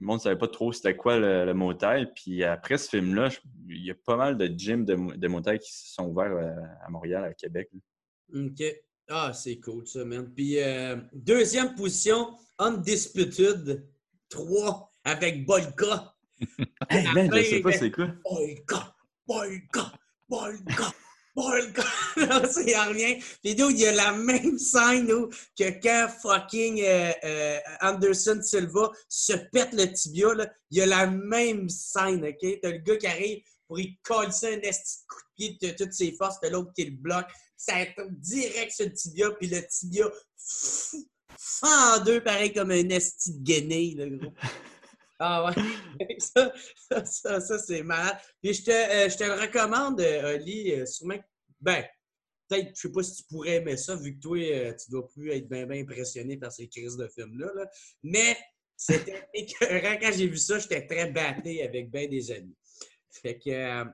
Le 0.00 0.06
monde 0.06 0.18
ne 0.18 0.22
savait 0.22 0.38
pas 0.38 0.48
trop 0.48 0.72
c'était 0.72 0.96
quoi 0.96 1.18
le, 1.18 1.44
le 1.44 1.54
motel. 1.54 2.12
Puis 2.14 2.44
après 2.44 2.78
ce 2.78 2.88
film-là, 2.90 3.28
il 3.68 3.84
y 3.84 3.90
a 3.90 3.94
pas 3.94 4.16
mal 4.16 4.36
de 4.36 4.46
gyms 4.46 4.84
de, 4.84 5.16
de 5.16 5.28
motel 5.28 5.58
qui 5.58 5.72
se 5.72 5.94
sont 5.94 6.06
ouverts 6.08 6.32
euh, 6.32 6.50
à 6.84 6.90
Montréal, 6.90 7.24
à 7.24 7.32
Québec. 7.34 7.68
là. 7.72 8.40
OK. 8.40 8.62
Ah, 9.08 9.32
c'est 9.32 9.60
cool, 9.60 9.86
ça, 9.86 10.04
man. 10.04 10.32
Puis, 10.34 10.60
euh, 10.60 10.96
deuxième 11.12 11.74
position, 11.76 12.36
Undisputed 12.58 13.86
3 14.28 14.92
avec 15.04 15.46
Bolka. 15.46 16.12
Hey, 16.90 17.06
man, 17.14 17.30
je 17.34 17.42
sais 17.42 17.60
pas 17.60 17.72
c'est 17.72 17.90
quoi. 17.90 18.08
Bolka, 18.22 18.94
Bolka, 19.26 19.92
Bolka, 20.28 20.92
Bolka. 21.36 21.84
non, 22.16 22.42
c'est 22.50 22.76
rien. 22.76 23.18
Puis 23.42 23.54
nous, 23.54 23.68
il 23.70 23.80
y 23.80 23.86
a 23.86 23.92
la 23.92 24.12
même 24.12 24.58
scène 24.58 25.12
où 25.12 25.28
que 25.56 25.80
quand 25.82 26.08
fucking 26.22 26.82
euh, 26.82 27.12
euh, 27.24 27.58
Anderson 27.82 28.40
Silva 28.42 28.90
se 29.08 29.34
pète 29.52 29.74
le 29.74 29.92
tibia, 29.92 30.32
là, 30.34 30.50
il 30.70 30.78
y 30.78 30.80
a 30.80 30.86
la 30.86 31.06
même 31.06 31.68
scène, 31.68 32.24
OK? 32.24 32.60
T'as 32.62 32.70
le 32.70 32.78
gars 32.78 32.96
qui 32.96 33.06
arrive 33.06 33.42
pour 33.68 33.78
y 33.78 33.98
coller 34.02 34.30
un 34.44 34.60
esti 34.60 34.98
coup 35.06 35.20
de 35.20 35.34
pied 35.36 35.58
de 35.60 35.76
toutes 35.76 35.92
ses 35.92 36.12
forces, 36.12 36.40
t'as 36.40 36.48
l'autre 36.48 36.72
qui 36.74 36.86
le 36.86 36.96
bloque. 36.96 37.28
Ça 37.58 37.74
tombe 37.96 38.18
direct 38.18 38.72
sur 38.72 38.86
le 38.86 38.92
tibia, 38.92 39.30
puis 39.32 39.48
le 39.48 39.66
tibia 39.66 40.10
fend 41.38 41.96
en 41.96 42.04
deux, 42.04 42.22
pareil 42.22 42.52
comme 42.52 42.70
un 42.70 42.88
esti 42.88 43.32
de 43.34 43.44
guenille, 43.44 43.94
là, 43.94 44.06
gros. 44.08 44.32
Ah 45.18 45.46
ouais. 45.46 45.54
ça, 46.18 46.52
ça, 46.76 47.04
ça, 47.04 47.40
ça, 47.40 47.58
c'est 47.58 47.82
malade. 47.82 48.16
Puis 48.42 48.54
je 48.54 48.64
te, 48.64 48.70
euh, 48.70 49.08
je 49.08 49.16
te 49.16 49.24
le 49.24 49.32
recommande, 49.32 50.00
euh, 50.00 50.34
Oli, 50.36 50.72
euh, 50.72 50.84
sûrement. 50.86 51.18
Ben, 51.60 51.84
peut-être, 52.48 52.70
je 52.74 52.80
sais 52.82 52.92
pas 52.92 53.02
si 53.02 53.16
tu 53.16 53.22
pourrais 53.24 53.56
aimer 53.56 53.76
ça, 53.76 53.96
vu 53.96 54.16
que 54.16 54.20
toi, 54.20 54.38
euh, 54.38 54.74
tu 54.74 54.90
dois 54.90 55.08
plus 55.08 55.30
être 55.32 55.48
bien 55.48 55.66
ben 55.66 55.82
impressionné 55.82 56.36
par 56.36 56.52
ces 56.52 56.68
crises 56.68 56.96
de 56.96 57.08
films-là. 57.08 57.48
là. 57.54 57.66
Mais 58.02 58.36
c'était 58.76 59.26
écœurant. 59.34 59.96
Quand 60.00 60.12
j'ai 60.14 60.26
vu 60.26 60.36
ça, 60.36 60.58
j'étais 60.58 60.86
très 60.86 61.10
batté 61.10 61.62
avec 61.62 61.90
ben 61.90 62.08
des 62.10 62.30
amis. 62.30 62.56
Fait 63.10 63.38
que 63.38 63.84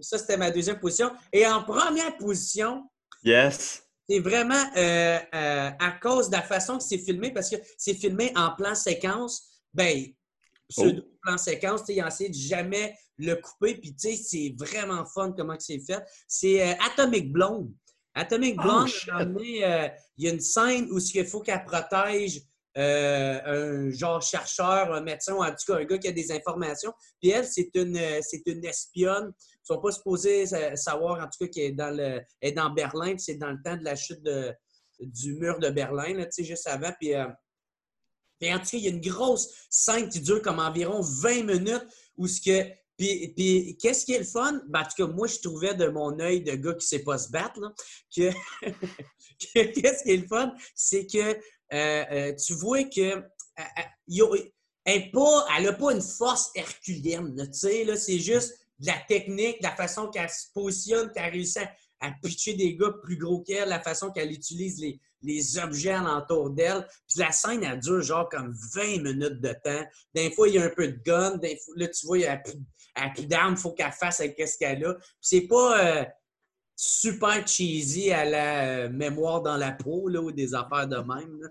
ça, 0.00 0.16
c'était 0.16 0.36
ma 0.36 0.52
deuxième 0.52 0.78
position. 0.78 1.10
Et 1.32 1.44
en 1.44 1.64
première 1.64 2.16
position, 2.18 2.88
Yes. 3.24 3.82
c'est 4.08 4.20
vraiment 4.20 4.64
à 4.74 5.90
cause 6.00 6.30
de 6.30 6.36
la 6.36 6.42
façon 6.42 6.78
que 6.78 6.84
c'est 6.84 6.98
filmé, 6.98 7.32
parce 7.32 7.50
que 7.50 7.56
c'est 7.76 7.94
filmé 7.94 8.32
en 8.36 8.54
plan 8.54 8.76
séquence. 8.76 9.64
Ben, 9.74 10.04
pseudo 10.68 11.02
plan 11.22 11.38
séquence, 11.38 11.82
ils 11.88 12.02
ont 12.02 12.06
essayé 12.06 12.30
de 12.30 12.34
jamais 12.34 12.94
le 13.16 13.34
couper, 13.34 13.74
puis 13.76 13.94
tu 13.94 14.10
sais, 14.10 14.16
c'est 14.16 14.54
vraiment 14.58 15.04
fun 15.04 15.32
comment 15.36 15.56
c'est 15.58 15.80
fait. 15.80 16.02
C'est 16.26 16.62
euh, 16.68 16.74
Atomic 16.92 17.32
Blonde. 17.32 17.72
Atomic 18.14 18.56
Oh, 18.58 18.62
Blonde, 18.62 18.88
euh, 19.40 19.88
il 20.16 20.24
y 20.24 20.28
a 20.28 20.32
une 20.32 20.40
scène 20.40 20.88
où 20.90 20.98
il 20.98 21.26
faut 21.26 21.40
qu'elle 21.40 21.64
protège 21.64 22.40
euh, 22.76 23.40
un 23.44 23.90
genre 23.90 24.22
chercheur, 24.22 24.92
un 24.92 25.00
médecin, 25.00 25.34
ou 25.34 25.42
en 25.42 25.50
tout 25.50 25.72
cas 25.72 25.78
un 25.78 25.84
gars 25.84 25.98
qui 25.98 26.08
a 26.08 26.12
des 26.12 26.30
informations. 26.30 26.92
Puis 27.20 27.30
elle, 27.30 27.46
c'est 27.46 27.70
une, 27.74 27.98
c'est 28.22 28.42
une 28.46 28.64
espionne. 28.64 29.32
Ils 29.34 29.72
ne 29.72 29.76
sont 29.76 29.80
pas 29.80 29.90
supposés 29.90 30.46
sa- 30.46 30.76
savoir, 30.76 31.18
en 31.20 31.24
tout 31.28 31.44
cas, 31.44 31.48
qu'elle 31.48 31.64
est 31.64 31.72
dans, 31.72 31.90
le, 31.90 32.20
elle 32.40 32.50
est 32.50 32.52
dans 32.52 32.70
Berlin, 32.70 33.14
c'est 33.18 33.34
dans 33.34 33.50
le 33.50 33.58
temps 33.64 33.76
de 33.76 33.84
la 33.84 33.96
chute 33.96 34.22
de- 34.22 34.52
du 35.00 35.34
mur 35.34 35.58
de 35.58 35.70
Berlin, 35.70 36.14
là, 36.14 36.26
juste 36.38 36.66
avant. 36.68 36.92
Puis, 37.00 37.14
en 38.42 38.58
tout 38.58 38.64
cas, 38.70 38.76
il 38.76 38.84
y 38.84 38.86
a 38.88 38.90
une 38.90 39.00
grosse 39.00 39.48
scène 39.70 40.08
qui 40.08 40.20
dure 40.20 40.42
comme 40.42 40.58
environ 40.58 41.00
20 41.00 41.42
minutes 41.44 41.86
où 42.16 42.26
ce 42.26 42.40
que. 42.40 42.68
Puis, 42.96 43.32
puis 43.36 43.76
qu'est-ce 43.80 44.04
qui 44.04 44.14
est 44.14 44.18
le 44.18 44.24
fun? 44.24 44.60
Ben, 44.68 44.80
en 44.80 44.84
tout 44.84 45.06
cas, 45.06 45.12
moi, 45.12 45.28
je 45.28 45.38
trouvais 45.38 45.74
de 45.74 45.86
mon 45.86 46.18
œil 46.18 46.42
de 46.42 46.52
gars 46.52 46.72
qui 46.72 46.78
ne 46.78 46.80
sait 46.80 46.98
pas 47.04 47.16
se 47.16 47.30
battre, 47.30 47.60
là, 47.60 47.72
que, 48.14 48.30
que- 48.62 49.80
qu'est-ce 49.80 50.02
qui 50.02 50.10
est 50.10 50.16
le 50.16 50.26
fun? 50.26 50.52
C'est 50.74 51.06
que 51.06 51.18
euh, 51.72 52.04
euh, 52.10 52.34
tu 52.34 52.54
vois 52.54 52.84
que 52.84 53.00
euh, 53.00 53.20
euh, 53.58 54.38
elle 54.84 55.10
n'a 55.64 55.72
pas, 55.74 55.92
une 55.92 56.02
force 56.02 56.50
herculienne. 56.54 57.36
tu 57.52 57.58
sais, 57.58 57.84
là, 57.84 57.96
c'est 57.96 58.18
juste 58.18 58.58
de 58.78 58.86
la 58.86 58.98
technique, 59.08 59.60
de 59.60 59.66
la 59.66 59.76
façon 59.76 60.08
qu'elle 60.08 60.30
se 60.30 60.46
positionne, 60.54 61.12
qu'elle 61.12 61.32
réussit 61.32 61.58
à, 61.58 61.70
à 62.00 62.10
pitcher 62.22 62.54
des 62.54 62.76
gars 62.76 62.92
plus 63.02 63.16
gros 63.16 63.42
qu'elle, 63.42 63.68
la 63.68 63.80
façon 63.80 64.10
qu'elle 64.10 64.32
utilise 64.32 64.80
les, 64.80 65.00
les 65.22 65.58
objets 65.58 65.92
alentour 65.92 66.50
d'elle. 66.50 66.86
Puis 67.08 67.18
la 67.18 67.32
scène, 67.32 67.62
elle 67.64 67.80
dure 67.80 68.02
genre 68.02 68.28
comme 68.28 68.54
20 68.74 69.02
minutes 69.02 69.40
de 69.40 69.52
temps. 69.64 69.84
Des 70.14 70.30
fois, 70.30 70.48
il 70.48 70.54
y 70.54 70.58
a 70.58 70.64
un 70.64 70.70
peu 70.70 70.88
de 70.88 71.00
gun. 71.04 71.38
Fois, 71.40 71.74
là, 71.76 71.88
tu 71.88 72.06
vois, 72.06 72.18
il 72.18 72.22
y 72.22 72.26
a 72.26 72.36
plus, 72.36 72.54
plus 73.14 73.26
d'armes, 73.26 73.54
il 73.56 73.60
faut 73.60 73.72
qu'elle 73.72 73.92
fasse 73.92 74.20
avec 74.20 74.40
ce 74.46 74.58
qu'elle 74.58 74.84
a. 74.84 74.94
Puis 74.94 75.04
c'est 75.20 75.46
pas 75.48 75.84
euh, 75.84 76.04
super 76.76 77.46
cheesy 77.46 78.12
à 78.12 78.24
la 78.24 78.64
euh, 78.64 78.88
mémoire 78.88 79.42
dans 79.42 79.56
la 79.56 79.72
peau 79.72 80.08
là, 80.08 80.20
ou 80.20 80.30
des 80.30 80.54
affaires 80.54 80.86
de 80.86 80.96
même. 80.96 81.40
là. 81.40 81.48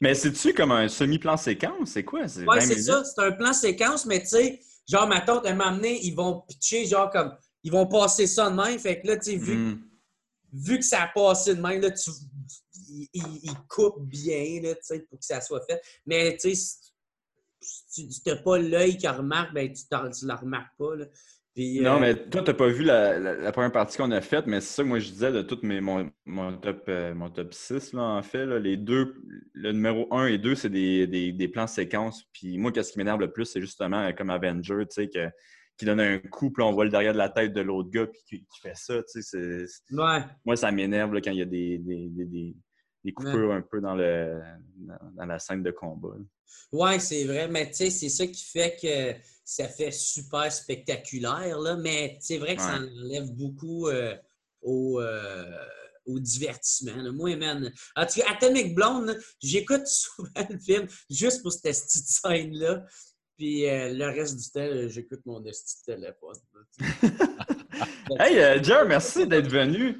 Mais 0.00 0.14
c'est-tu 0.14 0.52
comme 0.52 0.72
un 0.72 0.88
semi-plan 0.88 1.36
séquence? 1.36 1.90
C'est 1.92 2.04
quoi? 2.04 2.28
C'est 2.28 2.40
Ouais, 2.40 2.58
20 2.58 2.60
c'est 2.60 2.82
ça. 2.82 3.04
C'est 3.04 3.22
un 3.22 3.32
plan 3.32 3.52
séquence, 3.52 4.04
mais 4.04 4.20
tu 4.20 4.28
sais, 4.28 4.60
genre, 4.88 5.06
ma 5.06 5.20
tante, 5.20 5.44
elle 5.46 5.56
m'a 5.56 5.68
amené, 5.68 6.00
ils 6.02 6.14
vont 6.14 6.42
pitcher, 6.46 6.86
genre, 6.86 7.08
comme, 7.10 7.34
ils 7.62 7.72
vont 7.72 7.86
passer 7.86 8.26
ça 8.26 8.50
de 8.50 8.56
même. 8.56 8.78
Fait 8.78 9.00
que 9.00 9.06
là, 9.06 9.16
tu 9.16 9.32
sais, 9.32 9.36
vu, 9.36 9.54
Hmm. 9.56 9.80
vu 10.52 10.78
que 10.78 10.84
ça 10.84 11.02
a 11.02 11.08
passé 11.08 11.54
de 11.54 11.60
même, 11.60 11.80
là, 11.80 11.90
tu, 11.90 12.10
ils, 13.12 13.52
coupent 13.68 14.04
bien, 14.06 14.60
là, 14.62 14.74
tu 14.74 14.80
sais, 14.82 15.00
pour 15.08 15.18
que 15.18 15.24
ça 15.24 15.40
soit 15.40 15.64
fait. 15.68 15.80
Mais, 16.06 16.36
tu 16.40 16.54
sais, 16.54 16.78
si 17.60 18.08
tu 18.08 18.22
t'as 18.24 18.36
pas 18.36 18.58
l'œil 18.58 18.96
qui 18.96 19.06
remarque, 19.08 19.52
ben, 19.52 19.68
tu, 19.72 19.82
tu 19.84 20.26
la 20.26 20.36
remarques 20.36 20.76
pas, 20.78 20.96
là. 20.96 21.04
Puis, 21.54 21.80
Non, 21.80 21.96
euh, 21.96 22.00
mais 22.00 22.14
toi, 22.30 22.42
tu 22.42 22.50
n'as 22.50 22.54
pas 22.56 22.68
vu 22.68 22.84
la, 22.84 23.18
la- 23.18 23.34
la 23.34 23.52
première 23.52 23.72
partie 23.72 23.96
qu'on 23.98 24.10
a 24.12 24.20
faite, 24.20 24.46
mais 24.46 24.60
c'est 24.60 24.72
ça 24.76 24.82
que 24.84 24.88
moi 24.88 25.00
je 25.00 25.10
disais 25.10 25.32
de 25.32 25.42
tout 25.42 25.58
mes, 25.64 25.80
mon, 25.80 26.08
mon 26.24 26.56
top, 26.56 26.84
euh, 26.88 27.12
mon 27.12 27.28
top 27.28 27.52
6, 27.52 27.92
là, 27.92 28.02
en 28.02 28.22
fait. 28.22 28.46
là. 28.46 28.58
les 28.60 28.76
deux, 28.76 29.16
le 29.52 29.72
numéro 29.72 30.06
1 30.14 30.26
et 30.26 30.38
2, 30.38 30.54
c'est 30.54 30.70
des, 30.70 31.08
des, 31.08 31.32
des 31.32 31.48
plans 31.48 31.66
séquences. 31.66 32.24
Puis 32.32 32.56
moi, 32.56 32.70
qu'est-ce 32.70 32.92
qui 32.92 32.98
m'énerve 32.98 33.20
le 33.20 33.32
plus, 33.32 33.46
c'est 33.46 33.60
justement 33.60 34.00
euh, 34.00 34.12
comme 34.12 34.30
Avenger, 34.30 34.76
tu 34.88 34.94
sais, 34.94 35.08
que- 35.08 35.28
qui 35.80 35.84
donne 35.86 36.00
un 36.00 36.18
coup, 36.18 36.50
puis 36.50 36.62
là, 36.62 36.68
on 36.68 36.72
voit 36.72 36.84
le 36.84 36.90
derrière 36.90 37.12
de 37.12 37.18
la 37.18 37.28
tête 37.28 37.52
de 37.52 37.60
l'autre 37.60 37.90
gars, 37.90 38.06
puis 38.06 38.20
qui, 38.26 38.38
qui 38.40 38.60
fait 38.60 38.76
ça, 38.76 39.02
tu 39.12 39.22
sais. 39.22 39.64
ouais. 39.90 40.20
Moi, 40.44 40.56
ça 40.56 40.70
m'énerve 40.70 41.12
quand 41.22 41.30
il 41.32 41.38
y 41.38 41.42
a 41.42 41.46
des, 41.46 41.78
des, 41.78 42.08
des, 42.08 42.24
des- 42.26 42.56
des 43.02 43.12
coupures 43.12 43.50
un 43.52 43.62
peu 43.62 43.80
dans, 43.80 43.94
le, 43.94 44.38
dans, 44.76 44.98
dans 45.16 45.24
la 45.24 45.38
scène 45.38 45.62
de 45.62 45.70
combat. 45.70 46.14
Ouais, 46.70 46.98
c'est 46.98 47.24
vrai, 47.24 47.48
mais 47.48 47.68
tu 47.70 47.76
sais, 47.76 47.90
c'est 47.90 48.10
ça 48.10 48.26
qui 48.26 48.44
fait 48.44 48.76
que 48.80 49.18
ça 49.42 49.66
fait 49.68 49.90
super 49.90 50.52
spectaculaire, 50.52 51.58
là. 51.58 51.76
Mais 51.76 52.18
c'est 52.20 52.36
vrai 52.36 52.56
que 52.56 52.60
ça 52.62 52.76
enlève 52.76 53.30
beaucoup 53.32 53.88
euh, 53.88 54.14
au, 54.60 55.00
euh, 55.00 55.44
au 56.04 56.18
divertissement. 56.20 56.96
là. 56.96 57.10
Moi, 57.10 57.36
man. 57.36 57.72
En 57.96 58.04
tout 58.04 58.20
cas, 58.20 58.32
Atomic 58.32 58.74
Blonde, 58.74 59.18
j'écoute 59.42 59.86
souvent 59.86 60.28
le 60.50 60.58
film 60.58 60.86
juste 61.08 61.40
pour 61.42 61.52
cette 61.52 61.62
petite 61.62 62.06
scène-là. 62.06 62.84
Puis 63.40 63.66
euh, 63.66 63.94
le 63.94 64.04
reste 64.04 64.36
du 64.38 64.50
temps, 64.50 64.60
là, 64.60 64.86
j'écoute 64.88 65.20
mon 65.24 65.40
de 65.40 65.50
téléphone. 65.86 66.36
Hey, 68.18 68.38
euh, 68.38 68.62
Jer, 68.62 68.84
merci 68.86 69.26
d'être 69.26 69.48
venu. 69.48 69.98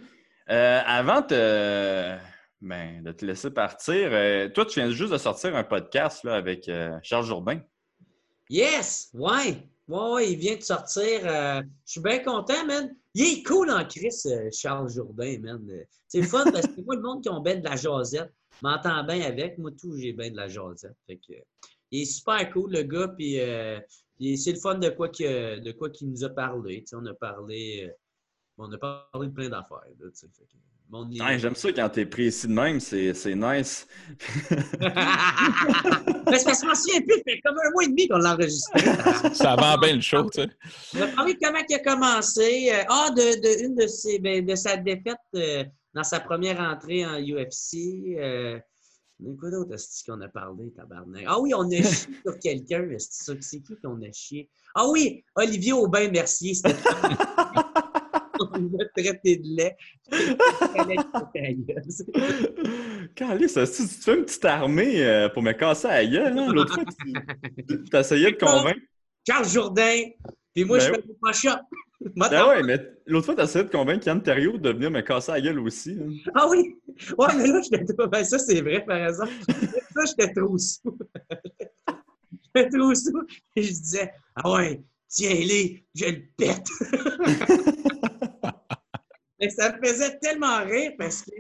Euh, 0.51 0.81
avant 0.85 1.23
de, 1.23 2.19
ben, 2.61 3.03
de 3.03 3.13
te 3.13 3.25
laisser 3.25 3.51
partir, 3.51 4.11
euh, 4.13 4.51
toi, 4.51 4.67
tu 4.67 4.81
viens 4.81 4.91
juste 4.91 5.13
de 5.13 5.17
sortir 5.17 5.57
un 5.57 5.65
podcast 5.65 6.23
là, 6.25 6.35
avec 6.35 6.69
euh, 6.69 6.99
Charles 7.03 7.25
Jourdain. 7.25 7.63
Yes! 8.51 9.09
Ouais! 9.15 9.67
Ouais, 9.89 10.11
ouais, 10.13 10.33
il 10.33 10.39
vient 10.39 10.57
de 10.57 10.63
sortir. 10.63 11.21
euh, 11.25 11.63
je 11.87 11.93
suis 11.93 12.03
bien 12.03 12.19
content, 12.19 12.67
man. 12.67 12.95
Il 13.15 13.39
est 13.39 13.43
cool 13.43 13.71
en 13.71 13.87
Chris, 13.87 14.11
euh, 14.27 14.51
Charles 14.53 14.91
Jourdain, 14.91 15.39
man. 15.41 15.67
Euh, 15.71 15.83
C'est 16.09 16.23
fun 16.25 16.45
parce 16.53 16.67
que 16.67 16.81
moi, 16.83 16.95
le 16.97 17.01
monde 17.03 17.23
qui 17.23 17.31
ont 17.31 17.41
bien 17.41 17.57
de 17.57 17.65
la 17.65 17.77
jasette 17.77 18.35
m'entend 18.61 19.03
bien 19.05 19.23
avec. 19.23 19.57
Moi, 19.57 19.71
tout, 19.81 19.97
j'ai 19.97 20.13
bien 20.13 20.31
de 20.31 20.37
la 20.37 20.49
jasette. 20.49 20.97
Fait 21.07 21.17
que, 21.17 21.33
euh, 21.33 21.43
il 21.91 22.03
est 22.03 22.05
super 22.05 22.51
cool, 22.53 22.73
le 22.73 22.83
gars. 22.83 23.09
Puis, 23.09 23.41
euh, 23.41 23.79
puis 24.19 24.37
c'est 24.39 24.53
le 24.53 24.59
fun 24.59 24.77
de 24.77 24.91
quoi 24.91 25.09
qu'il 25.09 25.27
de 25.27 25.73
quoi 25.73 25.91
qu'il 25.91 26.11
nous 26.11 26.25
a 26.25 26.31
parlé. 26.31 26.85
On 26.93 27.05
a 27.07 27.15
parlé. 27.15 27.87
euh, 27.89 27.93
on 28.59 28.71
a 28.73 28.79
parlé 28.79 29.29
de 29.29 29.33
plein 29.33 29.49
d'affaires. 29.49 29.79
que, 29.99 30.11
Ouais, 30.93 31.39
J'aime 31.39 31.55
ça 31.55 31.73
quand 31.73 31.89
t'es 31.89 32.05
précis 32.05 32.49
de 32.49 32.53
même, 32.53 32.81
c'est 32.81 33.13
nice. 33.35 33.87
Mais 36.31 36.39
c'est 36.39 36.45
parce 36.45 36.61
souviens 36.61 37.01
plus, 37.03 37.15
ça 37.17 37.23
fait 37.25 37.41
comme 37.45 37.57
un 37.65 37.71
mois 37.73 37.85
et 37.85 37.89
demi 37.89 38.09
qu'on 38.09 38.19
l'a 38.19 38.35
enregistré. 38.35 38.81
Ça 39.35 39.57
vend 39.57 39.79
bien 39.79 39.95
le 39.95 40.01
show, 40.01 40.29
tu 40.31 40.43
sais. 40.43 40.49
On 40.97 41.03
a 41.03 41.07
parlé 41.09 41.35
de 41.35 41.39
comment 41.43 41.61
il 41.69 41.75
a 41.75 41.79
commencé. 41.79 42.71
euh, 42.73 42.83
ah, 42.89 43.11
de, 43.11 43.41
de 43.41 43.65
une 43.67 43.75
de, 43.77 43.87
ses, 43.87 44.19
ben, 44.19 44.45
de 44.45 44.55
sa 44.55 44.77
défaite 44.77 45.17
euh, 45.37 45.65
dans 45.95 46.03
sa 46.03 46.21
première 46.21 46.61
entrée 46.61 47.05
en 47.07 47.19
UFC. 47.21 48.17
Euh, 48.19 48.59
mais 49.23 49.37
quoi 49.37 49.51
d'autre 49.51 49.75
est-ce 49.75 50.05
qu'on 50.05 50.21
a 50.21 50.29
parlé, 50.29 50.71
tabarnak? 50.73 51.25
Ah 51.27 51.41
oui, 51.41 51.53
on 51.55 51.67
a 51.71 51.71
chié 51.83 52.15
sur 52.25 52.39
quelqu'un. 52.39 52.89
est-ce 52.91 53.33
que 53.33 53.43
C'est 53.43 53.61
qui 53.61 53.77
qu'on 53.83 54.01
a 54.03 54.13
chié? 54.13 54.49
Ah 54.75 54.89
oui, 54.89 55.25
Olivier 55.35 55.73
Aubin-Mercier. 55.73 56.55
C'était 56.55 56.75
On 58.41 58.71
l'a 58.79 58.87
traité 58.97 59.37
de 59.37 59.57
lait. 59.57 59.77
Calice, 63.15 63.53
ça, 63.53 63.67
tu 63.67 63.83
tu 63.83 63.89
fais 63.89 64.17
une 64.17 64.25
petite 64.25 64.45
armée 64.47 65.05
euh, 65.05 65.29
pour 65.29 65.43
me 65.43 65.53
casser 65.53 65.89
la 65.89 66.07
gueule. 66.07 66.39
hein? 66.39 66.51
L'autre 66.53 66.73
fois, 66.75 66.85
tu 66.85 67.13
de 67.13 68.39
convaincre. 68.39 68.81
Charles 69.29 69.49
Jourdain. 69.49 70.01
Puis 70.55 70.65
moi, 70.65 70.79
je 70.79 70.87
fais 70.87 71.03
pas 71.21 71.33
shot. 71.33 71.51
Ben 72.17 72.49
ouais, 72.49 72.63
mais 72.63 72.79
l'autre 73.07 73.27
fois, 73.27 73.35
tu 73.35 73.41
as 73.43 73.45
essayé 73.45 73.65
de 73.65 73.71
convaincre 73.71 74.07
Yann 74.07 74.23
Terrio 74.23 74.57
de 74.57 74.71
venir 74.71 74.91
me 74.91 75.03
casser 75.03 75.33
la 75.33 75.41
gueule 75.41 75.59
aussi. 75.61 75.99
hein. 76.01 76.31
Ah 76.35 76.49
oui! 76.49 76.79
Ouais, 77.19 77.29
mais 77.37 77.47
là, 77.47 77.61
j'étais 77.63 77.85
trop. 77.85 78.07
Ben, 78.09 78.25
ça, 78.25 78.39
c'est 78.39 78.63
vrai, 78.63 78.85
par 78.85 78.97
exemple. 79.07 79.33
Ça, 79.95 80.05
j'étais 80.07 80.33
trop 80.33 80.57
sous. 80.57 80.99
j'étais 82.55 82.69
trop 82.71 82.95
sous. 82.95 83.23
Et 83.55 83.63
je 83.63 83.69
disais, 83.69 84.13
ah 84.35 84.51
ouais, 84.51 84.83
tiens-les, 85.09 85.85
je 85.95 86.05
le 86.07 86.23
pète. 86.39 86.67
mais 89.41 89.51
ça 89.51 89.77
me 89.77 89.87
faisait 89.87 90.19
tellement 90.19 90.65
rire 90.65 90.93
parce 90.99 91.23
que. 91.23 91.33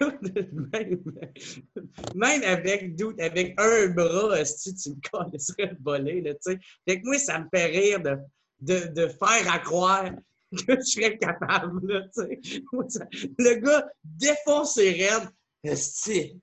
même, 0.00 1.02
même 2.14 2.42
avec, 2.42 2.98
avec 3.20 3.54
un 3.60 3.88
bras, 3.88 4.42
si 4.46 4.74
tu 4.74 4.90
me 4.90 4.96
connaisserais 5.12 5.72
le 5.72 5.76
voler, 5.82 6.20
là, 6.22 6.32
tu 6.34 6.52
sais. 6.52 6.58
Fait 6.88 7.00
que 7.00 7.04
moi, 7.06 7.18
ça 7.18 7.38
me 7.38 7.46
fait 7.54 7.66
rire 7.66 8.00
de, 8.02 8.16
de, 8.64 8.92
de 8.92 9.08
faire 9.08 9.52
à 9.52 9.58
croire 9.58 10.10
que 10.52 10.76
je 10.76 10.80
serais 10.82 11.18
capable, 11.18 11.92
là, 11.92 12.02
Le 12.16 13.54
gars 13.60 13.86
défonce 14.04 14.74
ses 14.74 14.92
raides, 14.92 15.28
esti, 15.62 16.40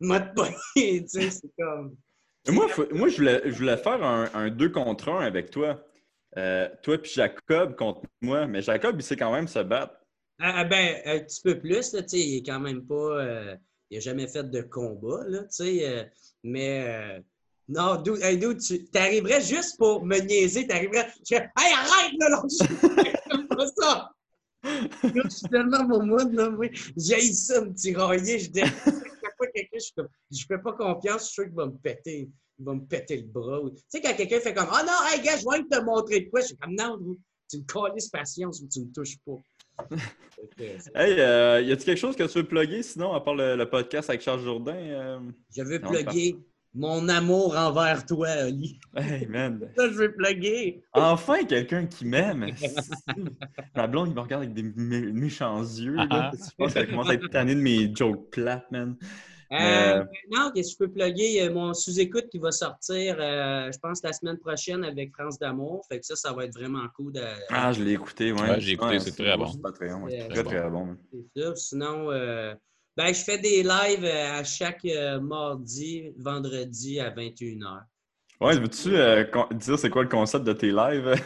m'a 0.00 0.20
pogné, 0.20 0.54
tu 0.76 1.08
sais, 1.08 1.30
c'est 1.30 1.50
comme... 1.58 1.96
Moi, 2.48 2.68
faut- 2.68 2.92
moi 2.94 3.08
je, 3.08 3.16
voulais, 3.16 3.40
je 3.46 3.56
voulais 3.56 3.76
faire 3.78 4.02
un, 4.04 4.28
un 4.34 4.50
2 4.50 4.68
contre 4.68 5.08
1 5.08 5.20
avec 5.24 5.50
toi. 5.50 5.82
Euh, 6.36 6.68
toi 6.82 6.98
puis 6.98 7.10
Jacob 7.12 7.74
contre 7.74 8.02
moi. 8.20 8.46
Mais 8.46 8.60
Jacob, 8.60 8.96
il 8.98 9.02
sait 9.02 9.16
quand 9.16 9.32
même 9.32 9.48
se 9.48 9.60
battre. 9.60 9.94
Ah, 10.38 10.52
ah, 10.56 10.64
ben, 10.64 11.00
un 11.06 11.20
petit 11.20 11.40
peu 11.40 11.58
plus, 11.58 11.92
là, 11.94 12.00
il 12.12 12.36
est 12.36 12.42
quand 12.44 12.60
même 12.60 12.84
pas... 12.86 12.94
euh, 12.94 13.56
il 13.90 13.96
a 13.96 14.00
jamais 14.00 14.26
fait 14.26 14.44
de 14.50 14.60
combat, 14.60 15.24
là, 15.26 15.40
tu 15.44 15.46
sais, 15.50 15.88
euh, 15.88 16.04
mais... 16.42 17.22
non, 17.68 17.96
dude, 18.02 18.22
hey, 18.22 18.38
dude, 18.38 18.60
tu 18.60 18.86
arriverais 18.94 19.40
juste 19.40 19.78
pour 19.78 20.04
me 20.04 20.18
niaiser, 20.18 20.66
t'arriverais... 20.66 21.08
Je 21.28 21.36
fais, 21.36 21.50
hey, 21.58 21.72
arrête, 21.72 22.12
là, 22.18 22.28
là! 22.28 22.42
J'aime 23.30 23.48
pas 23.48 23.66
ça! 23.66 24.10
Je 24.64 25.28
suis 25.28 25.48
tellement 25.48 25.86
pour 25.86 26.02
moi, 26.02 26.24
là, 26.24 26.48
oui. 26.50 26.70
J'ai 26.96 27.20
ça, 27.32 27.60
me 27.60 27.74
tirailler. 27.74 28.38
Je 28.38 28.50
dis, 28.50 28.60
fois 29.36 29.46
que 29.46 29.52
quelqu'un, 29.52 29.78
je 29.78 29.80
suis 29.80 29.94
comme, 29.94 30.08
je 30.30 30.44
fais 30.46 30.58
pas 30.58 30.72
confiance, 30.72 31.22
je 31.22 31.26
suis 31.26 31.34
sûr 31.34 31.44
qu'il 31.44 31.54
va 31.54 31.66
me 31.66 31.76
péter. 31.76 32.30
Il 32.58 32.64
va 32.64 32.74
me 32.74 32.84
péter 32.84 33.16
le 33.16 33.26
bras. 33.26 33.60
Tu 33.70 33.82
sais, 33.88 34.00
quand 34.00 34.14
quelqu'un 34.14 34.40
fait 34.40 34.54
comme, 34.54 34.68
ah 34.70 34.84
non, 34.84 34.92
hey, 35.12 35.22
gars, 35.22 35.36
je 35.36 35.44
vais 35.44 35.64
te 35.64 35.84
montrer 35.84 36.20
de 36.20 36.30
quoi, 36.30 36.40
je 36.40 36.46
suis 36.46 36.56
comme, 36.56 36.74
non, 36.74 36.98
tu 37.50 37.58
me 37.58 37.64
colles 37.64 37.92
patience 38.12 38.60
ou 38.60 38.68
tu 38.68 38.80
me 38.80 38.92
touches 38.92 39.18
pas. 39.26 39.96
Hey, 40.94 41.18
euh, 41.18 41.62
y 41.62 41.72
a-t-il 41.72 41.84
quelque 41.86 41.98
chose 41.98 42.14
que 42.14 42.24
tu 42.24 42.38
veux 42.38 42.46
plugger 42.46 42.82
sinon, 42.82 43.12
à 43.14 43.20
part 43.20 43.34
le, 43.34 43.56
le 43.56 43.68
podcast 43.68 44.10
avec 44.10 44.20
Charles 44.20 44.42
Jourdain? 44.42 44.76
euh? 44.76 45.18
Je 45.56 45.62
veux 45.62 45.80
plugger 45.80 46.36
mon 46.74 47.08
amour 47.08 47.56
envers 47.56 48.04
toi, 48.04 48.28
Oli. 48.46 48.78
Hey, 48.96 49.26
man. 49.26 49.60
Ça, 49.76 49.88
je 49.88 49.94
veux 49.94 50.12
plugger. 50.12 50.82
Enfin, 50.92 51.44
quelqu'un 51.44 51.86
qui 51.86 52.04
m'aime. 52.04 52.46
La 53.74 53.86
blonde, 53.86 54.08
il 54.08 54.14
me 54.14 54.20
regarde 54.20 54.42
avec 54.44 54.54
des 54.54 54.62
mé- 54.62 55.12
méchants 55.12 55.60
yeux. 55.62 55.94
Là. 55.94 56.06
Ah. 56.10 56.30
Je 56.34 56.50
pense 56.56 56.74
qu'elle 56.74 56.88
commence 56.88 57.08
à 57.10 57.14
être 57.14 57.28
tannée 57.28 57.54
de 57.54 57.60
mes 57.60 57.94
jokes 57.94 58.30
plates, 58.30 58.70
man. 58.70 58.96
Euh, 59.52 59.56
Euh, 60.00 60.04
Non, 60.32 60.50
qu'est-ce 60.52 60.74
que 60.74 60.84
je 60.84 60.88
peux 60.88 60.92
plugger? 60.92 61.42
Euh, 61.42 61.52
Mon 61.52 61.74
sous-écoute 61.74 62.28
qui 62.30 62.38
va 62.38 62.50
sortir, 62.50 63.16
euh, 63.20 63.70
je 63.72 63.78
pense, 63.78 64.02
la 64.02 64.12
semaine 64.12 64.38
prochaine 64.38 64.82
avec 64.84 65.12
France 65.12 65.38
d'Amour. 65.38 65.84
Fait 65.88 66.00
que 66.00 66.06
ça, 66.06 66.16
ça 66.16 66.32
va 66.32 66.44
être 66.46 66.54
vraiment 66.58 66.86
cool. 66.96 67.12
De... 67.12 67.20
Ah, 67.50 67.72
je 67.72 67.82
l'ai 67.84 67.92
écouté, 67.92 68.32
ouais. 68.32 68.40
Ouais, 68.40 68.60
j'ai 68.60 68.72
écouté, 68.72 68.98
c'est 68.98 69.12
très 69.14 69.36
bon. 69.36 69.46
C'est 69.46 69.60
Patreon, 69.62 70.02
ouais. 70.04 70.10
C'est 70.22 70.28
Très, 70.28 70.42
très 70.42 70.60
très 70.60 70.70
bon. 70.70 70.96
ça. 71.36 71.54
Sinon, 71.54 72.10
euh, 72.10 72.54
ben, 72.96 73.12
je 73.12 73.22
fais 73.24 73.38
des 73.38 73.62
lives 73.62 74.04
euh, 74.04 74.38
à 74.38 74.44
chaque 74.44 74.84
euh, 74.84 75.20
mardi, 75.20 76.12
vendredi 76.18 77.00
à 77.00 77.10
21h. 77.10 77.82
Ouais, 78.40 78.58
veux-tu 78.58 78.96
euh, 78.96 79.24
dire 79.52 79.78
c'est 79.78 79.90
quoi 79.90 80.02
le 80.02 80.08
concept 80.08 80.44
de 80.44 80.52
tes 80.52 80.70
lives? 80.70 81.14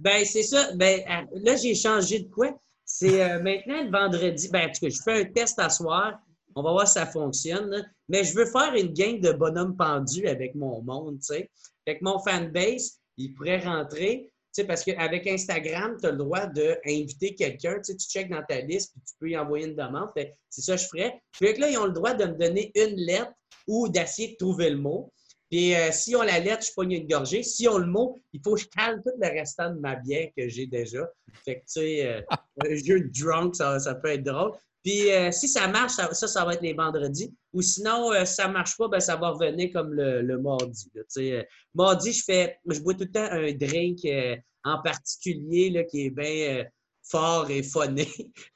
Ben, 0.00 0.24
c'est 0.24 0.44
ça. 0.44 0.70
Ben, 0.76 1.02
là, 1.44 1.56
j'ai 1.56 1.74
changé 1.74 2.20
de 2.20 2.30
quoi? 2.30 2.58
C'est 2.86 3.22
euh, 3.22 3.38
maintenant 3.42 3.84
le 3.84 3.90
vendredi. 3.90 4.48
Ben, 4.50 4.68
en 4.68 4.72
tout 4.72 4.80
cas, 4.80 4.88
je 4.88 5.02
fais 5.02 5.20
un 5.20 5.24
test 5.26 5.58
à 5.58 5.68
soir. 5.68 6.18
On 6.54 6.62
va 6.62 6.72
voir 6.72 6.88
si 6.88 6.94
ça 6.94 7.04
fonctionne. 7.04 7.68
là. 7.68 7.82
Mais 8.08 8.24
je 8.24 8.34
veux 8.34 8.46
faire 8.46 8.74
une 8.74 8.94
gang 8.94 9.20
de 9.20 9.32
bonhommes 9.32 9.76
pendus 9.76 10.26
avec 10.26 10.54
mon 10.54 10.80
monde, 10.82 11.18
tu 11.18 11.34
sais. 11.34 11.50
Fait 11.86 11.98
que 11.98 12.04
mon 12.04 12.18
fanbase, 12.18 12.98
il 13.18 13.34
pourrait 13.34 13.60
rentrer, 13.60 14.29
sais, 14.52 14.64
parce 14.64 14.84
qu'avec 14.84 15.26
Instagram, 15.26 15.96
tu 16.00 16.06
as 16.06 16.12
le 16.12 16.18
droit 16.18 16.46
d'inviter 16.46 17.34
quelqu'un. 17.34 17.80
Tu 17.84 17.94
checkes 17.94 18.30
dans 18.30 18.42
ta 18.42 18.60
liste, 18.60 18.92
puis 18.92 19.02
tu 19.06 19.14
peux 19.18 19.30
y 19.30 19.38
envoyer 19.38 19.66
une 19.66 19.76
demande. 19.76 20.10
C'est 20.48 20.62
ça 20.62 20.76
que 20.76 20.82
je 20.82 20.86
ferais. 20.88 21.22
Que 21.38 21.60
là, 21.60 21.70
ils 21.70 21.78
ont 21.78 21.86
le 21.86 21.92
droit 21.92 22.14
de 22.14 22.24
me 22.24 22.36
donner 22.36 22.72
une 22.74 22.96
lettre 22.96 23.32
ou 23.66 23.88
d'essayer 23.88 24.32
de 24.32 24.36
trouver 24.36 24.70
le 24.70 24.78
mot. 24.78 25.12
Puis 25.50 25.74
euh, 25.74 25.90
si 25.90 26.14
on 26.14 26.22
la 26.22 26.38
lettre, 26.38 26.64
je 26.64 26.72
pogne 26.72 26.92
une 26.92 27.08
gorgée. 27.08 27.42
Si 27.42 27.66
on 27.66 27.78
le 27.78 27.86
mot, 27.86 28.16
il 28.32 28.40
faut 28.42 28.54
que 28.54 28.60
je 28.60 28.68
cale 28.68 29.02
tout 29.04 29.12
le 29.20 29.28
restant 29.28 29.70
de 29.70 29.80
ma 29.80 29.96
bière 29.96 30.28
que 30.36 30.48
j'ai 30.48 30.66
déjà. 30.66 31.08
Fait 31.44 31.56
que, 31.56 31.60
tu 31.60 31.64
sais, 31.66 32.06
euh, 32.06 32.22
un 32.64 32.74
jeu 32.74 33.00
de 33.00 33.10
drunk, 33.20 33.56
ça, 33.56 33.78
ça 33.80 33.94
peut 33.96 34.10
être 34.10 34.22
drôle. 34.22 34.52
Puis 34.82 35.10
euh, 35.10 35.30
si 35.30 35.46
ça 35.48 35.68
marche, 35.68 35.92
ça, 35.92 36.12
ça, 36.12 36.44
va 36.44 36.54
être 36.54 36.62
les 36.62 36.72
vendredis. 36.72 37.34
Ou 37.52 37.60
sinon, 37.60 38.12
euh, 38.12 38.24
si 38.24 38.34
ça 38.34 38.48
marche 38.48 38.76
pas, 38.78 38.88
ben, 38.88 39.00
ça 39.00 39.16
va 39.16 39.30
revenir 39.30 39.70
comme 39.72 39.92
le, 39.92 40.22
le 40.22 40.38
mardi. 40.38 40.90
là. 40.94 41.02
Euh, 41.18 41.42
mardi, 41.74 42.12
je 42.12 42.24
fais, 42.24 42.58
je 42.66 42.80
bois 42.80 42.94
tout 42.94 43.04
le 43.04 43.10
temps 43.10 43.28
un 43.30 43.52
drink 43.52 44.04
euh, 44.06 44.36
en 44.64 44.80
particulier 44.82 45.70
là, 45.70 45.84
qui 45.84 46.06
est 46.06 46.10
bien 46.10 46.60
euh, 46.60 46.64
fort 47.02 47.50
et 47.50 47.62
phoné. 47.62 48.08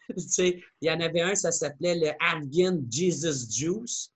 il 0.38 0.62
y 0.80 0.90
en 0.90 1.00
avait 1.00 1.20
un, 1.20 1.34
ça 1.34 1.52
s'appelait 1.52 1.96
le 1.96 2.10
Afghan 2.20 2.80
Jesus 2.90 3.50
Juice. 3.50 4.10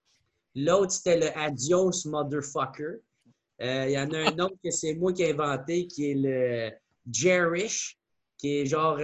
L'autre, 0.54 0.92
c'était 0.92 1.18
le 1.18 1.38
Adios 1.38 2.06
Motherfucker. 2.06 3.00
Euh, 3.60 3.84
Il 3.86 3.92
y 3.92 3.98
en 3.98 4.10
a 4.12 4.30
un 4.30 4.38
autre 4.38 4.56
que 4.64 4.70
c'est 4.70 4.94
moi 4.94 5.12
qui 5.12 5.22
ai 5.22 5.32
inventé, 5.32 5.86
qui 5.86 6.10
est 6.10 6.14
le 6.14 6.70
Jerish, 7.10 7.98
qui 8.38 8.58
est 8.58 8.66
genre, 8.66 8.98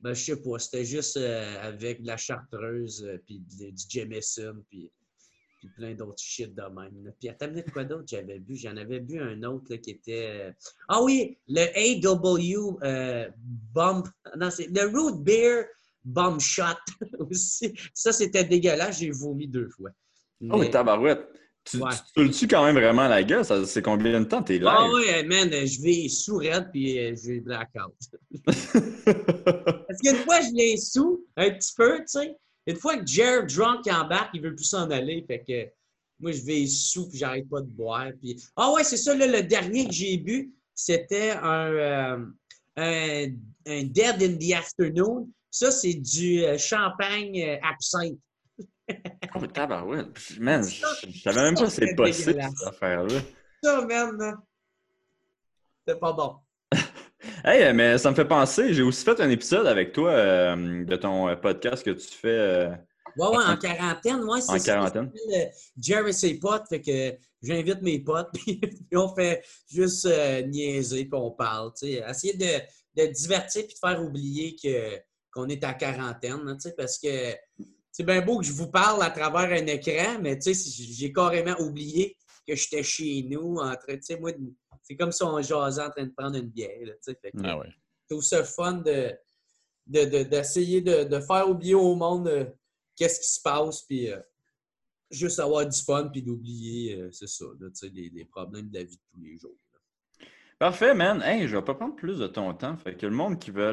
ben, 0.00 0.12
je 0.14 0.22
sais 0.24 0.42
pas, 0.42 0.58
c'était 0.58 0.84
juste 0.84 1.16
euh, 1.16 1.62
avec 1.68 2.02
de 2.02 2.06
la 2.06 2.16
chartreuse, 2.16 3.04
euh, 3.04 3.18
puis 3.26 3.40
du 3.40 3.72
Jameson, 3.88 4.62
puis, 4.68 4.90
puis 5.58 5.68
plein 5.76 5.94
d'autres 5.94 6.18
shit 6.22 6.54
de 6.54 6.62
même. 6.62 7.04
là. 7.04 7.10
Puis 7.18 7.28
attends, 7.30 7.48
minute, 7.48 7.70
quoi 7.72 7.84
d'autre 7.84 8.04
j'avais 8.06 8.38
bu? 8.38 8.56
J'en 8.56 8.76
avais 8.76 9.00
bu 9.00 9.18
un 9.20 9.42
autre 9.44 9.64
là, 9.70 9.78
qui 9.78 9.90
était... 9.90 10.48
euh, 10.48 10.52
Ah 10.88 11.02
oui, 11.02 11.38
le 11.48 11.64
AW 12.04 12.78
euh, 12.84 13.28
Bump... 13.74 14.06
Non, 14.38 14.50
c'est 14.50 14.66
le 14.68 14.86
Root 14.96 15.16
Beer 15.22 15.64
Bum 16.04 16.38
Shot 16.38 16.64
aussi. 17.18 17.72
Ça, 17.94 18.12
c'était 18.12 18.44
dégueulasse. 18.44 19.00
J'ai 19.00 19.10
vomi 19.10 19.48
deux 19.48 19.68
fois. 19.70 19.90
Oh, 20.50 20.58
mais 20.58 20.70
tabarouette. 20.70 21.26
Tu, 21.64 21.78
Ouais. 21.78 21.90
tu 22.14 22.30
tues 22.30 22.46
quand 22.46 22.64
même 22.64 22.76
vraiment 22.76 23.08
la 23.08 23.24
gueule? 23.24 23.44
Ça- 23.44 23.66
C'est 23.66 23.82
combien 23.82 24.20
de 24.20 24.24
temps 24.26 24.40
tes 24.40 24.58
lives? 24.60 24.68
Ah 24.70 24.88
ouais, 24.88 25.24
man, 25.24 25.50
je 25.50 25.82
vais 25.82 26.08
sous 26.08 26.36
raide 26.36 26.68
puis 26.70 26.94
je 27.16 27.26
vais 27.32 27.40
blackout. 27.40 27.92
Parce 29.96 30.14
qu'une 30.14 30.24
fois, 30.24 30.40
je 30.40 30.54
l'ai 30.54 30.76
sous, 30.76 31.26
un 31.36 31.50
petit 31.50 31.72
peu, 31.76 31.98
tu 31.98 32.04
sais. 32.06 32.36
Une 32.66 32.76
fois 32.76 32.96
que 32.96 33.06
Jared 33.06 33.46
Drunk 33.46 33.86
embarque, 33.86 34.30
il 34.34 34.42
veut 34.42 34.54
plus 34.54 34.64
s'en 34.64 34.90
aller. 34.90 35.24
Fait 35.26 35.42
que 35.46 35.70
moi, 36.18 36.32
je 36.32 36.42
vais 36.42 36.66
sous 36.66 37.08
puis 37.08 37.18
j'arrête 37.18 37.48
pas 37.48 37.60
de 37.60 37.66
boire. 37.66 38.10
Puis... 38.20 38.42
Ah 38.56 38.72
ouais, 38.72 38.84
c'est 38.84 38.96
ça, 38.96 39.14
là, 39.14 39.26
le 39.26 39.42
dernier 39.42 39.86
que 39.86 39.92
j'ai 39.92 40.18
bu, 40.18 40.52
c'était 40.74 41.30
un, 41.30 41.72
euh, 41.72 42.26
un, 42.76 43.26
un 43.66 43.82
Dead 43.84 44.22
in 44.22 44.36
the 44.36 44.52
Afternoon. 44.52 45.30
Ça, 45.50 45.70
c'est 45.70 45.94
du 45.94 46.44
euh, 46.44 46.58
champagne 46.58 47.40
euh, 47.42 47.56
absinthe. 47.62 48.18
Oh, 49.34 49.40
mais 49.40 49.48
tabarouette. 49.48 50.38
Man, 50.38 50.62
je 50.64 51.20
savais 51.20 51.42
même 51.42 51.54
pas 51.56 51.64
que 51.64 51.68
c'est 51.68 51.94
possible, 51.94 52.40
cette 52.40 52.68
affaire-là. 52.68 53.20
Ça, 53.62 53.84
man, 53.84 54.16
là, 54.16 54.34
c'est 55.86 55.98
pas 55.98 56.12
bon. 56.12 56.36
Hey, 57.48 57.72
mais 57.72 57.96
ça 57.96 58.10
me 58.10 58.16
fait 58.16 58.24
penser, 58.24 58.74
j'ai 58.74 58.82
aussi 58.82 59.04
fait 59.04 59.20
un 59.20 59.30
épisode 59.30 59.68
avec 59.68 59.92
toi 59.92 60.10
euh, 60.10 60.84
de 60.84 60.96
ton 60.96 61.28
euh, 61.28 61.36
podcast 61.36 61.84
que 61.84 61.92
tu 61.92 62.08
fais 62.08 62.26
euh, 62.28 62.70
Ouais, 63.16 63.28
ouais, 63.28 63.44
en 63.44 63.56
quarantaine, 63.56 64.24
ouais, 64.24 64.40
c'est 64.40 64.50
en 64.52 64.58
ça. 64.58 64.74
quarantaine. 64.74 65.12
Ça 65.14 65.38
euh, 65.38 65.44
Jerry 65.80 66.12
ses 66.12 66.40
potes, 66.40 66.64
fait 66.68 66.80
que 66.80 67.16
j'invite 67.40 67.82
mes 67.82 68.00
potes, 68.00 68.30
puis 68.34 68.60
on 68.94 69.14
fait 69.14 69.44
juste 69.72 70.06
euh, 70.06 70.42
niaiser, 70.42 71.04
puis 71.04 71.14
on 71.14 71.30
parle, 71.30 71.70
tu 71.78 71.86
sais. 71.86 72.02
Essayer 72.10 72.34
de, 72.34 73.00
de 73.00 73.12
divertir 73.12 73.62
puis 73.64 73.74
de 73.74 73.78
faire 73.78 74.02
oublier 74.02 74.56
que, 74.60 74.98
qu'on 75.30 75.48
est 75.48 75.62
à 75.62 75.74
quarantaine, 75.74 76.40
tu 76.44 76.68
sais, 76.68 76.74
parce 76.76 76.98
que 76.98 77.32
c'est 77.92 78.04
bien 78.04 78.22
beau 78.22 78.40
que 78.40 78.44
je 78.44 78.52
vous 78.52 78.72
parle 78.72 79.00
à 79.04 79.10
travers 79.10 79.52
un 79.56 79.66
écran, 79.66 80.18
mais 80.20 80.36
tu 80.36 80.52
sais, 80.52 80.70
j'ai 80.92 81.12
carrément 81.12 81.54
oublié 81.60 82.16
que 82.46 82.56
j'étais 82.56 82.82
chez 82.82 83.24
nous, 83.30 83.58
en 83.58 83.74
train, 83.76 83.94
tu 83.94 84.02
sais, 84.02 84.18
moi, 84.18 84.32
c'est 84.86 84.96
comme 84.96 85.10
si 85.12 85.22
on 85.22 85.40
jasait 85.42 85.82
en 85.82 85.90
train 85.90 86.04
de 86.04 86.12
prendre 86.16 86.36
une 86.36 86.48
bière, 86.48 86.78
là. 86.86 86.92
Fait 87.02 87.14
que, 87.16 87.28
Ah 87.44 87.58
ouais. 87.58 87.68
je 87.70 88.14
trouve 88.14 88.22
ça 88.22 88.44
fun 88.44 88.74
de, 88.74 89.12
de- 89.86 90.04
de- 90.04 90.22
d'essayer 90.22 90.80
de, 90.80 91.04
de 91.04 91.20
faire 91.20 91.48
oublier 91.48 91.74
au 91.74 91.94
monde 91.94 92.28
euh, 92.28 92.44
qu'est-ce 92.94 93.20
qui 93.20 93.28
se 93.28 93.40
passe, 93.42 93.82
puis 93.82 94.10
euh, 94.12 94.20
juste 95.10 95.38
avoir 95.40 95.66
du 95.66 95.80
fun, 95.80 96.08
puis 96.08 96.22
d'oublier, 96.22 97.00
euh, 97.00 97.10
c'est 97.10 97.28
ça, 97.28 97.44
là, 97.60 97.68
les, 97.92 98.10
les 98.10 98.24
problèmes 98.24 98.68
de 98.70 98.78
la 98.78 98.84
vie 98.84 98.96
de 98.96 99.02
tous 99.12 99.20
les 99.20 99.36
jours. 99.38 99.56
là. 99.72 100.26
Parfait, 100.58 100.94
man. 100.94 101.20
Hey, 101.22 101.46
je 101.48 101.56
vais 101.56 101.62
pas 101.64 101.74
prendre 101.74 101.96
plus 101.96 102.18
de 102.18 102.26
ton 102.26 102.54
temps. 102.54 102.76
Fait 102.76 102.96
que 102.96 103.06
le 103.06 103.12
monde 103.12 103.38
qui 103.38 103.50
veut 103.50 103.72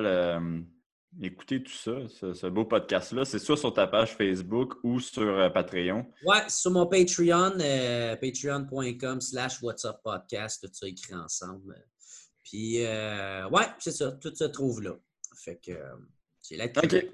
écouter 1.22 1.62
tout 1.64 1.72
ça, 1.72 1.92
ce, 2.08 2.34
ce 2.34 2.48
beau 2.48 2.66
podcast-là, 2.66 3.26
c'est 3.26 3.40
soit 3.40 3.58
sur 3.58 3.74
ta 3.74 3.88
page 3.88 4.16
Facebook 4.16 4.74
ou 4.84 5.00
sur 5.00 5.22
euh, 5.24 5.50
Patreon. 5.50 6.06
Ouais, 6.26 6.42
sur 6.50 6.72
mon 6.72 6.88
Patreon, 6.88 7.54
euh, 7.60 8.16
patreon.com 8.16 9.22
slash 9.22 9.62
What's 9.62 9.86
Up 9.86 9.98
Podcast, 10.04 10.64
tout 10.64 10.70
ça 10.74 10.88
écrit 10.88 11.14
ensemble. 11.16 11.76
Puis, 12.44 12.86
euh, 12.86 13.48
ouais, 13.50 13.66
c'est 13.80 13.92
ça. 13.92 14.12
Tout 14.14 14.34
se 14.36 14.44
trouve 14.46 14.82
là. 14.82 14.92
Fait 15.44 15.58
que 15.64 15.72
euh, 15.72 15.96
c'est 16.42 16.58
la 16.58 16.66
OK. 16.66 17.06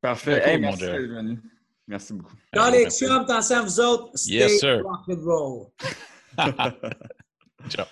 Parfait. 0.00 0.40
Cool, 0.40 0.48
Hey, 0.50 0.56
mon 0.58 0.62
merci 0.68 0.80
Jeff. 0.80 0.92
d'être 0.92 1.10
venu. 1.10 1.38
Merci 1.86 2.12
beaucoup. 2.14 2.36
Dans 2.52 2.70
les 2.70 2.90
chums, 2.90 3.10
attention 3.12 3.56
à 3.56 3.62
vous 3.62 3.80
autres. 3.80 4.10
Stay 4.18 4.32
Yes, 4.34 4.60
sir. 4.60 4.82
rock 4.84 5.02
and 5.08 5.24
roll. 5.24 5.66
Ciao. 7.70 7.86